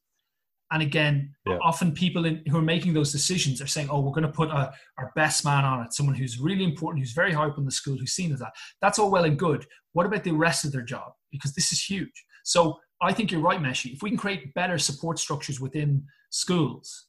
And 0.73 0.83
again, 0.83 1.35
yeah. 1.47 1.59
often 1.63 1.93
people 1.93 2.27
in, 2.27 2.45
who 2.49 2.57
are 2.59 2.63
making 2.63 2.93
those 2.93 3.11
decisions 3.11 3.61
are 3.61 3.67
saying, 3.67 3.89
"Oh, 3.91 4.01
we're 4.01 4.13
going 4.13 4.23
to 4.23 4.33
put 4.33 4.51
a, 4.51 4.73
our 4.99 5.11
best 5.17 5.45
man 5.45 5.65
on 5.65 5.85
it, 5.85 5.93
someone 5.93 6.15
who's 6.15 6.39
really 6.39 6.65
important, 6.65 7.01
who's 7.01 7.13
very 7.13 7.33
high 7.33 7.47
up 7.47 7.59
in 7.59 7.65
the 7.65 7.73
school, 7.73 7.97
who's 7.97 8.13
seen 8.13 8.33
as 8.33 8.39
that." 8.41 8.53
That's 8.81 8.99
all 8.99 9.11
well 9.11 9.25
and 9.25 9.39
good. 9.39 9.67
What 9.93 10.07
about 10.07 10.23
the 10.23 10.33
rest 10.33 10.65
of 10.65 10.73
their 10.73 10.83
job? 10.83 11.13
Because 11.33 11.55
this 11.55 11.73
is 11.73 11.83
huge. 11.83 12.25
So 12.45 12.79
I 13.01 13.13
think 13.13 13.33
you're 13.33 13.41
right, 13.41 13.61
Meshi. 13.61 13.95
If 13.95 14.03
we 14.03 14.11
can 14.11 14.19
create 14.19 14.55
better 14.55 14.79
support 14.79 15.19
structures 15.19 15.61
within 15.61 16.05
schools, 16.31 17.07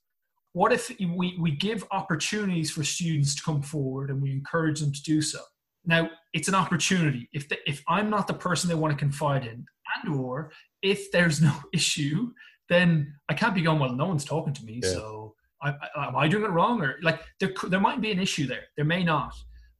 what 0.53 0.73
if 0.73 0.91
we, 0.99 1.37
we 1.39 1.51
give 1.51 1.85
opportunities 1.91 2.71
for 2.71 2.83
students 2.83 3.35
to 3.35 3.43
come 3.43 3.61
forward 3.61 4.09
and 4.09 4.21
we 4.21 4.31
encourage 4.31 4.79
them 4.79 4.91
to 4.91 5.03
do 5.03 5.21
so? 5.21 5.39
Now 5.85 6.09
it's 6.33 6.47
an 6.47 6.55
opportunity. 6.55 7.29
If 7.33 7.49
the, 7.49 7.57
if 7.69 7.83
i'm 7.87 8.09
not 8.09 8.27
the 8.27 8.33
person 8.33 8.69
they 8.69 8.75
want 8.75 8.93
to 8.93 8.97
confide 8.97 9.45
in 9.45 9.65
and 10.03 10.15
or 10.15 10.51
if 10.81 11.11
there's 11.11 11.41
no 11.41 11.53
issue 11.73 12.31
then 12.69 13.13
i 13.29 13.33
can't 13.33 13.55
be 13.55 13.61
going 13.61 13.79
well 13.79 13.93
no 13.93 14.05
one's 14.05 14.25
talking 14.25 14.53
to 14.53 14.63
me 14.63 14.79
yeah. 14.83 14.89
so 14.89 15.35
I, 15.61 15.73
I, 15.95 16.07
am 16.07 16.15
i 16.15 16.27
doing 16.27 16.43
it 16.43 16.49
wrong? 16.49 16.81
Or 16.81 16.97
like 17.01 17.21
there, 17.39 17.53
there 17.69 17.79
might 17.79 18.01
be 18.01 18.11
an 18.11 18.19
issue 18.19 18.47
there. 18.47 18.63
There 18.75 18.85
may 18.85 19.03
not. 19.03 19.33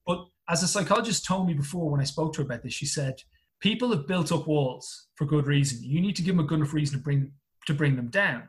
But 0.05 0.26
as 0.47 0.61
a 0.61 0.67
psychologist 0.67 1.26
told 1.26 1.47
me 1.47 1.53
before 1.53 1.89
when 1.89 2.01
i 2.01 2.05
spoke 2.05 2.34
to 2.34 2.41
her 2.41 2.45
about 2.45 2.63
this 2.63 2.74
she 2.74 2.86
said 2.86 3.15
people 3.61 3.89
have 3.89 4.07
built 4.07 4.32
up 4.32 4.47
walls 4.47 5.07
for 5.15 5.26
good 5.26 5.47
reason. 5.47 5.80
You 5.84 6.01
need 6.01 6.15
to 6.17 6.22
give 6.22 6.36
them 6.36 6.43
a 6.43 6.47
good 6.47 6.59
enough 6.59 6.74
reason 6.74 6.97
to 6.97 7.03
bring 7.03 7.32
to 7.67 7.74
bring 7.74 7.95
them 7.95 8.07
down. 8.07 8.43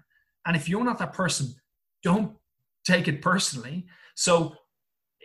And 0.46 0.56
if 0.56 0.68
you're 0.68 0.84
not 0.84 0.98
that 0.98 1.12
person, 1.12 1.54
don't 2.02 2.36
take 2.84 3.08
it 3.08 3.22
personally. 3.22 3.86
So 4.14 4.54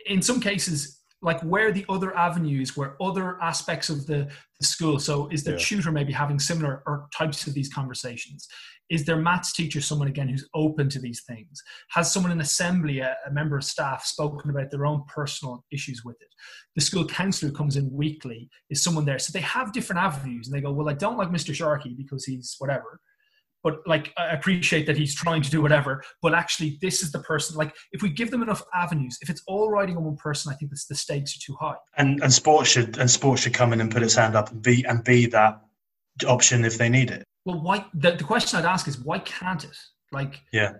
in 0.06 0.22
some 0.22 0.40
cases, 0.40 0.98
like 1.20 1.40
where 1.42 1.72
the 1.72 1.84
other 1.88 2.16
avenues, 2.16 2.76
where 2.76 2.96
other 3.02 3.42
aspects 3.42 3.88
of 3.88 4.06
the, 4.06 4.28
the 4.60 4.66
school. 4.66 4.98
So 4.98 5.28
is 5.28 5.42
the 5.42 5.52
yeah. 5.52 5.58
tutor 5.58 5.90
maybe 5.90 6.12
having 6.12 6.38
similar 6.38 6.82
or 6.86 7.08
types 7.16 7.46
of 7.46 7.54
these 7.54 7.72
conversations? 7.72 8.46
Is 8.88 9.04
their 9.04 9.16
maths 9.16 9.52
teacher 9.52 9.80
someone 9.80 10.08
again 10.08 10.28
who's 10.28 10.48
open 10.54 10.88
to 10.90 11.00
these 11.00 11.22
things? 11.24 11.62
Has 11.90 12.12
someone 12.12 12.32
in 12.32 12.40
assembly, 12.40 13.00
a, 13.00 13.16
a 13.26 13.32
member 13.32 13.58
of 13.58 13.64
staff, 13.64 14.04
spoken 14.04 14.50
about 14.50 14.70
their 14.70 14.86
own 14.86 15.02
personal 15.08 15.64
issues 15.72 16.04
with 16.04 16.16
it? 16.22 16.28
The 16.74 16.80
school 16.80 17.04
counsellor 17.04 17.50
comes 17.50 17.76
in 17.76 17.92
weekly. 17.92 18.48
Is 18.70 18.82
someone 18.82 19.04
there? 19.04 19.18
So 19.18 19.32
they 19.32 19.42
have 19.42 19.72
different 19.72 20.00
avenues, 20.00 20.46
and 20.46 20.56
they 20.56 20.62
go, 20.62 20.72
"Well, 20.72 20.88
I 20.88 20.94
don't 20.94 21.18
like 21.18 21.28
Mr. 21.28 21.52
Sharkey 21.52 21.94
because 21.98 22.24
he's 22.24 22.54
whatever." 22.58 23.00
But 23.62 23.86
like 23.86 24.12
I 24.16 24.28
appreciate 24.28 24.86
that 24.86 24.96
he's 24.96 25.14
trying 25.14 25.42
to 25.42 25.50
do 25.50 25.60
whatever. 25.60 26.02
But 26.22 26.34
actually, 26.34 26.78
this 26.80 27.02
is 27.02 27.12
the 27.12 27.20
person. 27.20 27.56
Like, 27.56 27.74
if 27.92 28.02
we 28.02 28.10
give 28.10 28.30
them 28.30 28.42
enough 28.42 28.62
avenues, 28.74 29.18
if 29.20 29.30
it's 29.30 29.42
all 29.46 29.70
riding 29.70 29.96
on 29.96 30.04
one 30.04 30.16
person, 30.16 30.52
I 30.52 30.56
think 30.56 30.70
the 30.70 30.94
stakes 30.94 31.36
are 31.36 31.40
too 31.40 31.56
high. 31.60 31.76
And 31.96 32.22
and 32.22 32.32
sports 32.32 32.70
should 32.70 32.98
and 32.98 33.10
sports 33.10 33.42
should 33.42 33.54
come 33.54 33.72
in 33.72 33.80
and 33.80 33.90
put 33.90 34.02
its 34.02 34.14
hand 34.14 34.36
up 34.36 34.50
and 34.50 34.62
be 34.62 34.84
and 34.84 35.02
be 35.02 35.26
that 35.26 35.60
option 36.26 36.64
if 36.64 36.78
they 36.78 36.88
need 36.88 37.10
it. 37.10 37.24
Well, 37.44 37.60
why? 37.60 37.86
The, 37.94 38.12
the 38.12 38.24
question 38.24 38.58
I'd 38.58 38.64
ask 38.64 38.88
is 38.88 38.98
why 38.98 39.18
can't 39.20 39.64
it? 39.64 39.76
Like, 40.12 40.40
yeah. 40.52 40.74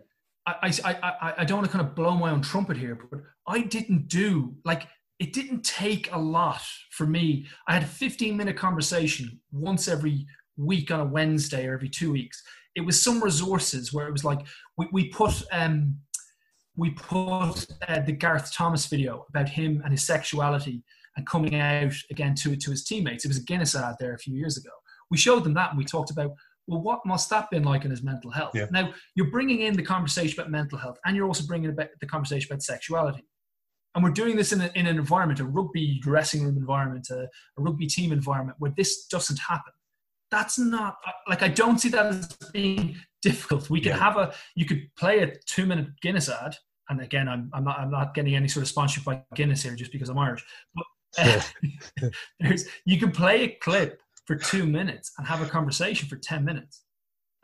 I, 0.46 0.72
I, 0.82 0.92
I, 1.02 1.34
I 1.38 1.44
don't 1.44 1.58
want 1.58 1.70
to 1.70 1.76
kind 1.76 1.86
of 1.86 1.94
blow 1.94 2.16
my 2.16 2.30
own 2.30 2.40
trumpet 2.40 2.78
here, 2.78 2.98
but 3.10 3.20
I 3.46 3.60
didn't 3.60 4.08
do 4.08 4.54
like 4.64 4.88
it 5.18 5.32
didn't 5.32 5.62
take 5.62 6.10
a 6.12 6.18
lot 6.18 6.62
for 6.90 7.06
me. 7.06 7.46
I 7.66 7.74
had 7.74 7.82
a 7.82 7.86
15 7.86 8.36
minute 8.36 8.56
conversation 8.56 9.40
once 9.52 9.88
every 9.88 10.26
week 10.56 10.90
on 10.90 11.00
a 11.00 11.04
Wednesday 11.04 11.66
or 11.66 11.74
every 11.74 11.88
two 11.88 12.12
weeks 12.12 12.42
it 12.74 12.82
was 12.82 13.00
some 13.00 13.22
resources 13.22 13.92
where 13.92 14.08
it 14.08 14.12
was 14.12 14.24
like 14.24 14.40
we, 14.76 14.88
we 14.92 15.08
put 15.08 15.42
um, 15.52 15.96
we 16.76 16.90
put 16.90 17.66
uh, 17.88 18.00
the 18.00 18.12
Gareth 18.12 18.52
Thomas 18.52 18.86
video 18.86 19.26
about 19.28 19.48
him 19.48 19.80
and 19.82 19.92
his 19.92 20.04
sexuality 20.04 20.84
and 21.16 21.26
coming 21.26 21.56
out 21.56 21.94
again 22.10 22.34
to 22.36 22.56
to 22.56 22.70
his 22.70 22.84
teammates. 22.84 23.24
It 23.24 23.28
was 23.28 23.38
a 23.38 23.44
Guinness 23.44 23.74
ad 23.74 23.96
there 23.98 24.14
a 24.14 24.18
few 24.18 24.34
years 24.34 24.56
ago. 24.56 24.70
We 25.10 25.16
showed 25.16 25.44
them 25.44 25.54
that 25.54 25.70
and 25.70 25.78
we 25.78 25.84
talked 25.84 26.10
about 26.10 26.32
well, 26.68 26.82
what 26.82 27.04
must 27.06 27.30
that 27.30 27.50
been 27.50 27.62
like 27.62 27.84
in 27.86 27.90
his 27.90 28.02
mental 28.02 28.30
health? 28.30 28.52
Yeah. 28.54 28.66
Now 28.70 28.92
you're 29.14 29.30
bringing 29.30 29.60
in 29.60 29.74
the 29.74 29.82
conversation 29.82 30.38
about 30.38 30.50
mental 30.50 30.78
health 30.78 30.98
and 31.04 31.16
you're 31.16 31.26
also 31.26 31.46
bringing 31.46 31.70
about 31.70 31.88
the 32.00 32.06
conversation 32.06 32.52
about 32.52 32.62
sexuality. 32.62 33.24
And 33.94 34.04
we're 34.04 34.10
doing 34.10 34.36
this 34.36 34.52
in, 34.52 34.60
a, 34.60 34.70
in 34.74 34.86
an 34.86 34.98
environment, 34.98 35.40
a 35.40 35.46
rugby 35.46 35.98
dressing 36.00 36.44
room 36.44 36.58
environment, 36.58 37.08
a, 37.10 37.22
a 37.22 37.62
rugby 37.62 37.86
team 37.86 38.12
environment 38.12 38.58
where 38.60 38.72
this 38.76 39.06
doesn't 39.06 39.38
happen 39.38 39.72
that's 40.30 40.58
not 40.58 40.96
like 41.28 41.42
I 41.42 41.48
don't 41.48 41.78
see 41.78 41.88
that 41.90 42.06
as 42.06 42.36
being 42.52 42.96
difficult. 43.22 43.70
We 43.70 43.80
could 43.80 43.90
yeah. 43.90 43.98
have 43.98 44.16
a 44.16 44.34
you 44.54 44.66
could 44.66 44.88
play 44.96 45.20
a 45.20 45.34
two 45.46 45.66
minute 45.66 45.88
Guinness 46.02 46.28
ad, 46.28 46.56
and 46.88 47.00
again, 47.00 47.28
I'm, 47.28 47.50
I'm 47.52 47.64
not 47.64 47.78
I'm 47.78 47.90
not 47.90 48.14
getting 48.14 48.34
any 48.34 48.48
sort 48.48 48.62
of 48.62 48.68
sponsorship 48.68 49.04
by 49.04 49.22
Guinness 49.34 49.62
here 49.62 49.74
just 49.74 49.92
because 49.92 50.08
I'm 50.08 50.18
Irish. 50.18 50.44
But 50.74 50.84
uh, 51.18 51.40
there's 52.40 52.66
you 52.84 52.98
can 52.98 53.10
play 53.10 53.44
a 53.44 53.48
clip 53.60 54.00
for 54.26 54.36
two 54.36 54.66
minutes 54.66 55.12
and 55.18 55.26
have 55.26 55.42
a 55.42 55.46
conversation 55.46 56.08
for 56.08 56.16
ten 56.16 56.44
minutes, 56.44 56.82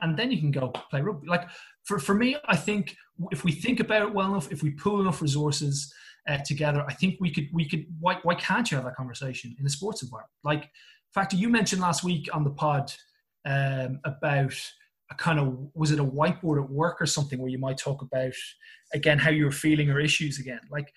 and 0.00 0.16
then 0.16 0.30
you 0.30 0.38
can 0.38 0.50
go 0.50 0.68
play 0.90 1.00
rugby. 1.00 1.26
Like 1.26 1.48
for 1.84 1.98
for 1.98 2.14
me, 2.14 2.36
I 2.46 2.56
think 2.56 2.96
if 3.30 3.44
we 3.44 3.52
think 3.52 3.80
about 3.80 4.02
it 4.02 4.14
well 4.14 4.30
enough, 4.30 4.52
if 4.52 4.62
we 4.62 4.70
pull 4.70 5.00
enough 5.00 5.22
resources. 5.22 5.92
Uh, 6.26 6.38
together, 6.38 6.82
I 6.88 6.94
think 6.94 7.18
we 7.20 7.30
could. 7.30 7.48
We 7.52 7.68
could. 7.68 7.84
Why? 8.00 8.16
Why 8.22 8.34
can't 8.34 8.70
you 8.70 8.78
have 8.78 8.86
that 8.86 8.96
conversation 8.96 9.54
in 9.60 9.66
a 9.66 9.68
sports 9.68 10.02
environment? 10.02 10.30
Like, 10.42 10.70
Factor, 11.14 11.36
you 11.36 11.48
mentioned 11.48 11.80
last 11.80 12.02
week 12.02 12.28
on 12.32 12.42
the 12.42 12.50
pod 12.50 12.92
um, 13.46 14.00
about 14.04 14.54
a 15.10 15.14
kind 15.14 15.38
of 15.38 15.68
was 15.74 15.92
it 15.92 16.00
a 16.00 16.04
whiteboard 16.04 16.62
at 16.62 16.68
work 16.68 17.00
or 17.00 17.06
something 17.06 17.38
where 17.38 17.50
you 17.50 17.58
might 17.58 17.78
talk 17.78 18.02
about 18.02 18.32
again 18.94 19.18
how 19.18 19.30
you're 19.30 19.52
feeling 19.52 19.90
or 19.90 20.00
issues 20.00 20.40
again? 20.40 20.60
Like 20.70 20.92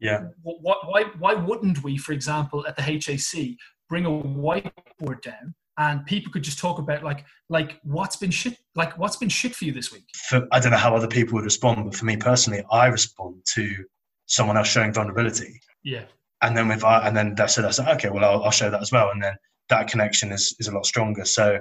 yeah. 0.00 0.28
what, 0.42 0.78
why 0.88 1.04
why 1.18 1.34
wouldn't 1.34 1.82
we 1.82 1.98
for 1.98 2.12
example 2.12 2.66
at 2.66 2.76
the 2.76 2.82
HAC 2.82 3.56
bring 3.88 4.06
a 4.06 4.10
whiteboard 4.10 5.20
down 5.22 5.54
and 5.76 6.06
people 6.06 6.32
could 6.32 6.44
just 6.44 6.58
talk 6.58 6.78
about 6.78 7.02
like 7.02 7.24
like 7.50 7.78
what's 7.82 8.16
been 8.16 8.30
shit 8.30 8.56
like 8.74 8.96
what's 8.98 9.16
been 9.16 9.28
shit 9.28 9.54
for 9.54 9.64
you 9.64 9.72
this 9.72 9.92
week? 9.92 10.04
For, 10.14 10.46
i 10.52 10.60
don't 10.60 10.72
know 10.72 10.78
how 10.78 10.94
other 10.94 11.08
people 11.08 11.34
would 11.34 11.44
respond 11.44 11.84
but 11.84 11.94
for 11.94 12.04
me 12.04 12.16
personally 12.16 12.62
i 12.70 12.86
respond 12.86 13.42
to 13.54 13.84
someone 14.26 14.56
else 14.56 14.68
showing 14.68 14.92
vulnerability. 14.92 15.60
Yeah. 15.82 16.04
And 16.42 16.56
then 16.56 16.70
i 16.84 17.06
and 17.06 17.16
then 17.16 17.34
that's 17.34 17.58
it. 17.58 17.62
That's 17.62 17.78
like, 17.78 17.96
okay 17.96 18.10
well 18.10 18.24
I'll, 18.24 18.44
I'll 18.44 18.50
show 18.50 18.70
that 18.70 18.80
as 18.80 18.92
well. 18.92 19.10
And 19.10 19.22
then 19.22 19.34
that 19.68 19.88
connection 19.88 20.32
is, 20.32 20.54
is 20.58 20.68
a 20.68 20.72
lot 20.72 20.86
stronger. 20.86 21.24
So 21.24 21.58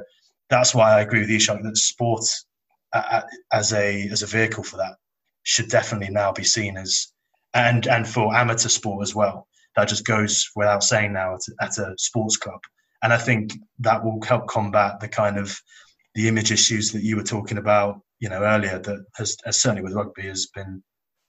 that's 0.49 0.73
why 0.73 0.93
I 0.93 1.01
agree 1.01 1.21
with 1.21 1.29
Ishak 1.29 1.61
that 1.63 1.77
sport 1.77 2.23
uh, 2.93 3.21
as 3.51 3.73
a 3.73 4.07
as 4.09 4.23
a 4.23 4.27
vehicle 4.27 4.63
for 4.63 4.77
that 4.77 4.95
should 5.43 5.69
definitely 5.69 6.09
now 6.09 6.31
be 6.31 6.43
seen 6.43 6.77
as 6.77 7.07
and 7.53 7.87
and 7.87 8.07
for 8.07 8.33
amateur 8.35 8.69
sport 8.69 9.03
as 9.03 9.13
well. 9.15 9.47
That 9.75 9.87
just 9.87 10.05
goes 10.05 10.49
without 10.55 10.83
saying 10.83 11.13
now 11.13 11.35
at, 11.35 11.41
at 11.61 11.77
a 11.77 11.93
sports 11.97 12.37
club, 12.37 12.59
and 13.03 13.13
I 13.13 13.17
think 13.17 13.53
that 13.79 14.03
will 14.03 14.21
help 14.21 14.47
combat 14.47 14.99
the 14.99 15.07
kind 15.07 15.37
of 15.37 15.59
the 16.15 16.27
image 16.27 16.51
issues 16.51 16.91
that 16.91 17.03
you 17.03 17.15
were 17.15 17.23
talking 17.23 17.59
about, 17.59 18.01
you 18.19 18.29
know, 18.29 18.41
earlier. 18.41 18.79
That 18.79 19.05
has, 19.15 19.37
has 19.45 19.61
certainly 19.61 19.83
with 19.83 19.93
rugby 19.93 20.23
has 20.23 20.47
been 20.47 20.81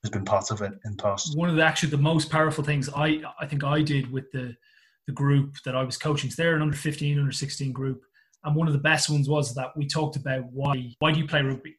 has 0.04 0.10
been 0.10 0.24
part 0.24 0.50
of 0.50 0.62
it 0.62 0.72
in 0.84 0.92
the 0.92 1.02
past. 1.02 1.36
One 1.36 1.50
of 1.50 1.56
the 1.56 1.64
actually 1.64 1.90
the 1.90 1.98
most 1.98 2.30
powerful 2.30 2.64
things 2.64 2.88
I 2.94 3.22
I 3.38 3.46
think 3.46 3.64
I 3.64 3.82
did 3.82 4.10
with 4.10 4.30
the 4.32 4.54
the 5.08 5.12
group 5.14 5.56
that 5.64 5.74
I 5.74 5.82
was 5.82 5.96
coaching. 5.96 6.30
So 6.30 6.42
they're 6.42 6.54
an 6.54 6.62
under 6.62 6.76
15, 6.76 7.18
under 7.18 7.32
16 7.32 7.72
group. 7.72 8.02
And 8.44 8.54
one 8.54 8.66
of 8.66 8.74
the 8.74 8.78
best 8.78 9.08
ones 9.08 9.26
was 9.28 9.54
that 9.54 9.74
we 9.74 9.86
talked 9.86 10.16
about 10.16 10.44
why 10.52 10.94
why 11.00 11.10
do 11.10 11.18
you 11.18 11.26
play 11.26 11.42
rugby? 11.42 11.76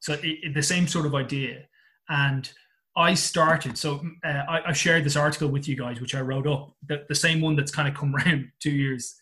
So 0.00 0.14
it, 0.14 0.20
it, 0.22 0.54
the 0.54 0.62
same 0.62 0.86
sort 0.86 1.04
of 1.04 1.14
idea. 1.14 1.64
And 2.08 2.50
I 2.96 3.14
started, 3.14 3.76
so 3.76 4.00
uh, 4.24 4.42
I, 4.48 4.62
I, 4.68 4.72
shared 4.72 5.04
this 5.04 5.16
article 5.16 5.48
with 5.48 5.68
you 5.68 5.76
guys, 5.76 6.00
which 6.00 6.14
I 6.14 6.20
wrote 6.20 6.46
up, 6.46 6.74
the, 6.86 7.04
the 7.08 7.14
same 7.14 7.40
one 7.40 7.54
that's 7.54 7.70
kind 7.70 7.88
of 7.88 7.94
come 7.94 8.14
around 8.16 8.48
two 8.60 8.70
years, 8.70 9.16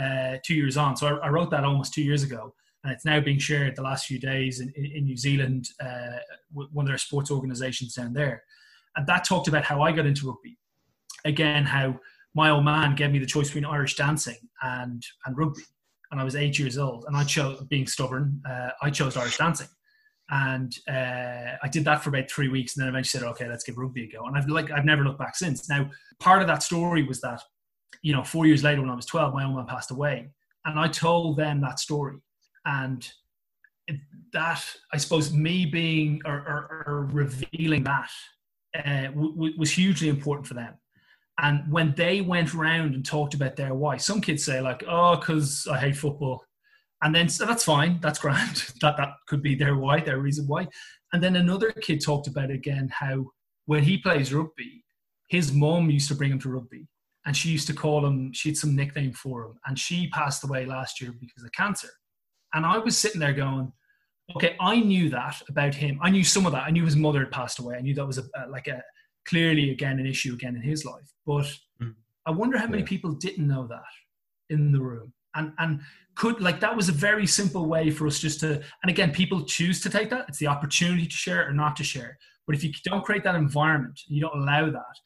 uh, 0.00 0.36
two 0.44 0.54
years 0.54 0.76
on. 0.76 0.96
So 0.96 1.08
I, 1.08 1.26
I, 1.26 1.28
wrote 1.28 1.50
that 1.50 1.64
almost 1.64 1.92
two 1.92 2.02
years 2.02 2.22
ago, 2.22 2.54
and 2.82 2.92
it's 2.92 3.04
now 3.04 3.20
being 3.20 3.38
shared 3.38 3.76
the 3.76 3.82
last 3.82 4.06
few 4.06 4.18
days 4.18 4.60
in, 4.60 4.72
in 4.74 5.04
New 5.04 5.16
Zealand, 5.16 5.68
uh, 5.80 6.18
one 6.52 6.84
of 6.84 6.88
their 6.88 6.98
sports 6.98 7.30
organizations 7.30 7.94
down 7.94 8.12
there. 8.12 8.42
And 8.96 9.06
that 9.06 9.24
talked 9.24 9.48
about 9.48 9.64
how 9.64 9.82
I 9.82 9.92
got 9.92 10.06
into 10.06 10.28
rugby. 10.28 10.56
Again, 11.24 11.64
how 11.64 12.00
my 12.34 12.50
old 12.50 12.64
man 12.64 12.94
gave 12.94 13.10
me 13.10 13.18
the 13.18 13.26
choice 13.26 13.48
between 13.48 13.64
Irish 13.64 13.96
dancing 13.96 14.36
and 14.62 15.02
and 15.26 15.36
rugby, 15.36 15.62
and 16.10 16.20
I 16.20 16.24
was 16.24 16.36
eight 16.36 16.58
years 16.58 16.78
old, 16.78 17.04
and 17.06 17.16
I 17.16 17.24
chose 17.24 17.60
being 17.62 17.86
stubborn. 17.86 18.40
Uh, 18.48 18.70
I 18.82 18.90
chose 18.90 19.16
Irish 19.16 19.38
dancing, 19.38 19.68
and 20.30 20.72
uh, 20.88 21.56
I 21.62 21.68
did 21.70 21.84
that 21.84 22.02
for 22.02 22.10
about 22.10 22.30
three 22.30 22.48
weeks, 22.48 22.76
and 22.76 22.82
then 22.82 22.88
eventually 22.88 23.20
said, 23.20 23.28
"Okay, 23.30 23.48
let's 23.48 23.64
give 23.64 23.78
rugby 23.78 24.04
a 24.04 24.08
go." 24.08 24.26
And 24.26 24.36
I've 24.36 24.48
like 24.48 24.70
I've 24.70 24.84
never 24.84 25.04
looked 25.04 25.18
back 25.18 25.36
since. 25.36 25.68
Now, 25.68 25.90
part 26.20 26.42
of 26.42 26.48
that 26.48 26.62
story 26.62 27.02
was 27.02 27.20
that, 27.22 27.42
you 28.02 28.12
know, 28.12 28.22
four 28.22 28.46
years 28.46 28.62
later 28.62 28.80
when 28.80 28.90
I 28.90 28.96
was 28.96 29.06
twelve, 29.06 29.34
my 29.34 29.44
old 29.44 29.56
man 29.56 29.66
passed 29.66 29.90
away, 29.90 30.30
and 30.64 30.78
I 30.78 30.88
told 30.88 31.36
them 31.36 31.60
that 31.62 31.80
story, 31.80 32.16
and 32.64 33.08
that 34.32 34.64
I 34.92 34.96
suppose 34.98 35.32
me 35.32 35.66
being 35.66 36.22
or, 36.24 36.34
or, 36.34 36.84
or 36.86 37.04
revealing 37.06 37.82
that 37.82 38.08
uh, 38.76 39.06
w- 39.06 39.32
w- 39.32 39.58
was 39.58 39.72
hugely 39.72 40.08
important 40.08 40.46
for 40.46 40.54
them 40.54 40.74
and 41.40 41.70
when 41.72 41.94
they 41.96 42.20
went 42.20 42.54
around 42.54 42.94
and 42.94 43.04
talked 43.04 43.34
about 43.34 43.56
their 43.56 43.74
why, 43.74 43.96
some 43.96 44.20
kids 44.20 44.44
say 44.44 44.60
like, 44.60 44.84
"Oh, 44.86 45.16
because 45.16 45.66
I 45.70 45.78
hate 45.78 45.96
football," 45.96 46.44
and 47.02 47.14
then 47.14 47.28
so 47.28 47.46
that's 47.46 47.64
fine, 47.64 47.98
that's 48.00 48.18
grand. 48.18 48.72
that 48.82 48.96
that 48.98 49.14
could 49.26 49.42
be 49.42 49.54
their 49.54 49.76
why, 49.76 50.00
their 50.00 50.18
reason 50.18 50.46
why. 50.46 50.68
And 51.12 51.22
then 51.22 51.36
another 51.36 51.72
kid 51.72 52.04
talked 52.04 52.26
about 52.28 52.50
again 52.50 52.90
how 52.92 53.30
when 53.66 53.82
he 53.82 53.98
plays 53.98 54.34
rugby, 54.34 54.84
his 55.28 55.52
mom 55.52 55.90
used 55.90 56.08
to 56.08 56.14
bring 56.14 56.30
him 56.30 56.40
to 56.40 56.50
rugby, 56.50 56.86
and 57.24 57.36
she 57.36 57.48
used 57.48 57.66
to 57.68 57.74
call 57.74 58.04
him. 58.04 58.32
She 58.32 58.50
had 58.50 58.56
some 58.56 58.76
nickname 58.76 59.12
for 59.12 59.46
him, 59.46 59.58
and 59.66 59.78
she 59.78 60.08
passed 60.10 60.44
away 60.44 60.66
last 60.66 61.00
year 61.00 61.12
because 61.18 61.42
of 61.42 61.52
cancer. 61.52 61.90
And 62.52 62.66
I 62.66 62.78
was 62.78 62.98
sitting 62.98 63.20
there 63.20 63.32
going, 63.32 63.72
okay, 64.36 64.56
I 64.60 64.80
knew 64.80 65.08
that 65.10 65.40
about 65.48 65.74
him. 65.74 65.98
I 66.02 66.10
knew 66.10 66.24
some 66.24 66.46
of 66.46 66.52
that. 66.52 66.64
I 66.64 66.70
knew 66.70 66.84
his 66.84 66.96
mother 66.96 67.20
had 67.20 67.30
passed 67.30 67.60
away. 67.60 67.76
I 67.76 67.80
knew 67.80 67.94
that 67.94 68.06
was 68.06 68.18
a, 68.18 68.24
a 68.36 68.48
like 68.48 68.66
a 68.66 68.82
clearly 69.26 69.70
again 69.70 69.98
an 69.98 70.06
issue 70.06 70.34
again 70.34 70.56
in 70.56 70.62
his 70.62 70.84
life. 70.84 71.12
But 71.26 71.46
mm. 71.82 71.94
I 72.26 72.30
wonder 72.30 72.58
how 72.58 72.66
many 72.66 72.82
yeah. 72.82 72.88
people 72.88 73.12
didn't 73.12 73.46
know 73.46 73.66
that 73.66 73.82
in 74.48 74.72
the 74.72 74.80
room. 74.80 75.12
And 75.34 75.52
and 75.58 75.80
could 76.16 76.40
like 76.40 76.60
that 76.60 76.76
was 76.76 76.88
a 76.88 76.92
very 76.92 77.26
simple 77.26 77.66
way 77.66 77.90
for 77.90 78.06
us 78.06 78.18
just 78.18 78.40
to 78.40 78.62
and 78.82 78.90
again 78.90 79.12
people 79.12 79.44
choose 79.44 79.80
to 79.82 79.90
take 79.90 80.10
that. 80.10 80.26
It's 80.28 80.38
the 80.38 80.48
opportunity 80.48 81.06
to 81.06 81.16
share 81.16 81.48
or 81.48 81.52
not 81.52 81.76
to 81.76 81.84
share. 81.84 82.18
But 82.46 82.56
if 82.56 82.64
you 82.64 82.72
don't 82.84 83.04
create 83.04 83.22
that 83.24 83.36
environment, 83.36 84.00
you 84.08 84.20
don't 84.20 84.36
allow 84.36 84.70
that. 84.70 84.96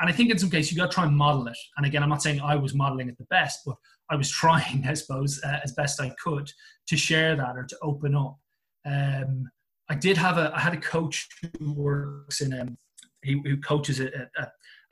And 0.00 0.08
I 0.08 0.12
think 0.12 0.30
in 0.30 0.38
some 0.38 0.50
cases 0.50 0.72
you 0.72 0.78
got 0.78 0.90
to 0.90 0.94
try 0.94 1.04
and 1.04 1.16
model 1.16 1.46
it. 1.46 1.56
And 1.76 1.86
again, 1.86 2.02
I'm 2.02 2.08
not 2.08 2.22
saying 2.22 2.40
I 2.40 2.56
was 2.56 2.74
modeling 2.74 3.08
it 3.08 3.18
the 3.18 3.24
best, 3.24 3.60
but 3.64 3.76
I 4.10 4.16
was 4.16 4.30
trying, 4.42 4.84
I 4.86 4.94
suppose, 4.94 5.40
uh, 5.44 5.60
as 5.62 5.72
best 5.72 6.00
I 6.00 6.12
could 6.22 6.50
to 6.88 6.96
share 6.96 7.36
that 7.36 7.56
or 7.56 7.64
to 7.64 7.76
open 7.82 8.14
up. 8.14 8.38
Um, 8.86 9.50
I 9.88 9.94
did 9.94 10.16
have 10.16 10.38
a, 10.38 10.52
I 10.54 10.60
had 10.60 10.72
a 10.72 10.80
coach 10.80 11.28
who 11.58 11.72
works 11.72 12.40
in 12.40 12.58
um, 12.58 12.78
he, 13.22 13.40
who 13.44 13.56
coaches 13.58 14.00
at, 14.00 14.12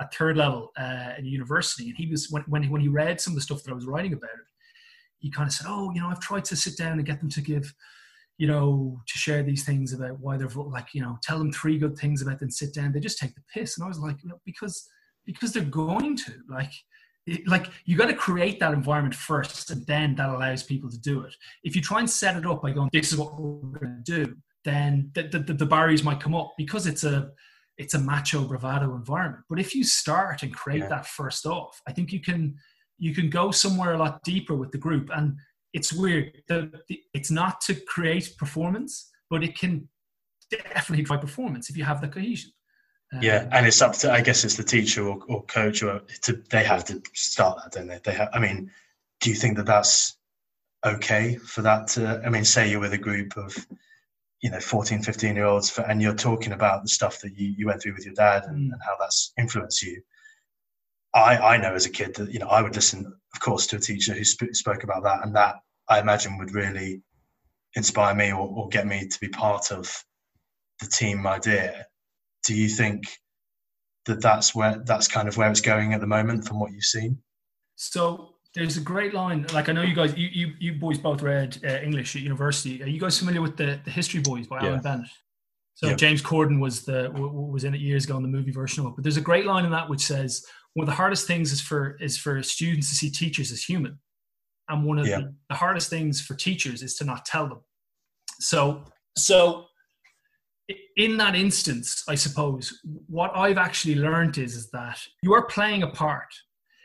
at 0.00 0.14
third 0.14 0.36
level 0.36 0.70
uh, 0.78 1.14
at 1.16 1.24
university, 1.24 1.88
and 1.88 1.96
he 1.96 2.06
was 2.06 2.28
when 2.30 2.42
when 2.48 2.62
he, 2.62 2.68
when 2.68 2.80
he 2.80 2.88
read 2.88 3.20
some 3.20 3.32
of 3.32 3.36
the 3.36 3.42
stuff 3.42 3.62
that 3.62 3.72
I 3.72 3.74
was 3.74 3.86
writing 3.86 4.12
about 4.12 4.30
he 5.20 5.30
kind 5.30 5.48
of 5.48 5.52
said, 5.52 5.66
"Oh, 5.68 5.90
you 5.92 6.00
know, 6.00 6.08
I've 6.08 6.20
tried 6.20 6.44
to 6.46 6.56
sit 6.56 6.76
down 6.76 6.92
and 6.98 7.06
get 7.06 7.20
them 7.20 7.30
to 7.30 7.40
give." 7.40 7.74
you 8.38 8.46
know, 8.46 9.00
to 9.04 9.18
share 9.18 9.42
these 9.42 9.64
things 9.64 9.92
about 9.92 10.20
why 10.20 10.36
they're 10.36 10.48
like, 10.48 10.94
you 10.94 11.02
know, 11.02 11.18
tell 11.24 11.38
them 11.38 11.52
three 11.52 11.76
good 11.76 11.98
things 11.98 12.22
about 12.22 12.38
them, 12.38 12.50
sit 12.50 12.72
down. 12.72 12.92
They 12.92 13.00
just 13.00 13.18
take 13.18 13.34
the 13.34 13.42
piss. 13.52 13.76
And 13.76 13.84
I 13.84 13.88
was 13.88 13.98
like, 13.98 14.22
you 14.22 14.28
know, 14.28 14.40
because 14.46 14.88
because 15.26 15.52
they're 15.52 15.64
going 15.64 16.16
to 16.16 16.32
like 16.48 16.72
like 17.46 17.66
you 17.84 17.96
got 17.96 18.06
to 18.06 18.14
create 18.14 18.58
that 18.58 18.72
environment 18.72 19.14
first 19.14 19.70
and 19.70 19.86
then 19.86 20.14
that 20.14 20.30
allows 20.30 20.62
people 20.62 20.88
to 20.88 20.98
do 20.98 21.20
it 21.20 21.34
if 21.62 21.76
you 21.76 21.82
try 21.82 21.98
and 21.98 22.08
set 22.08 22.36
it 22.36 22.46
up 22.46 22.62
by 22.62 22.70
going 22.70 22.88
this 22.90 23.12
is 23.12 23.18
what 23.18 23.38
we're 23.38 23.78
going 23.78 24.02
to 24.02 24.24
do 24.24 24.34
then 24.64 25.10
the, 25.14 25.24
the, 25.24 25.52
the 25.52 25.66
barriers 25.66 26.02
might 26.02 26.20
come 26.20 26.34
up 26.34 26.54
because 26.56 26.86
it's 26.86 27.04
a 27.04 27.30
it's 27.78 27.94
a 27.94 27.98
macho 27.98 28.44
bravado 28.44 28.94
environment 28.94 29.44
but 29.48 29.58
if 29.58 29.74
you 29.74 29.84
start 29.84 30.42
and 30.42 30.54
create 30.54 30.80
yeah. 30.80 30.88
that 30.88 31.06
first 31.06 31.46
off 31.46 31.80
i 31.86 31.92
think 31.92 32.12
you 32.12 32.20
can 32.20 32.54
you 32.98 33.14
can 33.14 33.30
go 33.30 33.50
somewhere 33.50 33.94
a 33.94 33.98
lot 33.98 34.22
deeper 34.24 34.54
with 34.54 34.70
the 34.72 34.78
group 34.78 35.08
and 35.14 35.36
it's 35.72 35.92
weird 35.92 36.42
the, 36.48 36.70
the, 36.88 37.00
it's 37.14 37.30
not 37.30 37.60
to 37.60 37.74
create 37.74 38.34
performance 38.38 39.10
but 39.30 39.42
it 39.42 39.56
can 39.56 39.88
definitely 40.50 41.04
drive 41.04 41.20
performance 41.20 41.70
if 41.70 41.76
you 41.76 41.84
have 41.84 42.00
the 42.00 42.08
cohesion 42.08 42.50
um, 43.12 43.22
yeah, 43.22 43.48
and 43.52 43.66
it's 43.66 43.80
up 43.80 43.94
to 43.94 44.12
I 44.12 44.20
guess 44.20 44.44
it's 44.44 44.56
the 44.56 44.62
teacher 44.62 45.06
or, 45.06 45.18
or 45.28 45.42
coach 45.44 45.82
or 45.82 46.02
to, 46.22 46.42
they 46.50 46.62
have 46.64 46.84
to 46.86 47.00
start 47.14 47.58
that, 47.62 47.72
don't 47.72 47.86
they? 47.86 47.98
They 48.04 48.12
have. 48.12 48.28
I 48.34 48.38
mean, 48.38 48.70
do 49.20 49.30
you 49.30 49.36
think 49.36 49.56
that 49.56 49.66
that's 49.66 50.18
okay 50.84 51.36
for 51.36 51.62
that 51.62 51.88
to? 51.88 52.20
I 52.24 52.28
mean, 52.28 52.44
say 52.44 52.70
you're 52.70 52.80
with 52.80 52.92
a 52.92 52.98
group 52.98 53.36
of 53.36 53.56
you 54.40 54.50
know 54.50 54.60
14 54.60 55.02
15 55.02 55.34
year 55.34 55.44
olds 55.44 55.70
for, 55.70 55.82
and 55.82 56.00
you're 56.00 56.14
talking 56.14 56.52
about 56.52 56.82
the 56.82 56.88
stuff 56.88 57.20
that 57.20 57.36
you, 57.36 57.54
you 57.56 57.66
went 57.66 57.82
through 57.82 57.94
with 57.94 58.04
your 58.04 58.14
dad 58.14 58.44
and, 58.44 58.70
mm. 58.70 58.72
and 58.72 58.80
how 58.84 58.96
that's 58.98 59.32
influenced 59.38 59.82
you 59.82 60.00
I, 61.14 61.36
I 61.36 61.56
know 61.56 61.74
as 61.74 61.86
a 61.86 61.90
kid 61.90 62.14
that 62.16 62.32
you 62.32 62.38
know 62.38 62.48
I 62.48 62.62
would 62.62 62.74
listen, 62.74 63.06
of 63.06 63.40
course, 63.40 63.66
to 63.68 63.76
a 63.76 63.80
teacher 63.80 64.12
who 64.12 64.24
sp- 64.24 64.52
spoke 64.52 64.84
about 64.84 65.04
that, 65.04 65.24
and 65.24 65.34
that 65.36 65.56
I 65.88 66.00
imagine 66.00 66.38
would 66.38 66.54
really 66.54 67.02
inspire 67.74 68.14
me 68.14 68.32
or, 68.32 68.48
or, 68.48 68.68
get 68.68 68.86
me 68.86 69.06
to 69.06 69.20
be 69.20 69.28
part 69.28 69.70
of 69.72 70.04
the 70.80 70.86
team 70.86 71.26
idea 71.26 71.86
do 72.44 72.54
you 72.54 72.68
think 72.68 73.04
that 74.06 74.22
that's 74.22 74.54
where 74.54 74.82
that's 74.86 75.06
kind 75.06 75.28
of 75.28 75.36
where 75.36 75.50
it's 75.50 75.60
going 75.60 75.92
at 75.92 76.00
the 76.00 76.06
moment 76.06 76.46
from 76.46 76.58
what 76.58 76.72
you've 76.72 76.84
seen? 76.84 77.18
So 77.76 78.36
there's 78.58 78.76
a 78.76 78.80
great 78.80 79.14
line. 79.14 79.46
Like 79.52 79.68
I 79.68 79.72
know 79.72 79.82
you 79.82 79.94
guys, 79.94 80.16
you 80.16 80.28
you, 80.32 80.52
you 80.58 80.72
boys 80.74 80.98
both 80.98 81.22
read 81.22 81.58
uh, 81.64 81.78
English 81.78 82.16
at 82.16 82.22
university. 82.22 82.82
Are 82.82 82.88
you 82.88 83.00
guys 83.00 83.18
familiar 83.18 83.40
with 83.40 83.56
the 83.56 83.80
the 83.84 83.90
History 83.90 84.20
Boys 84.20 84.46
by 84.46 84.60
yeah. 84.60 84.68
Alan 84.68 84.80
Bennett? 84.80 85.08
So 85.74 85.94
James 85.94 86.20
Corden 86.20 86.60
was 86.60 86.84
the 86.84 87.10
was 87.14 87.62
in 87.62 87.72
it 87.72 87.80
years 87.80 88.04
ago 88.04 88.16
in 88.16 88.22
the 88.22 88.28
movie 88.28 88.50
version 88.50 88.84
of 88.84 88.90
it. 88.90 88.96
But 88.96 89.04
there's 89.04 89.16
a 89.16 89.22
great 89.22 89.46
line 89.46 89.64
in 89.64 89.70
that 89.70 89.88
which 89.88 90.04
says 90.04 90.44
one 90.74 90.82
of 90.82 90.88
the 90.88 90.96
hardest 90.96 91.28
things 91.28 91.52
is 91.52 91.60
for 91.60 91.96
is 92.00 92.18
for 92.18 92.42
students 92.42 92.88
to 92.88 92.96
see 92.96 93.10
teachers 93.10 93.52
as 93.52 93.62
human, 93.62 93.96
and 94.68 94.84
one 94.84 94.98
of 94.98 95.06
yeah. 95.06 95.18
the, 95.18 95.34
the 95.50 95.54
hardest 95.54 95.88
things 95.88 96.20
for 96.20 96.34
teachers 96.34 96.82
is 96.82 96.96
to 96.96 97.04
not 97.04 97.24
tell 97.24 97.48
them. 97.48 97.60
So 98.40 98.82
so 99.16 99.66
in 100.96 101.16
that 101.18 101.36
instance, 101.36 102.02
I 102.08 102.16
suppose 102.16 102.80
what 103.06 103.30
I've 103.34 103.56
actually 103.56 103.94
learned 103.94 104.36
is, 104.36 104.54
is 104.56 104.70
that 104.70 105.00
you 105.22 105.32
are 105.32 105.46
playing 105.46 105.84
a 105.84 105.88
part. 105.88 106.28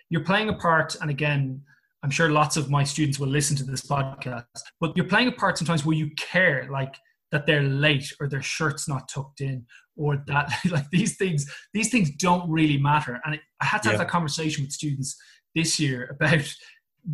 You're 0.09 0.23
playing 0.23 0.49
a 0.49 0.53
part, 0.53 0.95
and 1.01 1.09
again, 1.09 1.61
I'm 2.03 2.09
sure 2.09 2.29
lots 2.29 2.57
of 2.57 2.69
my 2.69 2.83
students 2.83 3.19
will 3.19 3.29
listen 3.29 3.55
to 3.57 3.63
this 3.63 3.81
podcast, 3.81 4.43
but 4.79 4.95
you're 4.95 5.07
playing 5.07 5.29
a 5.29 5.31
part 5.31 5.57
sometimes 5.57 5.85
where 5.85 5.95
you 5.95 6.11
care, 6.17 6.67
like 6.71 6.95
that 7.31 7.45
they're 7.45 7.63
late 7.63 8.13
or 8.19 8.27
their 8.27 8.41
shirt's 8.41 8.87
not 8.87 9.09
tucked 9.09 9.41
in 9.41 9.65
or 9.95 10.23
that 10.27 10.51
like 10.69 10.87
these 10.91 11.17
things 11.17 11.51
these 11.73 11.89
things 11.89 12.11
don't 12.11 12.47
really 12.47 12.77
matter 12.77 13.19
and 13.25 13.39
i 13.59 13.65
had 13.65 13.81
to 13.81 13.89
have 13.89 13.95
yeah. 13.95 14.03
that 14.03 14.07
conversation 14.07 14.63
with 14.63 14.71
students 14.71 15.15
this 15.55 15.79
year 15.79 16.15
about 16.15 16.55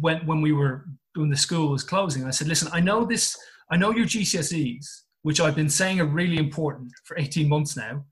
when 0.01 0.17
when 0.25 0.41
we 0.41 0.51
were 0.51 0.85
when 1.15 1.29
the 1.29 1.37
school 1.37 1.69
was 1.69 1.83
closing 1.83 2.25
i 2.25 2.29
said 2.31 2.47
listen 2.47 2.67
i 2.73 2.81
know 2.81 3.05
this 3.05 3.37
i 3.71 3.77
know 3.77 3.91
your 3.91 4.05
gcse's 4.05 5.05
which 5.23 5.39
I've 5.39 5.55
been 5.55 5.69
saying 5.69 5.99
are 5.99 6.05
really 6.05 6.37
important 6.37 6.91
for 7.03 7.17
18 7.17 7.49
months 7.49 7.75
now, 7.75 8.05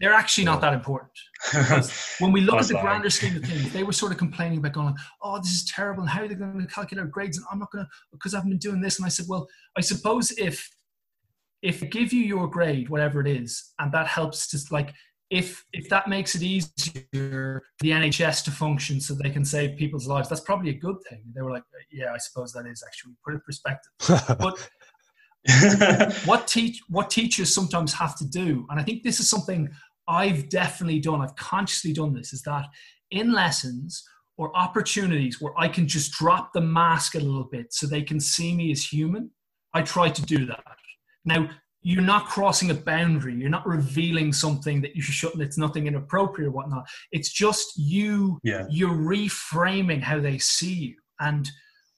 they're 0.00 0.12
actually 0.12 0.44
not 0.44 0.60
that 0.60 0.74
important. 0.74 1.12
when 2.18 2.32
we 2.32 2.40
look 2.40 2.56
at 2.56 2.66
the 2.66 2.74
grander 2.74 3.10
scheme 3.10 3.36
of 3.36 3.44
things, 3.44 3.72
they 3.72 3.84
were 3.84 3.92
sort 3.92 4.12
of 4.12 4.18
complaining 4.18 4.58
about 4.58 4.72
going, 4.72 4.94
oh, 5.22 5.38
this 5.38 5.52
is 5.52 5.64
terrible, 5.66 6.02
and 6.02 6.10
how 6.10 6.22
are 6.22 6.28
they 6.28 6.34
going 6.34 6.60
to 6.60 6.66
calculate 6.66 7.10
grades? 7.10 7.36
And 7.36 7.46
I'm 7.50 7.58
not 7.58 7.70
going 7.70 7.84
to, 7.84 7.90
because 8.12 8.34
I 8.34 8.38
haven't 8.38 8.50
been 8.50 8.58
doing 8.58 8.80
this. 8.80 8.98
And 8.98 9.06
I 9.06 9.08
said, 9.08 9.26
well, 9.28 9.46
I 9.76 9.80
suppose 9.80 10.32
if 10.32 10.68
if 11.62 11.82
I 11.82 11.86
give 11.86 12.12
you 12.12 12.22
your 12.22 12.46
grade, 12.46 12.90
whatever 12.90 13.20
it 13.20 13.26
is, 13.26 13.72
and 13.78 13.90
that 13.92 14.06
helps 14.06 14.48
to 14.48 14.74
like 14.74 14.92
if 15.30 15.64
if 15.72 15.88
that 15.88 16.08
makes 16.08 16.34
it 16.34 16.42
easier 16.42 17.02
for 17.12 17.62
the 17.80 17.90
NHS 17.90 18.44
to 18.44 18.50
function 18.50 19.00
so 19.00 19.14
they 19.14 19.30
can 19.30 19.44
save 19.44 19.78
people's 19.78 20.06
lives, 20.06 20.28
that's 20.28 20.42
probably 20.42 20.70
a 20.70 20.78
good 20.78 20.96
thing. 21.08 21.22
They 21.34 21.42
were 21.42 21.50
like, 21.50 21.64
yeah, 21.90 22.12
I 22.12 22.18
suppose 22.18 22.52
that 22.52 22.66
is 22.66 22.82
actually 22.86 23.14
put 23.24 23.34
it 23.34 23.36
in 23.36 23.40
perspective. 23.40 23.92
but 24.38 24.68
what 26.24 26.46
teach 26.46 26.80
what 26.88 27.10
teachers 27.10 27.54
sometimes 27.54 27.92
have 27.92 28.16
to 28.16 28.26
do, 28.26 28.66
and 28.70 28.80
I 28.80 28.82
think 28.82 29.02
this 29.02 29.20
is 29.20 29.28
something 29.28 29.68
I've 30.08 30.48
definitely 30.48 31.00
done. 31.00 31.20
I've 31.20 31.36
consciously 31.36 31.92
done 31.92 32.14
this. 32.14 32.32
Is 32.32 32.42
that 32.42 32.66
in 33.10 33.32
lessons 33.32 34.04
or 34.36 34.56
opportunities 34.56 35.40
where 35.40 35.52
I 35.56 35.68
can 35.68 35.86
just 35.86 36.12
drop 36.12 36.52
the 36.52 36.60
mask 36.60 37.14
a 37.14 37.20
little 37.20 37.44
bit 37.44 37.72
so 37.72 37.86
they 37.86 38.02
can 38.02 38.18
see 38.18 38.54
me 38.54 38.72
as 38.72 38.84
human. 38.84 39.30
I 39.72 39.82
try 39.82 40.08
to 40.08 40.22
do 40.22 40.46
that. 40.46 40.64
Now, 41.24 41.48
you're 41.82 42.02
not 42.02 42.26
crossing 42.26 42.70
a 42.70 42.74
boundary. 42.74 43.34
You're 43.34 43.50
not 43.50 43.66
revealing 43.66 44.32
something 44.32 44.80
that 44.80 44.96
you 44.96 45.02
shouldn't. 45.02 45.42
It's 45.42 45.58
nothing 45.58 45.86
inappropriate 45.86 46.48
or 46.48 46.52
whatnot. 46.52 46.88
It's 47.12 47.30
just 47.30 47.74
you. 47.76 48.38
Yeah. 48.42 48.66
You're 48.70 48.96
reframing 48.96 50.00
how 50.00 50.18
they 50.18 50.38
see 50.38 50.72
you, 50.72 50.94
and 51.20 51.48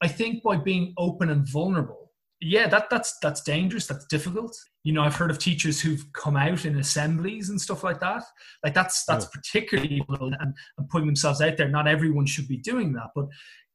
I 0.03 0.09
think 0.09 0.43
by 0.43 0.57
being 0.57 0.93
open 0.99 1.31
and 1.31 1.49
vulnerable, 1.49 2.06
yeah, 2.41 2.69
that 2.69 2.91
that's 2.91 3.19
that's 3.21 3.41
dangerous. 3.43 3.87
That's 3.87 4.07
difficult. 4.07 4.57
You 4.85 4.93
know, 4.93 5.03
I've 5.03 5.17
heard 5.17 5.31
of 5.31 5.39
teachers 5.39 5.81
who've 5.81 6.05
come 6.13 6.37
out 6.37 6.65
in 6.65 6.79
assemblies 6.79 7.49
and 7.49 7.61
stuff 7.61 7.83
like 7.83 7.99
that. 8.01 8.23
Like 8.63 8.75
that's 8.75 9.05
that's 9.07 9.25
yeah. 9.25 9.31
particularly 9.33 10.05
and, 10.09 10.55
and 10.79 10.89
putting 10.91 11.07
themselves 11.07 11.41
out 11.41 11.57
there. 11.57 11.69
Not 11.69 11.89
everyone 11.89 12.27
should 12.27 12.47
be 12.47 12.59
doing 12.59 12.93
that, 12.93 13.11
but 13.15 13.27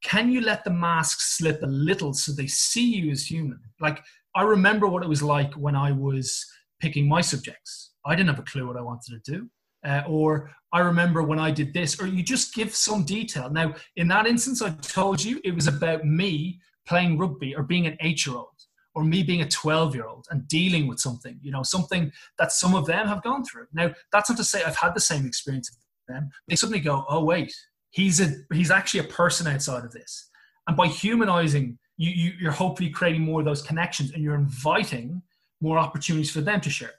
can 0.02 0.30
you 0.30 0.40
let 0.40 0.64
the 0.64 0.70
mask 0.70 1.18
slip 1.20 1.62
a 1.62 1.66
little 1.66 2.12
so 2.14 2.32
they 2.32 2.46
see 2.46 2.94
you 2.94 3.10
as 3.10 3.26
human? 3.26 3.60
Like 3.80 4.02
I 4.34 4.42
remember 4.42 4.86
what 4.86 5.02
it 5.02 5.08
was 5.08 5.22
like 5.22 5.52
when 5.54 5.74
I 5.74 5.90
was 5.90 6.46
picking 6.80 7.08
my 7.08 7.20
subjects. 7.20 7.92
I 8.06 8.14
didn't 8.14 8.30
have 8.30 8.38
a 8.38 8.42
clue 8.50 8.66
what 8.66 8.76
I 8.76 8.82
wanted 8.82 9.24
to 9.24 9.32
do. 9.32 9.50
Uh, 9.84 10.02
or 10.06 10.50
I 10.72 10.78
remember 10.78 11.24
when 11.24 11.40
I 11.40 11.50
did 11.50 11.74
this, 11.74 12.00
or 12.00 12.06
you 12.06 12.22
just 12.22 12.54
give 12.54 12.72
some 12.72 13.02
detail. 13.02 13.50
Now, 13.50 13.74
in 13.96 14.06
that 14.08 14.28
instance, 14.28 14.62
I 14.62 14.70
told 14.70 15.22
you 15.22 15.40
it 15.42 15.54
was 15.54 15.66
about 15.66 16.04
me 16.04 16.60
playing 16.86 17.18
rugby 17.18 17.54
or 17.54 17.62
being 17.62 17.86
an 17.86 17.96
eight 18.00 18.26
year 18.26 18.36
old 18.36 18.48
or 18.94 19.04
me 19.04 19.22
being 19.22 19.42
a 19.42 19.48
12 19.48 19.94
year 19.94 20.06
old 20.06 20.26
and 20.30 20.46
dealing 20.48 20.86
with 20.86 21.00
something, 21.00 21.38
you 21.42 21.50
know, 21.50 21.62
something 21.62 22.12
that 22.38 22.52
some 22.52 22.74
of 22.74 22.86
them 22.86 23.06
have 23.06 23.22
gone 23.22 23.44
through. 23.44 23.66
Now, 23.72 23.92
that's 24.12 24.28
not 24.28 24.36
to 24.38 24.44
say 24.44 24.62
I've 24.62 24.76
had 24.76 24.94
the 24.94 25.00
same 25.00 25.26
experience 25.26 25.70
with 25.70 26.14
them. 26.14 26.30
They 26.48 26.56
suddenly 26.56 26.80
go, 26.80 27.04
oh, 27.08 27.24
wait, 27.24 27.54
he's, 27.90 28.20
a, 28.20 28.32
he's 28.52 28.70
actually 28.70 29.00
a 29.00 29.04
person 29.04 29.46
outside 29.46 29.84
of 29.84 29.92
this. 29.92 30.28
And 30.66 30.76
by 30.76 30.88
humanizing, 30.88 31.78
you, 31.96 32.10
you, 32.10 32.32
you're 32.40 32.52
hopefully 32.52 32.90
creating 32.90 33.22
more 33.22 33.40
of 33.40 33.46
those 33.46 33.62
connections 33.62 34.12
and 34.12 34.22
you're 34.22 34.34
inviting 34.34 35.22
more 35.60 35.78
opportunities 35.78 36.30
for 36.30 36.40
them 36.40 36.60
to 36.60 36.70
share. 36.70 36.92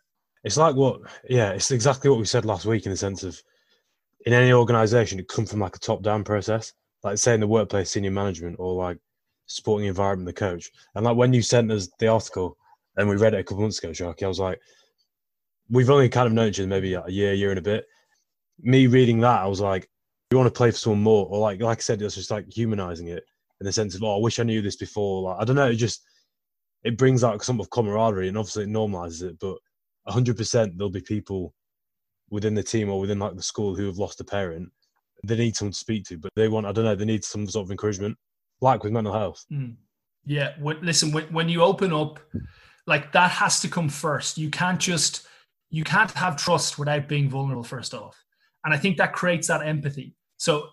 It's 0.44 0.58
like 0.58 0.76
what, 0.76 1.02
yeah, 1.30 1.52
it's 1.52 1.72
exactly 1.72 2.10
what 2.10 2.20
we 2.20 2.26
said 2.26 2.44
last 2.46 2.66
week 2.66 2.86
in 2.86 2.92
the 2.92 2.98
sense 2.98 3.24
of 3.24 3.42
in 4.26 4.34
any 4.34 4.54
organization, 4.54 5.20
it 5.20 5.28
comes 5.28 5.52
from 5.52 5.60
like 5.60 5.76
a 5.76 5.80
top 5.80 6.02
down 6.02 6.24
process, 6.24 6.74
like 7.04 7.18
say 7.18 7.34
in 7.34 7.40
the 7.40 7.48
workplace, 7.48 7.92
senior 7.92 8.12
management, 8.12 8.58
or 8.60 8.74
like 8.74 8.98
sporting 9.54 9.88
environment, 9.88 10.26
the 10.26 10.34
coach. 10.34 10.72
And 10.96 11.06
like 11.06 11.16
when 11.16 11.34
you 11.34 11.42
sent 11.42 11.72
us 11.72 11.90
the 12.00 12.08
article 12.08 12.58
and 12.98 13.08
we 13.08 13.16
read 13.16 13.34
it 13.34 13.40
a 13.40 13.44
couple 13.44 13.62
months 13.62 13.80
ago, 13.80 13.94
Sharkey, 13.94 14.26
I 14.26 14.28
was 14.28 14.40
like, 14.40 14.60
we've 15.70 15.90
only 15.90 16.10
kind 16.10 16.28
of 16.28 16.34
known 16.34 16.50
each 16.50 16.60
other 16.60 16.68
maybe 16.68 16.94
a 16.94 17.08
year, 17.08 17.34
year 17.34 17.50
and 17.50 17.60
a 17.60 17.64
bit. 17.64 17.86
Me 18.60 18.88
reading 18.88 19.20
that, 19.22 19.42
I 19.42 19.48
was 19.48 19.62
like, 19.62 19.90
you 20.32 20.38
want 20.38 20.48
to 20.48 20.58
play 20.58 20.72
for 20.72 20.78
someone 20.78 21.04
more, 21.04 21.28
or 21.28 21.40
like 21.40 21.62
like 21.62 21.78
I 21.78 21.82
said, 21.82 22.02
it's 22.02 22.16
just 22.16 22.32
like 22.32 22.52
humanizing 22.52 23.08
it 23.08 23.24
in 23.60 23.66
the 23.66 23.72
sense 23.72 23.96
of, 23.96 24.04
oh, 24.04 24.18
I 24.18 24.20
wish 24.22 24.40
I 24.40 24.44
knew 24.44 24.62
this 24.62 24.76
before. 24.76 25.24
Like 25.24 25.38
I 25.40 25.46
don't 25.46 25.56
know, 25.56 25.70
it 25.70 25.76
just 25.76 26.04
it 26.84 26.98
brings 26.98 27.24
out 27.24 27.44
some 27.44 27.60
of 27.60 27.70
camaraderie 27.70 28.28
and 28.28 28.38
obviously 28.38 28.64
it 28.64 28.70
normalizes 28.70 29.24
it. 29.24 29.40
But 29.40 29.58
hundred 30.08 30.38
percent, 30.38 30.78
there'll 30.78 30.92
be 30.92 31.02
people 31.02 31.54
within 32.30 32.56
the 32.56 32.64
team 32.64 32.90
or 32.90 33.00
within 33.00 33.20
like 33.20 33.36
the 33.36 33.44
school 33.44 33.76
who 33.76 33.86
have 33.86 33.98
lost 33.98 34.22
a 34.22 34.24
parent. 34.24 34.72
They 35.24 35.38
need 35.38 35.56
someone 35.56 35.72
to 35.72 35.78
speak 35.78 36.06
to, 36.06 36.18
but 36.18 36.32
they 36.36 36.48
want 36.48 36.66
I 36.66 36.72
don't 36.72 36.86
know, 36.86 36.96
they 36.96 37.06
need 37.06 37.24
some 37.24 37.48
sort 37.48 37.68
of 37.68 37.72
encouragement 37.72 38.18
like 38.62 38.84
with 38.84 38.94
mental 38.94 39.14
health. 39.14 39.46
Mm. 39.52 39.76
Yeah. 40.26 40.54
listen, 40.62 41.12
when, 41.12 41.26
when 41.26 41.50
you 41.50 41.62
open 41.62 41.94
up, 41.94 42.20
like 42.88 43.12
that 43.14 43.32
has 43.32 43.60
to 43.62 43.68
come 43.68 43.90
first. 43.90 44.38
You 44.38 44.50
can't 44.50 44.80
just, 44.80 45.28
you 45.70 45.84
can't 45.84 46.12
have 46.12 46.38
trust 46.38 46.80
without 46.80 47.08
being 47.08 47.30
vulnerable 47.30 47.64
first 47.64 47.94
off. 47.94 48.16
And 48.66 48.74
I 48.74 48.78
think 48.78 48.98
that 48.98 49.14
creates 49.14 49.48
that 49.48 49.66
empathy. 49.66 50.16
So 50.38 50.70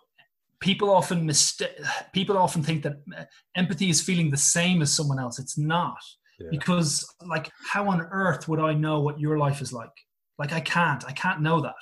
people 0.61 0.91
often 0.91 1.27
mistake, 1.27 1.77
people 2.13 2.39
often 2.39 2.63
think 2.63 2.83
that 2.83 2.99
empathy 3.57 3.91
is 3.91 4.01
feeling 4.01 4.31
the 4.31 4.37
same 4.37 4.83
as 4.83 4.95
someone 4.95 5.19
else. 5.19 5.39
It's 5.39 5.59
not. 5.59 5.99
Yeah. 6.39 6.49
Because 6.51 7.07
like, 7.27 7.51
how 7.69 7.89
on 7.89 8.01
earth 8.01 8.49
would 8.49 8.61
I 8.61 8.75
know 8.75 9.01
what 9.01 9.19
your 9.19 9.39
life 9.39 9.61
is 9.61 9.73
like? 9.73 9.91
Like 10.39 10.53
I 10.53 10.61
can't, 10.61 11.05
I 11.05 11.13
can't 11.13 11.43
know 11.43 11.61
that. 11.61 11.75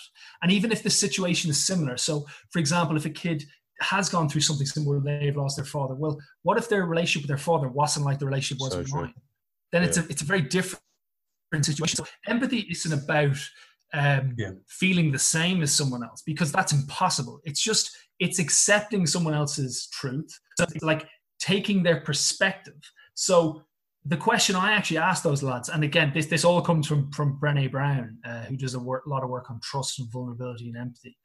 And 0.43 0.51
even 0.51 0.73
if 0.73 0.83
the 0.83 0.91
situation 0.91 1.51
is 1.51 1.65
similar, 1.65 1.97
so 1.97 2.27
for 2.51 2.59
example, 2.59 2.97
if 2.97 3.05
a 3.05 3.11
kid 3.11 3.45
has 3.81 4.09
gone 4.09 4.29
through 4.29 4.41
something 4.41 4.67
similar, 4.67 5.01
they've 5.01 5.37
lost 5.37 5.57
their 5.57 5.65
father. 5.65 5.95
Well, 5.95 6.19
what 6.43 6.59
if 6.59 6.69
their 6.69 6.85
relationship 6.85 7.23
with 7.23 7.29
their 7.29 7.39
father 7.39 7.69
wasn't 7.69 8.07
like 8.07 8.19
the 8.19 8.27
relationship 8.27 8.61
was 8.63 8.73
so 8.73 8.79
with 8.79 8.89
true. 8.91 9.01
mine? 9.03 9.15
then 9.73 9.83
it's 9.83 9.99
a 9.99 10.05
it's 10.09 10.23
a 10.23 10.25
very 10.25 10.41
different 10.41 10.81
situation. 11.63 11.97
So 11.97 12.07
empathy 12.27 12.67
isn't 12.71 12.93
about 12.93 13.37
um, 13.95 14.35
Yeah. 14.37 14.53
feeling 14.67 15.13
the 15.13 15.19
same 15.19 15.63
as 15.63 15.75
someone 15.75 16.03
else 16.03 16.23
because 16.23 16.51
that's 16.53 16.73
impossible. 16.73 17.41
It's 17.45 17.61
just 17.61 17.97
it's 18.19 18.39
accepting 18.39 19.07
someone 19.07 19.35
else's 19.35 19.89
truth, 19.89 20.39
so 20.59 20.65
it's 20.75 20.85
like 20.85 21.07
taking 21.39 21.83
their 21.83 22.01
perspective. 22.01 22.81
So 23.15 23.63
the 24.05 24.17
question 24.17 24.57
I 24.57 24.73
actually 24.73 24.99
asked 24.99 25.23
those 25.23 25.43
lads, 25.43 25.69
and 25.69 25.85
again, 25.85 26.13
this 26.15 26.27
this 26.27 26.45
all 26.45 26.63
comes 26.63 26.87
from 26.87 27.11
from 27.13 27.39
Brené 27.41 27.71
Brown, 27.71 28.19
uh, 28.25 28.45
who 28.45 28.57
does 28.57 28.75
a 28.75 28.81
work, 28.81 29.07
lot 29.07 29.23
of 29.23 29.29
work 29.31 29.51
on 29.51 29.61
trust 29.63 29.99
and 29.99 30.11
vulnerability 30.11 30.69
and 30.69 30.77
empathy. 30.79 31.17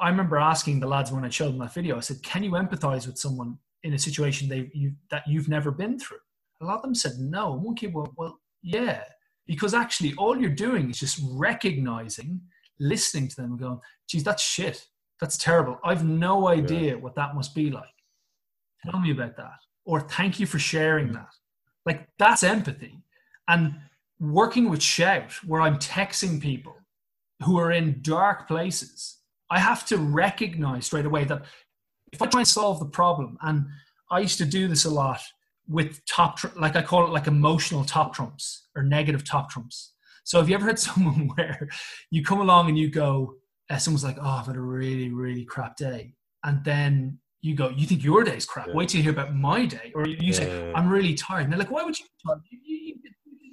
I 0.00 0.08
remember 0.08 0.36
asking 0.36 0.80
the 0.80 0.86
lads 0.86 1.12
when 1.12 1.24
I 1.24 1.28
showed 1.28 1.52
them 1.52 1.58
that 1.58 1.74
video. 1.74 1.96
I 1.96 2.00
said, 2.00 2.22
"Can 2.22 2.42
you 2.42 2.52
empathize 2.52 3.06
with 3.06 3.18
someone 3.18 3.58
in 3.82 3.94
a 3.94 3.98
situation 3.98 4.48
they 4.48 4.70
you 4.74 4.92
that 5.10 5.24
you've 5.26 5.48
never 5.48 5.70
been 5.70 5.98
through?" 5.98 6.18
A 6.60 6.64
lot 6.64 6.76
of 6.76 6.82
them 6.82 6.94
said 6.94 7.12
no. 7.18 7.52
One 7.52 7.74
kid 7.74 7.92
went, 7.94 8.16
"Well, 8.16 8.40
yeah," 8.62 9.04
because 9.46 9.74
actually 9.74 10.14
all 10.14 10.38
you're 10.40 10.50
doing 10.50 10.90
is 10.90 10.98
just 10.98 11.20
recognizing, 11.32 12.40
listening 12.78 13.28
to 13.28 13.36
them, 13.36 13.52
and 13.52 13.58
going, 13.58 13.80
"Geez, 14.08 14.24
that's 14.24 14.42
shit. 14.42 14.86
That's 15.20 15.36
terrible. 15.36 15.78
I've 15.84 16.04
no 16.04 16.48
idea 16.48 16.98
what 16.98 17.14
that 17.16 17.34
must 17.34 17.54
be 17.54 17.70
like. 17.70 17.84
Tell 18.84 19.00
me 19.00 19.10
about 19.10 19.36
that." 19.36 19.58
Or 19.84 20.00
thank 20.00 20.38
you 20.38 20.46
for 20.46 20.58
sharing 20.58 21.08
mm. 21.08 21.14
that. 21.14 21.34
Like 21.84 22.08
that's 22.18 22.42
empathy. 22.42 23.02
And 23.48 23.74
working 24.20 24.70
with 24.70 24.82
Shout, 24.82 25.32
where 25.44 25.60
I'm 25.60 25.78
texting 25.78 26.40
people 26.40 26.76
who 27.44 27.58
are 27.58 27.72
in 27.72 28.00
dark 28.02 28.46
places, 28.46 29.18
I 29.52 29.58
have 29.58 29.84
to 29.86 29.98
recognize 29.98 30.86
straight 30.86 31.04
away 31.04 31.24
that 31.24 31.44
if 32.10 32.22
I 32.22 32.26
try 32.26 32.40
and 32.40 32.48
solve 32.48 32.80
the 32.80 32.86
problem, 32.86 33.36
and 33.42 33.66
I 34.10 34.20
used 34.20 34.38
to 34.38 34.46
do 34.46 34.66
this 34.66 34.86
a 34.86 34.90
lot 34.90 35.20
with 35.68 36.02
top, 36.06 36.38
tr- 36.38 36.58
like 36.58 36.74
I 36.74 36.80
call 36.80 37.04
it 37.04 37.10
like 37.10 37.26
emotional 37.26 37.84
top 37.84 38.14
trumps 38.14 38.68
or 38.74 38.82
negative 38.82 39.24
top 39.28 39.50
trumps. 39.50 39.92
So 40.24 40.38
have 40.38 40.48
you 40.48 40.54
ever 40.54 40.64
had 40.64 40.78
someone 40.88 41.28
where 41.36 41.68
you 42.10 42.24
come 42.24 42.40
along 42.40 42.70
and 42.70 42.78
you 42.78 42.90
go, 42.90 43.34
uh, 43.68 43.76
someone's 43.76 44.04
like, 44.04 44.16
oh, 44.18 44.38
I've 44.40 44.46
had 44.46 44.56
a 44.56 44.60
really, 44.60 45.10
really 45.10 45.44
crap 45.44 45.76
day. 45.76 46.14
And 46.44 46.64
then 46.64 47.18
you 47.42 47.54
go, 47.54 47.68
you 47.68 47.86
think 47.86 48.02
your 48.02 48.24
day's 48.24 48.46
crap. 48.46 48.68
Yeah. 48.68 48.74
Wait 48.74 48.88
till 48.88 48.98
you 48.98 49.02
hear 49.04 49.12
about 49.12 49.34
my 49.34 49.66
day. 49.66 49.92
Or 49.94 50.08
you, 50.08 50.16
you 50.18 50.32
say, 50.32 50.46
Yeah. 50.46 50.72
I'm 50.74 50.88
really 50.88 51.12
tired. 51.12 51.44
And 51.44 51.52
they're 51.52 51.58
like, 51.58 51.70
why 51.70 51.84
would 51.84 51.98
you? 51.98 52.06
You, 52.50 52.58
you, 52.64 52.94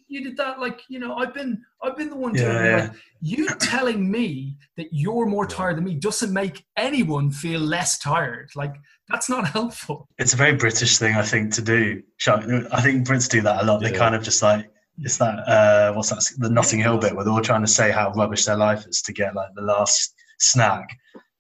you, 0.10 0.20
you 0.20 0.26
did 0.26 0.38
that 0.38 0.60
like 0.60 0.82
you 0.90 1.00
know 1.00 1.16
I've 1.16 1.34
been 1.34 1.62
I've 1.84 1.96
been 1.96 2.10
the 2.10 2.16
one 2.16 2.34
doing 2.34 2.48
Yeah, 2.56 2.62
it. 2.64 2.70
yeah. 2.70 2.82
Like, 2.84 2.92
you 3.22 3.48
telling 3.60 4.10
me 4.12 4.58
that 4.78 4.88
you're 4.92 5.26
more 5.26 5.46
tired 5.46 5.78
than 5.78 5.84
me 5.86 5.96
doesn't 5.96 6.34
make 6.34 6.66
anyone 6.78 7.32
feel 7.32 7.60
less 7.62 8.00
tired. 8.00 8.50
Like 8.56 8.74
that's 9.08 9.30
not 9.30 9.48
helpful. 9.58 10.08
It's 10.18 10.34
a 10.34 10.38
very 10.38 10.54
British 10.56 10.98
thing, 10.98 11.16
I 11.16 11.24
think, 11.24 11.54
to 11.56 11.62
do. 11.62 12.02
Chuck, 12.18 12.44
I 12.72 12.82
think 12.82 13.08
Brits 13.08 13.30
do 13.30 13.42
that 13.42 13.62
a 13.64 13.66
lot. 13.66 13.82
They 13.82 13.92
Yeah. 13.92 13.98
kind 13.98 14.16
of 14.16 14.24
just 14.24 14.42
like 14.42 14.70
it's 15.02 15.18
that 15.18 15.48
uh, 15.48 15.94
what's 15.94 16.10
that? 16.10 16.26
The 16.40 16.50
Notting 16.50 16.80
Hill 16.82 16.98
bit 16.98 17.16
where 17.16 17.24
they're 17.24 17.34
all 17.34 17.42
trying 17.42 17.62
to 17.62 17.68
say 17.68 17.90
how 17.92 18.12
rubbish 18.12 18.46
their 18.46 18.58
life 18.58 18.86
is 18.88 19.02
to 19.04 19.14
get 19.14 19.34
like 19.36 19.50
the 19.56 19.62
last 19.62 20.14
snack. 20.40 20.88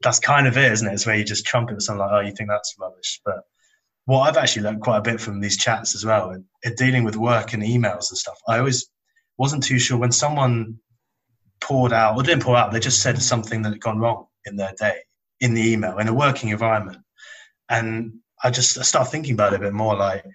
That's 0.01 0.17
kind 0.19 0.47
of 0.47 0.57
it, 0.57 0.71
isn't 0.71 0.87
it? 0.87 0.93
It's 0.93 1.05
where 1.05 1.15
you 1.17 1.25
just 1.25 1.45
trumpet 1.45 1.75
with 1.75 1.83
something 1.83 1.99
like, 1.99 2.11
"Oh, 2.13 2.19
you 2.21 2.31
think 2.33 2.49
that's 2.49 2.73
rubbish," 2.79 3.19
but 3.25 3.35
what 4.09 4.21
I've 4.21 4.37
actually 4.37 4.63
learned 4.63 4.81
quite 4.81 4.97
a 4.97 5.01
bit 5.01 5.21
from 5.21 5.39
these 5.39 5.55
chats 5.55 5.93
as 5.93 6.03
well, 6.03 6.31
and, 6.31 6.43
and 6.63 6.75
dealing 6.75 7.03
with 7.03 7.15
work 7.15 7.53
and 7.53 7.61
emails 7.61 8.09
and 8.09 8.17
stuff. 8.17 8.39
I 8.47 8.57
always 8.57 8.89
wasn't 9.37 9.63
too 9.63 9.77
sure 9.77 9.99
when 9.99 10.11
someone 10.11 10.79
poured 11.61 11.93
out 11.93 12.17
or 12.17 12.23
didn't 12.23 12.41
pour 12.41 12.57
out. 12.57 12.71
They 12.71 12.79
just 12.79 13.03
said 13.03 13.21
something 13.21 13.61
that 13.61 13.69
had 13.69 13.81
gone 13.81 13.99
wrong 13.99 14.25
in 14.45 14.55
their 14.55 14.73
day 14.79 14.97
in 15.41 15.53
the 15.53 15.71
email 15.71 15.99
in 15.99 16.07
a 16.07 16.13
working 16.13 16.49
environment, 16.49 16.97
and 17.69 18.13
I 18.43 18.49
just 18.49 18.79
I 18.79 18.81
started 18.81 19.11
thinking 19.11 19.35
about 19.35 19.53
it 19.53 19.57
a 19.57 19.59
bit 19.59 19.73
more. 19.73 19.95
Like 19.95 20.25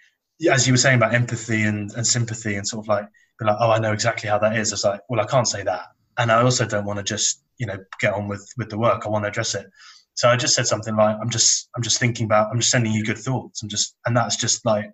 as 0.49 0.69
you 0.69 0.73
were 0.73 0.79
saying 0.79 0.99
about 0.99 1.13
empathy 1.13 1.65
and, 1.65 1.93
and 1.95 2.07
sympathy, 2.07 2.55
and 2.55 2.69
sort 2.69 2.85
of 2.85 2.89
like 2.89 3.09
be 3.41 3.45
like, 3.45 3.57
oh, 3.59 3.73
I 3.73 3.81
know 3.81 3.93
exactly 3.93 4.29
how 4.31 4.39
that 4.39 4.57
is. 4.57 4.71
I 4.71 4.75
was 4.75 4.85
like, 4.85 5.01
well, 5.09 5.21
I 5.21 5.27
can't 5.27 5.49
say 5.49 5.65
that, 5.65 5.87
and 6.17 6.31
I 6.31 6.43
also 6.43 6.65
don't 6.65 6.85
want 6.85 7.01
to 7.01 7.03
just 7.03 7.43
you 7.59 7.67
know 7.67 7.79
get 7.99 8.15
on 8.15 8.29
with 8.29 8.49
with 8.57 8.71
the 8.71 8.79
work. 8.79 9.03
I 9.05 9.09
want 9.09 9.25
to 9.25 9.31
address 9.31 9.57
it. 9.57 9.67
So 10.15 10.29
I 10.29 10.37
just 10.37 10.55
said 10.55 10.67
something 10.67 10.97
like, 10.97 11.17
I'm 11.21 11.31
just 11.31 11.69
I'm 11.77 11.83
just 11.83 11.99
thinking 11.99 12.27
about 12.27 12.51
I'm 12.51 12.59
just 12.59 12.71
sending 12.71 12.93
you 12.93 13.05
good 13.05 13.19
thoughts. 13.19 13.63
I'm 13.63 13.69
just 13.69 13.97
and 14.07 14.17
that's 14.17 14.37
just 14.37 14.65
like 14.65 14.91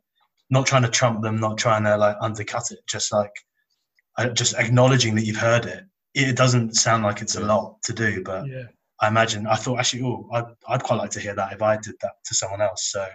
not 0.51 0.67
trying 0.67 0.83
to 0.83 0.89
trump 0.89 1.23
them, 1.23 1.39
not 1.39 1.59
trying 1.59 1.85
to 1.85 1.97
like 1.97 2.17
undercut 2.21 2.71
it. 2.71 2.81
Just 2.89 3.13
like 3.13 3.33
uh, 4.19 4.29
just 4.31 4.55
acknowledging 4.55 5.15
that 5.15 5.25
you've 5.25 5.37
heard 5.37 5.67
it. 5.67 5.85
It 6.15 6.37
doesn't 6.37 6.75
sound 6.75 7.05
like 7.05 7.23
it's 7.23 7.37
a 7.37 7.41
lot 7.41 7.81
to 7.85 7.93
do, 7.93 8.23
but 8.25 8.47
Yeah. 8.47 8.65
I 9.01 9.09
imagine 9.09 9.47
I 9.47 9.55
thought 9.55 9.79
actually, 9.79 10.03
oh, 10.03 10.29
I'd, 10.33 10.45
I'd 10.69 10.83
quite 10.83 10.97
like 10.97 11.11
to 11.13 11.21
hear 11.21 11.35
that 11.35 11.53
if 11.53 11.63
I 11.63 11.77
did 11.77 11.95
that 12.03 12.13
to 12.25 12.35
someone 12.35 12.61
else. 12.61 12.91
So 12.91 13.07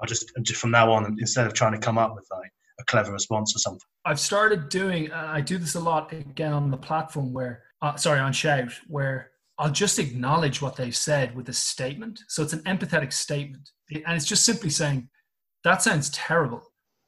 I'll 0.00 0.06
just, 0.06 0.30
just 0.42 0.60
from 0.60 0.70
now 0.70 0.92
on, 0.92 1.16
instead 1.18 1.46
of 1.46 1.54
trying 1.54 1.72
to 1.72 1.78
come 1.78 1.98
up 1.98 2.14
with 2.14 2.26
like 2.30 2.50
a 2.78 2.84
clever 2.84 3.12
response 3.12 3.56
or 3.56 3.58
something. 3.58 3.80
I've 4.04 4.20
started 4.20 4.68
doing, 4.68 5.06
and 5.06 5.14
I 5.14 5.40
do 5.40 5.58
this 5.58 5.74
a 5.74 5.80
lot 5.80 6.12
again 6.12 6.52
on 6.52 6.70
the 6.70 6.76
platform 6.76 7.32
where, 7.32 7.64
uh, 7.80 7.96
sorry, 7.96 8.20
on 8.20 8.32
Shout, 8.32 8.72
where 8.86 9.31
I'll 9.62 9.70
just 9.70 10.00
acknowledge 10.00 10.60
what 10.60 10.74
they've 10.74 10.94
said 10.94 11.36
with 11.36 11.48
a 11.48 11.52
statement. 11.52 12.18
So 12.26 12.42
it's 12.42 12.52
an 12.52 12.64
empathetic 12.64 13.12
statement. 13.12 13.70
And 13.94 14.16
it's 14.16 14.26
just 14.26 14.44
simply 14.44 14.70
saying, 14.70 15.08
that 15.62 15.82
sounds 15.82 16.10
terrible. 16.10 16.62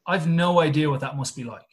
I've 0.07 0.29
no 0.29 0.61
idea 0.61 0.89
what 0.89 1.01
that 1.01 1.17
must 1.17 1.35
be 1.35 1.43
like. 1.43 1.67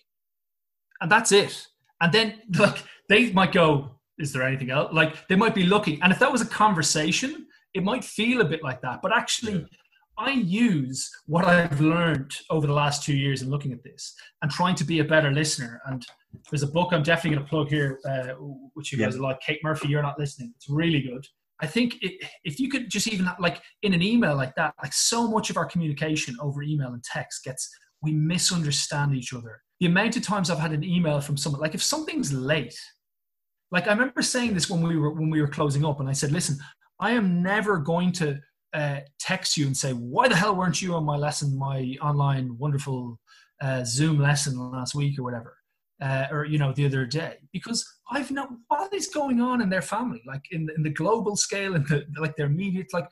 And 0.99 1.11
that's 1.11 1.31
it. 1.31 1.67
And 2.01 2.11
then, 2.11 2.41
like, 2.57 2.83
they 3.09 3.31
might 3.31 3.51
go, 3.51 3.91
is 4.17 4.33
there 4.33 4.41
anything 4.41 4.71
else? 4.71 4.91
Like, 4.91 5.27
they 5.27 5.35
might 5.35 5.53
be 5.53 5.67
looking. 5.67 6.01
And 6.01 6.11
if 6.11 6.17
that 6.17 6.31
was 6.31 6.41
a 6.41 6.47
conversation, 6.47 7.45
it 7.75 7.83
might 7.83 8.03
feel 8.03 8.41
a 8.41 8.45
bit 8.45 8.63
like 8.63 8.81
that. 8.81 9.03
But 9.03 9.15
actually, 9.15 9.53
Yeah. 9.53 9.65
I 10.21 10.31
use 10.33 11.09
what 11.25 11.45
I've 11.45 11.81
learned 11.81 12.31
over 12.51 12.67
the 12.67 12.73
last 12.73 13.03
two 13.03 13.15
years 13.15 13.41
in 13.41 13.49
looking 13.49 13.73
at 13.73 13.83
this 13.83 14.13
and 14.43 14.51
trying 14.51 14.75
to 14.75 14.83
be 14.83 14.99
a 14.99 15.03
better 15.03 15.31
listener. 15.31 15.81
And 15.87 16.05
there's 16.51 16.61
a 16.61 16.67
book 16.67 16.89
I'm 16.91 17.01
definitely 17.01 17.37
going 17.37 17.45
to 17.47 17.49
plug 17.49 17.69
here, 17.69 17.99
uh, 18.07 18.33
which 18.75 18.91
you 18.91 18.99
Yeah. 18.99 19.07
guys 19.07 19.17
like. 19.17 19.39
Kate 19.41 19.59
Murphy, 19.63 19.87
You're 19.87 20.03
Not 20.03 20.19
Listening. 20.19 20.53
It's 20.55 20.69
really 20.69 21.01
good. 21.01 21.25
I 21.59 21.65
think 21.65 21.95
it, 22.01 22.23
if 22.43 22.59
you 22.59 22.69
could 22.69 22.89
just 22.89 23.07
even 23.07 23.31
like 23.39 23.63
in 23.81 23.95
an 23.95 24.03
email 24.03 24.35
like 24.35 24.53
that, 24.55 24.75
like 24.83 24.93
so 24.93 25.27
much 25.27 25.49
of 25.49 25.57
our 25.57 25.65
communication 25.65 26.35
over 26.39 26.61
email 26.61 26.89
and 26.89 27.03
text 27.03 27.43
gets, 27.43 27.67
we 28.03 28.11
misunderstand 28.11 29.15
each 29.15 29.33
other. 29.33 29.61
The 29.79 29.87
amount 29.87 30.17
of 30.17 30.23
times 30.23 30.51
I've 30.51 30.59
had 30.59 30.71
an 30.71 30.83
email 30.83 31.19
from 31.19 31.35
someone, 31.37 31.61
like 31.61 31.73
if 31.73 31.81
something's 31.83 32.31
late, 32.31 32.77
like 33.71 33.87
I 33.87 33.91
remember 33.91 34.21
saying 34.21 34.53
this 34.53 34.69
when 34.69 34.81
we 34.87 34.97
were 34.97 35.13
when 35.13 35.31
we 35.31 35.41
were 35.41 35.47
closing 35.47 35.83
up, 35.83 35.99
and 35.99 36.07
I 36.09 36.13
said, 36.13 36.31
"Listen, 36.31 36.57
I 36.99 37.11
am 37.11 37.41
never 37.41 37.77
going 37.77 38.11
to 38.13 38.39
uh, 38.73 38.99
text 39.19 39.57
you 39.57 39.65
and 39.65 39.75
say, 39.75 39.91
why 39.91 40.27
the 40.27 40.35
hell 40.35 40.55
weren't 40.55 40.81
you 40.81 40.93
on 40.95 41.03
my 41.03 41.15
lesson, 41.15 41.57
my 41.57 41.95
online 42.01 42.57
wonderful 42.57 43.19
uh, 43.61 43.83
Zoom 43.83 44.19
lesson 44.19 44.57
last 44.71 44.95
week 44.95 45.19
or 45.19 45.23
whatever, 45.23 45.57
uh, 46.01 46.27
or 46.31 46.45
you 46.45 46.57
know 46.57 46.73
the 46.73 46.85
other 46.85 47.05
day? 47.05 47.37
Because 47.51 47.85
I've 48.11 48.31
no 48.31 48.47
what 48.67 48.93
is 48.93 49.07
going 49.07 49.41
on 49.41 49.61
in 49.61 49.69
their 49.69 49.81
family, 49.81 50.21
like 50.25 50.43
in 50.51 50.65
the, 50.65 50.75
in 50.75 50.83
the 50.83 50.89
global 50.89 51.35
scale, 51.35 51.75
and 51.75 51.87
the, 51.87 52.05
like 52.17 52.35
their 52.35 52.47
immediate, 52.47 52.93
like 52.93 53.07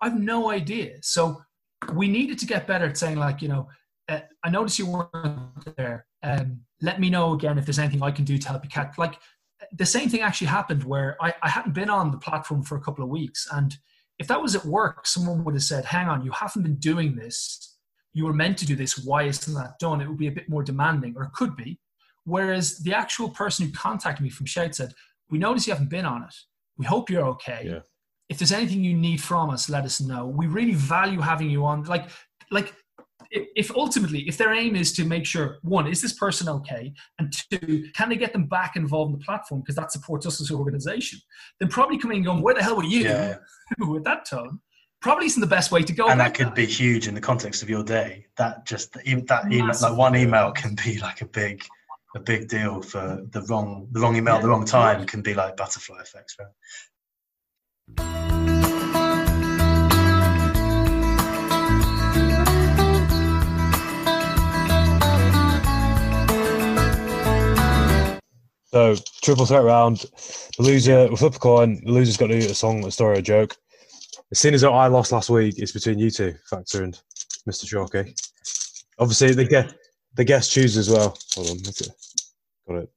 I've 0.00 0.18
no 0.18 0.50
idea. 0.50 0.96
So 1.02 1.40
we 1.92 2.08
needed 2.08 2.38
to 2.40 2.46
get 2.46 2.66
better 2.66 2.86
at 2.86 2.98
saying, 2.98 3.16
like 3.16 3.40
you 3.40 3.48
know, 3.48 3.68
uh, 4.08 4.20
I 4.42 4.50
noticed 4.50 4.78
you 4.78 4.86
weren't 4.86 5.76
there. 5.76 6.06
Um, 6.22 6.60
let 6.80 7.00
me 7.00 7.08
know 7.10 7.32
again 7.32 7.58
if 7.58 7.66
there's 7.66 7.78
anything 7.78 8.02
I 8.02 8.10
can 8.10 8.24
do 8.24 8.36
to 8.36 8.48
help 8.48 8.64
you 8.64 8.70
catch. 8.70 8.98
Like 8.98 9.18
the 9.72 9.86
same 9.86 10.08
thing 10.08 10.20
actually 10.20 10.48
happened 10.48 10.84
where 10.84 11.16
I, 11.20 11.34
I 11.42 11.48
hadn't 11.48 11.72
been 11.72 11.90
on 11.90 12.10
the 12.10 12.18
platform 12.18 12.62
for 12.62 12.76
a 12.76 12.80
couple 12.80 13.04
of 13.04 13.10
weeks. 13.10 13.46
And 13.52 13.76
if 14.18 14.28
that 14.28 14.40
was 14.40 14.54
at 14.54 14.64
work, 14.64 15.06
someone 15.06 15.44
would 15.44 15.54
have 15.54 15.62
said, 15.62 15.84
hang 15.84 16.08
on, 16.08 16.24
you 16.24 16.30
haven't 16.30 16.62
been 16.62 16.76
doing 16.76 17.16
this. 17.16 17.76
You 18.12 18.24
were 18.26 18.32
meant 18.32 18.58
to 18.58 18.66
do 18.66 18.76
this. 18.76 18.98
Why 18.98 19.24
isn't 19.24 19.54
that 19.54 19.78
done? 19.80 20.00
It 20.00 20.08
would 20.08 20.18
be 20.18 20.28
a 20.28 20.32
bit 20.32 20.48
more 20.48 20.62
demanding, 20.62 21.14
or 21.16 21.24
it 21.24 21.32
could 21.32 21.56
be. 21.56 21.80
Whereas 22.24 22.78
the 22.78 22.94
actual 22.94 23.28
person 23.28 23.66
who 23.66 23.72
contacted 23.72 24.22
me 24.22 24.30
from 24.30 24.46
Shout 24.46 24.74
said, 24.74 24.94
we 25.30 25.38
notice 25.38 25.66
you 25.66 25.72
haven't 25.72 25.90
been 25.90 26.06
on 26.06 26.22
it. 26.22 26.34
We 26.78 26.86
hope 26.86 27.10
you're 27.10 27.26
okay. 27.26 27.64
Yeah. 27.66 27.80
If 28.28 28.38
there's 28.38 28.52
anything 28.52 28.84
you 28.84 28.94
need 28.94 29.20
from 29.20 29.50
us, 29.50 29.68
let 29.68 29.84
us 29.84 30.00
know. 30.00 30.26
We 30.26 30.46
really 30.46 30.74
value 30.74 31.20
having 31.20 31.50
you 31.50 31.64
on. 31.64 31.82
Like, 31.84 32.08
like 32.50 32.72
if 33.34 33.48
if 33.56 33.76
ultimately 33.76 34.20
if 34.28 34.38
their 34.38 34.54
aim 34.54 34.76
is 34.76 34.92
to 34.92 35.04
make 35.04 35.26
sure 35.26 35.58
one 35.62 35.86
is 35.86 36.00
this 36.00 36.14
person 36.14 36.48
okay 36.48 36.92
and 37.18 37.32
two 37.50 37.84
can 37.94 38.08
they 38.08 38.16
get 38.16 38.32
them 38.32 38.46
back 38.46 38.76
involved 38.76 39.12
in 39.12 39.18
the 39.18 39.24
platform 39.24 39.60
because 39.60 39.74
that 39.74 39.92
supports 39.92 40.24
us 40.26 40.40
as 40.40 40.50
an 40.50 40.56
organization 40.56 41.18
then 41.60 41.68
probably 41.68 41.98
coming 41.98 42.18
and 42.18 42.26
going 42.26 42.42
where 42.42 42.54
the 42.54 42.62
hell 42.62 42.76
were 42.76 42.84
you 42.84 43.02
Yeah. 43.02 43.36
with 43.78 44.04
that 44.04 44.24
tone 44.24 44.60
probably 45.04 45.26
isn't 45.26 45.40
the 45.40 45.46
best 45.46 45.70
way 45.70 45.82
to 45.82 45.92
go 45.92 46.08
and 46.08 46.18
that 46.18 46.32
could 46.32 46.54
be 46.54 46.64
huge 46.64 47.08
in 47.08 47.14
the 47.14 47.20
context 47.20 47.62
of 47.62 47.68
your 47.68 47.84
day. 47.84 48.24
That 48.38 48.64
just 48.64 48.96
even 49.04 49.26
that 49.26 49.52
email, 49.52 49.74
like 49.82 49.96
one 49.96 50.16
email 50.16 50.50
can 50.50 50.74
be 50.82 50.98
like 50.98 51.20
a 51.20 51.26
big, 51.26 51.62
a 52.16 52.20
big 52.20 52.48
deal 52.48 52.80
for 52.80 53.22
the 53.30 53.42
wrong, 53.42 53.86
the 53.92 54.00
wrong 54.00 54.16
email, 54.16 54.36
at 54.36 54.42
the 54.42 54.48
wrong 54.48 54.64
time 54.64 55.04
can 55.04 55.20
be 55.20 55.34
like 55.34 55.58
butterfly 55.58 56.00
effects. 56.00 56.36
Right? 57.98 58.23
So 68.74 68.96
triple 69.22 69.46
threat 69.46 69.62
round. 69.62 69.98
The 69.98 70.64
loser, 70.64 71.06
we 71.08 71.14
flip 71.14 71.36
a 71.36 71.38
coin. 71.38 71.80
The 71.84 71.92
loser's 71.92 72.16
got 72.16 72.26
to 72.26 72.40
do 72.40 72.50
a 72.50 72.54
song, 72.54 72.84
a 72.84 72.90
story, 72.90 73.18
a 73.18 73.22
joke. 73.22 73.56
As 74.32 74.40
soon 74.40 74.52
as 74.52 74.64
I 74.64 74.88
lost 74.88 75.12
last 75.12 75.30
week, 75.30 75.60
it's 75.60 75.70
between 75.70 76.00
you 76.00 76.10
two, 76.10 76.34
Factor 76.50 76.82
and 76.82 77.00
Mr. 77.48 77.66
Chalky. 77.66 78.16
Obviously, 78.98 79.32
the 79.32 79.44
guest, 79.44 79.76
The 80.14 80.24
guest 80.24 80.50
chooses 80.50 80.88
as 80.88 80.92
well. 80.92 81.16
Hold 81.36 81.50
on, 81.50 81.58
that's 81.62 81.82
it. 81.82 81.88
Got 82.66 82.76
it. 82.78 82.90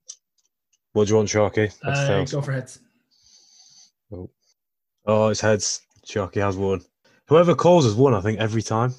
What 0.93 1.05
do 1.05 1.11
you 1.11 1.17
want, 1.17 1.30
Sharkey? 1.30 1.61
Heads, 1.67 1.75
Uh, 1.84 2.07
tails? 2.07 2.32
go 2.32 2.41
for 2.41 2.53
heads. 2.53 2.80
Oh, 5.05 5.28
it's 5.28 5.41
heads. 5.41 5.82
Sharkey 6.05 6.39
has 6.39 6.57
won. 6.57 6.82
Whoever 7.28 7.53
calls 7.53 7.86
has 7.86 7.93
won, 7.93 8.15
I 8.15 8.21
think, 8.21 8.39
every 8.39 8.63
time. 8.63 8.95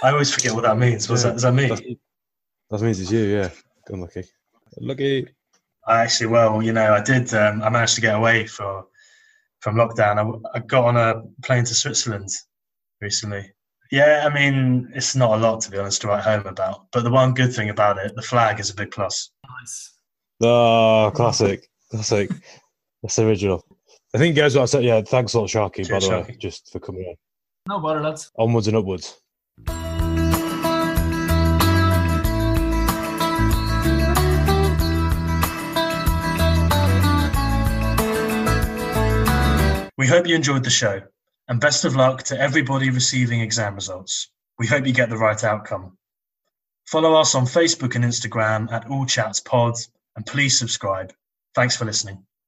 I 0.00 0.10
always 0.12 0.32
forget 0.32 0.52
what 0.54 0.62
that 0.62 0.78
means. 0.78 1.08
What's 1.08 1.22
Yeah. 1.24 1.30
that? 1.30 1.32
Does 1.34 1.42
that 1.42 1.54
mean? 1.54 1.70
That's, 1.70 1.80
that 2.70 2.80
means 2.82 3.00
it's 3.00 3.10
you, 3.10 3.24
yeah. 3.24 3.50
Unlucky. 3.88 4.22
Lucky. 4.78 5.26
I 5.86 6.02
actually, 6.02 6.28
well, 6.28 6.62
you 6.62 6.72
know, 6.72 6.94
I 6.94 7.02
did. 7.02 7.32
Um, 7.34 7.62
I 7.62 7.68
managed 7.68 7.94
to 7.96 8.00
get 8.00 8.14
away 8.14 8.46
for 8.46 8.86
from 9.60 9.76
lockdown. 9.76 10.42
I, 10.54 10.58
I 10.58 10.60
got 10.60 10.84
on 10.84 10.96
a 10.96 11.22
plane 11.42 11.64
to 11.64 11.74
Switzerland 11.74 12.28
recently. 13.00 13.52
Yeah, 13.90 14.28
I 14.28 14.34
mean, 14.34 14.90
it's 14.94 15.14
not 15.14 15.38
a 15.38 15.42
lot 15.42 15.60
to 15.62 15.70
be 15.70 15.78
honest 15.78 16.00
to 16.02 16.08
write 16.08 16.24
home 16.24 16.46
about. 16.46 16.86
But 16.92 17.04
the 17.04 17.10
one 17.10 17.34
good 17.34 17.54
thing 17.54 17.70
about 17.70 17.98
it, 17.98 18.14
the 18.16 18.22
flag 18.22 18.60
is 18.60 18.70
a 18.70 18.74
big 18.74 18.90
plus. 18.90 19.30
Nice. 19.60 19.94
Oh, 20.42 21.12
classic. 21.14 21.68
Classic. 21.90 22.30
That's 23.02 23.16
the 23.16 23.26
original. 23.26 23.64
I 24.14 24.18
think, 24.18 24.36
guys, 24.36 24.56
what 24.56 24.62
I 24.62 24.66
said, 24.66 24.84
yeah, 24.84 25.02
thanks 25.02 25.34
a 25.34 25.40
lot, 25.40 25.50
Sharkey, 25.50 25.82
by 25.82 25.88
Cheers, 25.88 26.08
the 26.08 26.10
way, 26.10 26.36
just 26.40 26.70
for 26.72 26.80
coming 26.80 27.04
on. 27.04 27.14
No 27.68 27.80
bother, 27.80 28.00
lads. 28.00 28.30
Onwards 28.38 28.68
and 28.68 28.76
upwards. 28.76 29.20
We 40.04 40.10
hope 40.10 40.26
you 40.26 40.34
enjoyed 40.34 40.64
the 40.64 40.68
show, 40.68 41.00
and 41.48 41.58
best 41.58 41.86
of 41.86 41.96
luck 41.96 42.24
to 42.24 42.38
everybody 42.38 42.90
receiving 42.90 43.40
exam 43.40 43.74
results. 43.74 44.28
We 44.58 44.66
hope 44.66 44.86
you 44.86 44.92
get 44.92 45.08
the 45.08 45.16
right 45.16 45.42
outcome. 45.42 45.96
Follow 46.84 47.14
us 47.14 47.34
on 47.34 47.46
Facebook 47.46 47.94
and 47.94 48.04
Instagram 48.04 48.70
at 48.70 48.90
All 48.90 49.06
Chats 49.06 49.40
Pod, 49.40 49.76
and 50.14 50.26
please 50.26 50.58
subscribe. 50.58 51.14
Thanks 51.54 51.74
for 51.74 51.86
listening. 51.86 52.26